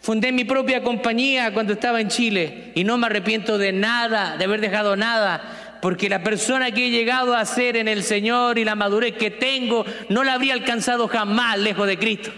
Fundé 0.00 0.32
mi 0.32 0.44
propia 0.44 0.82
compañía 0.82 1.52
cuando 1.52 1.74
estaba 1.74 2.00
en 2.00 2.08
Chile 2.08 2.72
y 2.74 2.84
no 2.84 2.96
me 2.96 3.06
arrepiento 3.06 3.58
de 3.58 3.72
nada, 3.72 4.36
de 4.38 4.44
haber 4.44 4.60
dejado 4.60 4.96
nada, 4.96 5.78
porque 5.82 6.08
la 6.08 6.22
persona 6.22 6.70
que 6.70 6.86
he 6.86 6.90
llegado 6.90 7.34
a 7.34 7.44
ser 7.44 7.76
en 7.76 7.86
el 7.86 8.02
Señor 8.02 8.58
y 8.58 8.64
la 8.64 8.74
madurez 8.74 9.16
que 9.16 9.30
tengo 9.30 9.84
no 10.08 10.24
la 10.24 10.34
habría 10.34 10.54
alcanzado 10.54 11.06
jamás 11.06 11.58
lejos 11.58 11.86
de 11.86 11.98
Cristo. 11.98 12.30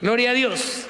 Gloria 0.00 0.30
a 0.30 0.34
Dios. 0.34 0.86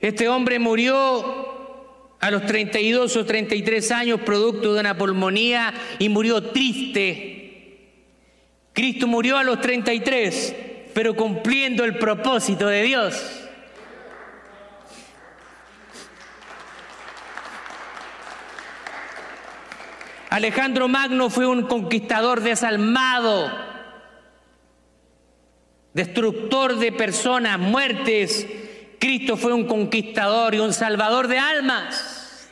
Este 0.00 0.28
hombre 0.28 0.58
murió 0.58 2.14
a 2.20 2.30
los 2.30 2.44
32 2.46 3.16
o 3.16 3.24
33 3.24 3.90
años 3.92 4.20
producto 4.20 4.74
de 4.74 4.80
una 4.80 4.96
pulmonía 4.96 5.72
y 5.98 6.08
murió 6.08 6.42
triste. 6.42 7.37
Cristo 8.78 9.08
murió 9.08 9.36
a 9.36 9.42
los 9.42 9.60
33, 9.60 10.54
pero 10.94 11.16
cumpliendo 11.16 11.82
el 11.82 11.98
propósito 11.98 12.68
de 12.68 12.82
Dios. 12.82 13.42
Alejandro 20.30 20.86
Magno 20.86 21.28
fue 21.28 21.48
un 21.48 21.62
conquistador 21.62 22.40
desalmado, 22.40 23.50
destructor 25.92 26.76
de 26.76 26.92
personas, 26.92 27.58
muertes, 27.58 28.46
Cristo 29.00 29.36
fue 29.36 29.54
un 29.54 29.66
conquistador 29.66 30.54
y 30.54 30.60
un 30.60 30.72
salvador 30.72 31.26
de 31.26 31.40
almas. 31.40 32.48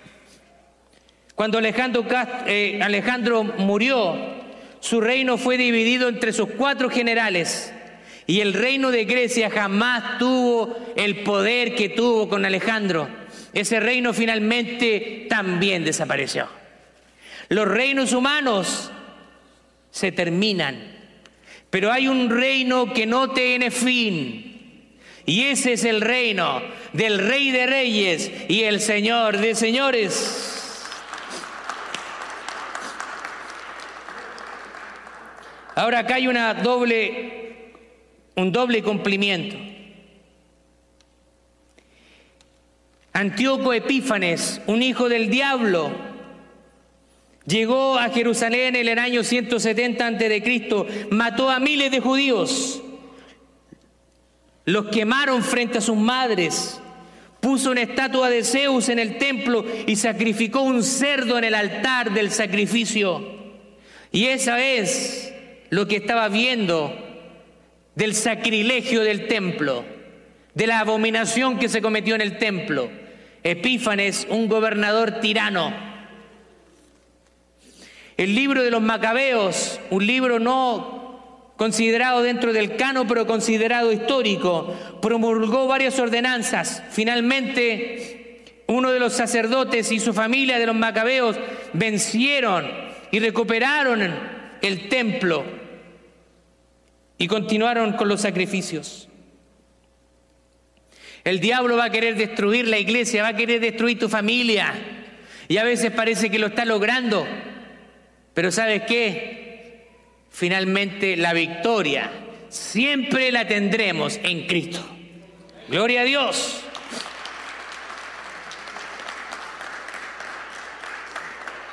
Cuando 1.37 1.59
Alejandro, 1.59 2.05
eh, 2.49 2.81
Alejandro 2.83 3.45
murió, 3.45 4.36
su 4.87 5.01
reino 5.01 5.37
fue 5.37 5.57
dividido 5.57 6.09
entre 6.09 6.33
sus 6.33 6.51
cuatro 6.51 6.89
generales 6.89 7.73
y 8.25 8.41
el 8.41 8.53
reino 8.53 8.93
de 8.93 9.05
Grecia 9.05 9.51
jamás 9.51 10.19
tuvo 10.21 10.77
el 10.95 11.25
poder 11.25 11.75
que 11.75 11.89
tuvo 11.89 12.29
con 12.29 12.45
Alejandro. 12.45 13.09
Ese 13.53 13.81
reino 13.81 14.15
finalmente 14.15 15.27
también 15.29 15.85
desapareció. 15.85 16.47
Los 17.49 17.67
reinos 17.67 18.13
humanos 18.13 18.93
se 19.91 20.13
terminan, 20.13 20.81
pero 21.69 21.91
hay 21.91 22.07
un 22.07 22.31
reino 22.31 22.93
que 22.93 23.07
no 23.07 23.33
tiene 23.33 23.73
fin 23.73 24.93
y 25.25 25.47
ese 25.47 25.73
es 25.73 25.85
el 25.85 26.01
reino 26.01 26.63
del 26.93 27.19
Rey 27.19 27.51
de 27.51 27.67
Reyes 27.67 28.31
y 28.47 28.63
el 28.63 28.81
Señor 28.81 29.39
de 29.39 29.57
Señores. 29.57 30.56
Ahora 35.77 36.01
acá 36.01 36.17
hay 36.17 36.27
una 36.27 36.53
doble, 36.55 37.71
un 38.35 38.51
doble 38.51 38.83
cumplimiento. 38.83 39.57
Antíoco 43.13 43.73
Epífanes, 43.73 44.61
un 44.67 44.83
hijo 44.83 45.09
del 45.09 45.31
diablo, 45.31 45.93
llegó 47.47 47.97
a 47.97 48.09
Jerusalén 48.09 48.75
en 48.75 48.89
el 48.89 48.99
año 48.99 49.23
170 49.23 50.05
a.C., 50.05 51.07
mató 51.13 51.49
a 51.49 51.61
miles 51.61 51.93
de 51.93 52.01
judíos 52.01 52.83
los 54.67 54.87
quemaron 54.87 55.43
frente 55.45 55.79
a 55.79 55.81
sus 55.81 55.97
madres, 55.97 56.81
puso 57.41 57.71
una 57.71 57.83
estatua 57.83 58.29
de 58.29 58.43
Zeus 58.43 58.89
en 58.89 58.99
el 58.99 59.17
templo 59.17 59.65
y 59.87 59.95
sacrificó 59.95 60.63
un 60.63 60.83
cerdo 60.83 61.39
en 61.39 61.45
el 61.45 61.55
altar 61.55 62.13
del 62.13 62.33
sacrificio. 62.33 63.25
Y 64.11 64.27
esa 64.27 64.61
es 64.61 65.33
lo 65.71 65.89
que 65.89 65.97
estaba 65.97 66.29
viendo 66.29 66.95
del 67.95 68.15
sacrilegio 68.15 69.03
del 69.03 69.27
templo, 69.27 69.85
de 70.55 70.67
la 70.67 70.81
abominación 70.81 71.59
que 71.59 71.69
se 71.69 71.83
cometió 71.83 72.15
en 72.15 72.21
el 72.21 72.39
templo. 72.39 72.91
Epífanes, 73.43 74.27
un 74.29 74.49
gobernador 74.49 75.21
tirano. 75.21 75.73
El 78.17 78.35
libro 78.35 78.63
de 78.63 78.71
los 78.71 78.83
macabeos, 78.83 79.81
un 79.91 80.07
libro 80.07 80.39
no 80.39 81.53
considerado 81.57 82.23
dentro 82.23 82.53
del 82.53 82.77
cano, 82.77 83.07
pero 83.07 83.27
considerado 83.27 83.93
histórico, 83.93 84.75
promulgó 85.01 85.67
varias 85.67 85.99
ordenanzas. 85.99 86.83
Finalmente, 86.91 88.63
uno 88.67 88.91
de 88.91 89.01
los 89.01 89.15
sacerdotes 89.15 89.91
y 89.93 90.01
su 90.01 90.13
familia 90.13 90.59
de 90.59 90.67
los 90.67 90.77
macabeos 90.77 91.37
vencieron 91.73 92.67
y 93.11 93.21
recuperaron 93.21 94.36
el 94.63 94.89
templo 94.89 95.45
y 97.19 97.27
continuaron 97.27 97.95
con 97.95 98.09
los 98.09 98.21
sacrificios. 98.21 99.09
El 101.25 101.41
diablo 101.41 101.77
va 101.77 101.87
a 101.87 101.91
querer 101.91 102.17
destruir 102.17 102.69
la 102.69 102.79
iglesia, 102.79 103.23
va 103.23 103.29
a 103.29 103.37
querer 103.37 103.61
destruir 103.61 103.99
tu 103.99 104.09
familia. 104.09 104.75
Y 105.49 105.57
a 105.57 105.65
veces 105.65 105.91
parece 105.91 106.31
que 106.31 106.39
lo 106.39 106.49
está 106.49 106.65
logrando. 106.65 107.27
Pero 108.35 108.53
¿sabes 108.53 108.83
qué? 108.83 109.47
finalmente 110.37 111.17
la 111.17 111.33
victoria 111.33 112.11
siempre 112.51 113.33
la 113.33 113.49
tendremos 113.49 114.21
en 114.23 114.47
Cristo. 114.47 114.87
Gloria 115.71 116.03
a 116.03 116.05
Dios. 116.05 116.61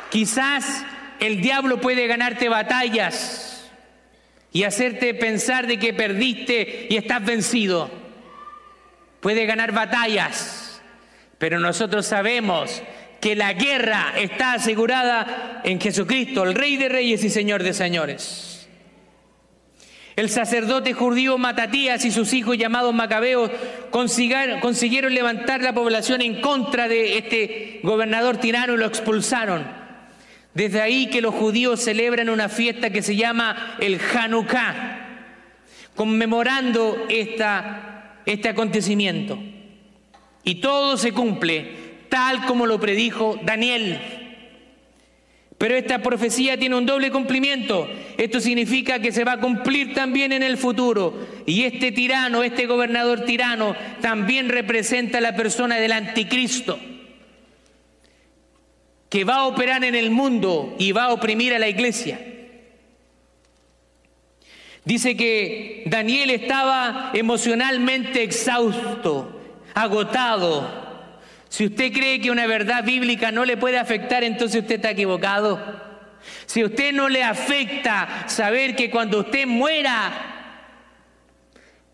Quizás 0.10 0.86
el 1.24 1.40
diablo 1.40 1.80
puede 1.80 2.06
ganarte 2.06 2.50
batallas 2.50 3.72
y 4.52 4.64
hacerte 4.64 5.14
pensar 5.14 5.68
de 5.68 5.80
que 5.80 5.94
perdiste 5.94 6.88
y 6.90 6.98
estás 6.98 7.24
vencido. 7.24 7.90
puede 9.22 9.46
ganar 9.46 9.72
batallas, 9.72 10.82
pero 11.38 11.62
nosotros 11.62 12.06
sabemos 12.06 12.84
que 13.22 13.38
la 13.38 13.54
guerra 13.54 14.16
está 14.18 14.52
asegurada 14.52 15.62
en 15.64 15.80
Jesucristo, 15.80 16.44
el 16.44 16.56
Rey 16.56 16.76
de 16.76 16.90
Reyes 16.90 17.24
y 17.24 17.30
Señor 17.30 17.64
de 17.64 17.74
Señores. 17.74 18.68
El 20.18 20.30
sacerdote 20.30 20.92
judío 20.92 21.38
Matatías 21.38 22.04
y 22.04 22.12
sus 22.12 22.34
hijos 22.34 22.58
llamados 22.58 22.94
Macabeos 22.94 23.50
consiguieron 23.92 25.14
levantar 25.14 25.62
la 25.62 25.74
población 25.74 26.22
en 26.22 26.42
contra 26.42 26.90
de 26.90 27.18
este 27.18 27.80
gobernador 27.82 28.38
tirano 28.38 28.74
y 28.74 28.78
lo 28.78 28.86
expulsaron. 28.86 29.83
Desde 30.54 30.82
ahí 30.82 31.08
que 31.08 31.22
los 31.22 31.34
judíos 31.34 31.82
celebran 31.82 32.30
una 32.30 32.50
fiesta 32.50 32.92
que 32.92 33.02
se 33.02 33.16
llama 33.16 33.78
el 33.80 34.00
Hanukkah, 34.00 35.04
conmemorando 35.96 37.06
esta, 37.10 38.20
este 38.26 38.50
acontecimiento. 38.50 39.40
Y 40.44 40.56
todo 40.56 40.98
se 40.98 41.12
cumple 41.12 41.84
tal 42.10 42.46
como 42.46 42.68
lo 42.68 42.80
predijo 42.80 43.40
Daniel. 43.44 44.00
Pero 45.58 45.76
esta 45.76 46.00
profecía 46.00 46.60
tiene 46.60 46.76
un 46.76 46.86
doble 46.86 47.10
cumplimiento. 47.10 47.90
Esto 48.18 48.40
significa 48.40 49.00
que 49.00 49.12
se 49.12 49.24
va 49.24 49.34
a 49.34 49.40
cumplir 49.40 49.94
también 49.94 50.34
en 50.34 50.44
el 50.44 50.58
futuro. 50.58 51.26
Y 51.46 51.64
este 51.64 51.92
tirano, 51.92 52.44
este 52.44 52.66
gobernador 52.66 53.22
tirano, 53.22 53.76
también 54.02 54.50
representa 54.50 55.20
a 55.20 55.22
la 55.22 55.36
persona 55.36 55.78
del 55.78 55.94
anticristo, 55.94 56.78
que 59.14 59.26
va 59.26 59.36
a 59.36 59.46
operar 59.46 59.84
en 59.84 59.94
el 59.94 60.10
mundo 60.10 60.76
y 60.80 60.92
va 60.92 61.04
a 61.04 61.14
oprimir 61.14 61.54
a 61.54 61.60
la 61.60 61.70
iglesia. 61.70 62.20
Dice 64.84 65.16
que 65.16 65.84
Daniel 65.86 66.32
estaba 66.32 67.12
emocionalmente 67.14 68.24
exhausto, 68.24 69.40
agotado, 69.76 70.84
si 71.48 71.68
usted 71.68 71.94
cree 71.94 72.20
que 72.20 72.32
una 72.32 72.48
verdad 72.48 72.84
bíblica 72.84 73.32
no 73.32 73.46
le 73.46 73.56
puede 73.56 73.78
afectar, 73.78 74.24
entonces 74.24 74.64
usted 74.64 74.78
está 74.78 74.90
equivocado. 74.90 75.62
Si 76.48 76.64
usted 76.64 76.92
no 76.92 77.08
le 77.08 77.24
afecta 77.24 78.26
saber 78.26 78.76
que 78.76 78.90
cuando 78.90 79.20
usted 79.20 79.46
muera, 79.46 80.12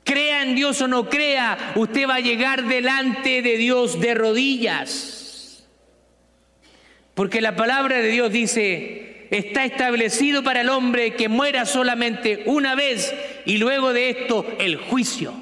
crea 0.05 0.43
en 0.43 0.55
Dios 0.55 0.79
o 0.79 0.87
no 0.87 1.09
crea, 1.09 1.73
usted 1.75 2.07
va 2.07 2.15
a 2.15 2.19
llegar 2.21 2.63
delante 2.63 3.41
de 3.41 3.57
Dios 3.57 3.99
de 3.99 4.13
rodillas. 4.13 5.18
Porque 7.19 7.41
la 7.41 7.57
palabra 7.57 7.97
de 7.97 8.07
Dios 8.07 8.31
dice, 8.31 9.27
está 9.29 9.65
establecido 9.65 10.41
para 10.41 10.61
el 10.61 10.69
hombre 10.69 11.15
que 11.15 11.27
muera 11.27 11.65
solamente 11.65 12.43
una 12.45 12.75
vez 12.75 13.13
y 13.45 13.57
luego 13.57 13.91
de 13.91 14.09
esto 14.09 14.45
el 14.57 14.77
juicio. 14.77 15.33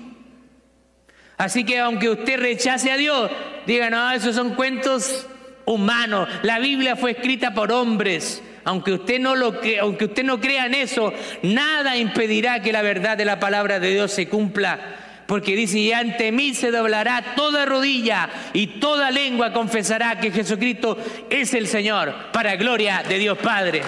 Así 1.38 1.66
que 1.66 1.78
aunque 1.78 2.10
usted 2.10 2.40
rechace 2.40 2.92
a 2.92 2.98
Dios, 2.98 3.30
diga, 3.68 3.92
no, 3.92 4.12
esos 4.12 4.36
son 4.36 4.56
cuentos 4.56 5.28
humanos. 5.66 6.28
La 6.42 6.58
Biblia 6.58 6.96
fue 6.96 7.12
escrita 7.12 7.54
por 7.54 7.72
hombres. 7.72 8.42
Aunque 8.64 8.94
usted, 8.94 9.20
no 9.20 9.36
lo 9.36 9.54
aunque 9.80 10.06
usted 10.06 10.24
no 10.24 10.42
crea 10.42 10.66
en 10.66 10.74
eso, 10.74 11.14
nada 11.44 11.96
impedirá 11.96 12.60
que 12.64 12.72
la 12.72 12.82
verdad 12.82 13.18
de 13.18 13.26
la 13.26 13.40
palabra 13.40 13.80
de 13.80 13.92
Dios 13.92 14.12
se 14.12 14.28
cumpla. 14.28 14.80
Porque 15.28 15.58
dice, 15.58 15.78
y 15.80 15.92
ante 15.92 16.32
mí 16.32 16.54
se 16.54 16.72
doblará 16.72 17.36
toda 17.36 17.66
rodilla 17.66 18.30
y 18.54 18.80
toda 18.80 19.12
lengua 19.12 19.52
confesará 19.52 20.22
que 20.22 20.32
Jesucristo 20.32 20.98
es 21.30 21.54
el 21.54 21.68
Señor, 21.68 22.32
para 22.32 22.56
gloria 22.56 23.04
de 23.08 23.20
Dios 23.20 23.38
Padre. 23.38 23.82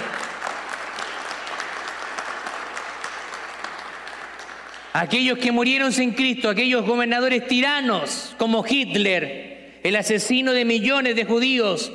Aquellos 4.92 5.38
que 5.38 5.54
murieron 5.54 5.94
sin 5.94 6.12
Cristo, 6.12 6.50
aquellos 6.50 6.86
gobernadores 6.86 7.48
tiranos 7.48 8.36
como 8.38 8.66
Hitler, 8.68 9.80
el 9.82 9.96
asesino 9.96 10.52
de 10.52 10.66
millones 10.66 11.16
de 11.16 11.24
judíos, 11.24 11.90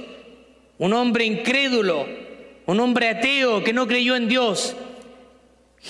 un 0.78 0.94
hombre 0.94 1.26
incrédulo, 1.26 2.08
un 2.64 2.80
hombre 2.80 3.10
ateo 3.10 3.62
que 3.62 3.74
no 3.74 3.86
creyó 3.86 4.16
en 4.16 4.26
Dios, 4.26 4.74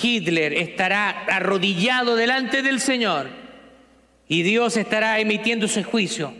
Hitler 0.02 0.54
estará 0.54 1.24
arrodillado 1.26 2.16
delante 2.16 2.62
del 2.62 2.80
Señor 2.80 3.43
y 4.28 4.42
Dios 4.42 4.76
estará 4.76 5.18
emitiendo 5.20 5.68
su 5.68 5.82
juicio. 5.84 6.34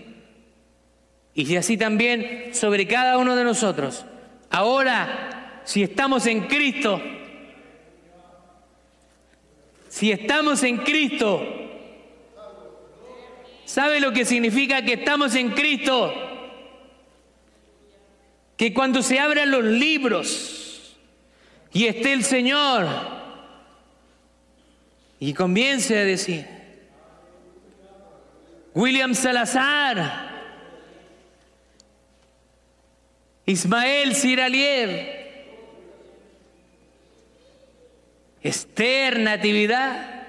Y 1.35 1.57
así 1.57 1.77
también 1.77 2.55
sobre 2.55 2.87
cada 2.87 3.19
uno 3.19 3.35
de 3.35 3.45
nosotros. 3.45 4.05
Ahora, 4.51 5.61
si 5.65 5.83
estamos 5.83 6.27
en 6.27 6.43
Cristo, 6.43 7.03
si 9.89 10.13
estamos 10.13 10.63
en 10.63 10.79
Cristo, 10.79 11.45
¿sabe 13.65 14.01
lo 14.01 14.13
que 14.13 14.25
significa 14.25 14.85
que 14.85 14.95
estamos 14.95 15.35
en 15.35 15.51
Cristo? 15.51 16.13
Que 18.57 18.73
cuando 18.73 19.03
se 19.03 19.19
abran 19.19 19.51
los 19.51 19.65
libros 19.65 20.97
y 21.73 21.87
esté 21.87 22.13
el 22.13 22.23
Señor 22.23 22.87
y 25.19 25.35
comience 25.35 25.99
a 25.99 26.05
decir, 26.05 26.54
William 28.75 29.15
Salazar, 29.15 30.31
Ismael 33.47 34.15
Siraliev, 34.17 35.25
Esther, 38.43 39.21
Natividad, 39.21 40.27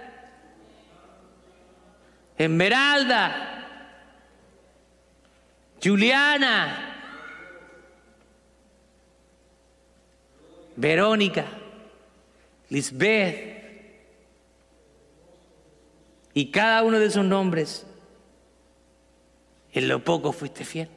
Esmeralda, 2.38 3.66
Juliana, 5.84 6.96
Verónica, 10.76 11.46
Lisbeth, 12.70 13.56
y 16.34 16.52
cada 16.52 16.84
uno 16.84 17.00
de 17.00 17.06
esos 17.06 17.26
nombres, 17.26 17.88
en 19.76 19.90
lo 19.90 20.04
poco 20.04 20.32
fuiste 20.32 20.64
fiel, 20.64 20.90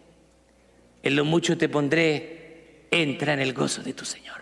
en 1.03 1.16
lo 1.16 1.24
mucho 1.24 1.59
te 1.59 1.68
pondré, 1.68 2.87
entra 2.91 3.35
en 3.35 3.41
el 3.41 3.53
gozo 3.53 3.83
de 3.83 3.93
tu 3.93 4.05
Señor. 4.05 4.39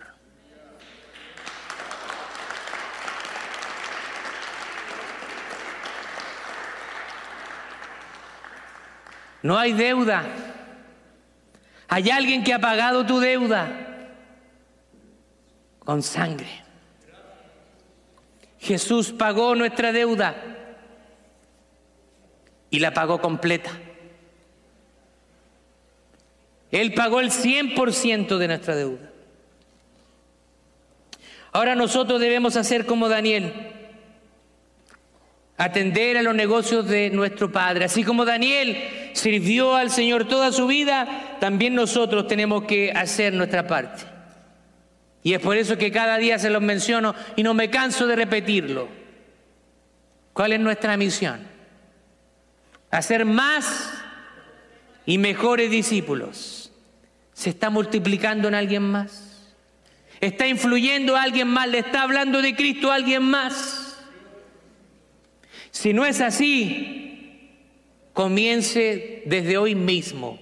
No 9.42 9.56
hay 9.56 9.72
deuda. 9.72 10.24
Hay 11.88 12.10
alguien 12.10 12.42
que 12.42 12.52
ha 12.52 12.58
pagado 12.58 13.06
tu 13.06 13.20
deuda 13.20 13.68
con 15.78 16.02
sangre. 16.02 16.64
Jesús 18.58 19.12
pagó 19.12 19.54
nuestra 19.54 19.92
deuda 19.92 20.34
y 22.70 22.80
la 22.80 22.92
pagó 22.92 23.20
completa. 23.20 23.70
Él 26.70 26.94
pagó 26.94 27.20
el 27.20 27.30
100% 27.30 28.38
de 28.38 28.48
nuestra 28.48 28.76
deuda. 28.76 29.10
Ahora 31.52 31.74
nosotros 31.74 32.20
debemos 32.20 32.56
hacer 32.56 32.84
como 32.86 33.08
Daniel 33.08 33.52
atender 35.56 36.18
a 36.18 36.22
los 36.22 36.34
negocios 36.34 36.86
de 36.86 37.10
nuestro 37.10 37.50
Padre. 37.50 37.86
Así 37.86 38.04
como 38.04 38.24
Daniel 38.24 38.76
sirvió 39.14 39.74
al 39.74 39.90
Señor 39.90 40.28
toda 40.28 40.52
su 40.52 40.66
vida, 40.66 41.38
también 41.40 41.74
nosotros 41.74 42.26
tenemos 42.28 42.64
que 42.64 42.92
hacer 42.92 43.32
nuestra 43.32 43.66
parte. 43.66 44.02
Y 45.22 45.34
es 45.34 45.40
por 45.40 45.56
eso 45.56 45.78
que 45.78 45.90
cada 45.90 46.18
día 46.18 46.38
se 46.38 46.50
los 46.50 46.62
menciono 46.62 47.14
y 47.34 47.42
no 47.42 47.54
me 47.54 47.70
canso 47.70 48.06
de 48.06 48.16
repetirlo. 48.16 48.88
¿Cuál 50.32 50.52
es 50.52 50.60
nuestra 50.60 50.96
misión? 50.96 51.40
Hacer 52.90 53.24
más 53.24 53.92
y 55.06 55.18
mejores 55.18 55.70
discípulos. 55.70 56.70
¿Se 57.32 57.50
está 57.50 57.70
multiplicando 57.70 58.48
en 58.48 58.54
alguien 58.54 58.82
más? 58.82 59.54
¿Está 60.20 60.46
influyendo 60.46 61.16
a 61.16 61.22
alguien 61.22 61.48
más? 61.48 61.68
¿Le 61.68 61.78
está 61.78 62.02
hablando 62.02 62.42
de 62.42 62.56
Cristo 62.56 62.90
a 62.90 62.96
alguien 62.96 63.22
más? 63.22 63.98
Si 65.70 65.92
no 65.92 66.04
es 66.04 66.20
así, 66.20 67.50
comience 68.12 69.22
desde 69.26 69.58
hoy 69.58 69.74
mismo 69.74 70.38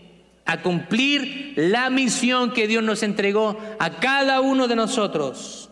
a 0.46 0.62
cumplir 0.62 1.54
la 1.56 1.90
misión 1.90 2.52
que 2.52 2.68
Dios 2.68 2.84
nos 2.84 3.02
entregó 3.02 3.58
a 3.78 3.98
cada 3.98 4.40
uno 4.40 4.68
de 4.68 4.76
nosotros. 4.76 5.70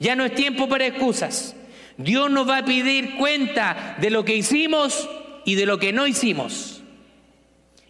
Ya 0.00 0.16
no 0.16 0.24
es 0.24 0.34
tiempo 0.34 0.68
para 0.68 0.86
excusas. 0.86 1.54
Dios 1.96 2.30
nos 2.30 2.48
va 2.48 2.58
a 2.58 2.64
pedir 2.64 3.14
cuenta 3.16 3.96
de 4.00 4.10
lo 4.10 4.24
que 4.24 4.34
hicimos 4.34 5.08
y 5.44 5.54
de 5.54 5.66
lo 5.66 5.78
que 5.78 5.92
no 5.92 6.06
hicimos. 6.06 6.73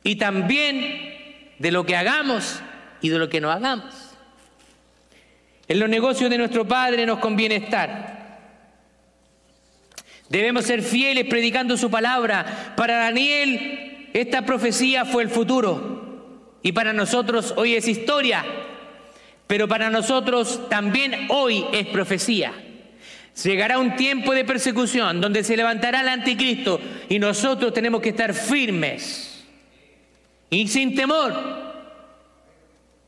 Y 0.05 0.17
también 0.17 1.15
de 1.59 1.73
lo 1.73 1.85
que 1.85 1.97
hagamos 1.97 2.61
y 3.01 3.09
de 3.09 3.19
lo 3.19 3.29
que 3.29 3.41
no 3.41 3.51
hagamos. 3.51 3.95
En 5.67 5.81
los 5.81 5.89
negocios 5.89 6.31
de 6.31 6.39
nuestro 6.39 6.69
Padre 6.69 7.07
nos 7.07 7.19
conviene 7.19 7.57
estar. 7.57 8.39
Debemos 10.29 10.67
ser 10.67 10.83
fieles 10.83 11.27
predicando 11.27 11.77
su 11.77 11.91
palabra. 11.91 12.75
Para 12.77 12.99
Daniel, 12.99 14.09
esta 14.13 14.45
profecía 14.45 15.07
fue 15.07 15.23
el 15.23 15.31
futuro. 15.31 16.59
Y 16.63 16.73
para 16.73 16.93
nosotros 16.93 17.55
hoy 17.57 17.75
es 17.75 17.89
historia. 17.89 18.45
Pero 19.47 19.69
para 19.69 19.91
nosotros 19.91 20.69
también 20.69 21.29
hoy 21.31 21.65
es 21.73 21.87
profecía. 21.87 22.53
Llegará 23.43 23.79
un 23.79 23.97
tiempo 23.97 24.35
de 24.35 24.45
persecución 24.45 25.21
donde 25.21 25.43
se 25.45 25.57
levantará 25.57 26.03
el 26.03 26.09
anticristo 26.09 26.81
y 27.09 27.19
nosotros 27.19 27.73
tenemos 27.73 28.01
que 28.01 28.11
estar 28.11 28.33
firmes 28.33 29.34
y 30.55 30.69
sin 30.69 30.95
temor, 30.95 31.35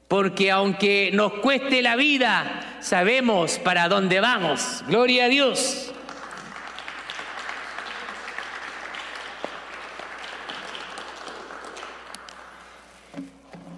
porque 0.08 0.50
aunque 0.50 1.10
nos 1.12 1.34
cueste 1.34 1.80
la 1.80 1.94
vida, 1.94 2.78
sabemos 2.80 3.60
para 3.60 3.88
dónde 3.88 4.18
vamos. 4.18 4.82
Gloria 4.88 5.26
a 5.26 5.28
Dios. 5.28 5.92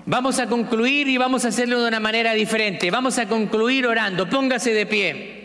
Vamos 0.07 0.39
a 0.39 0.47
concluir 0.47 1.07
y 1.07 1.19
vamos 1.19 1.45
a 1.45 1.49
hacerlo 1.49 1.83
de 1.83 1.89
una 1.89 2.01
manera 2.01 2.33
diferente. 2.33 2.91
Vamos 2.91 3.19
a 3.19 3.29
concluir 3.29 3.87
orando. 3.87 4.27
Póngase 4.31 4.73
de 4.73 4.87
pie. 4.87 5.38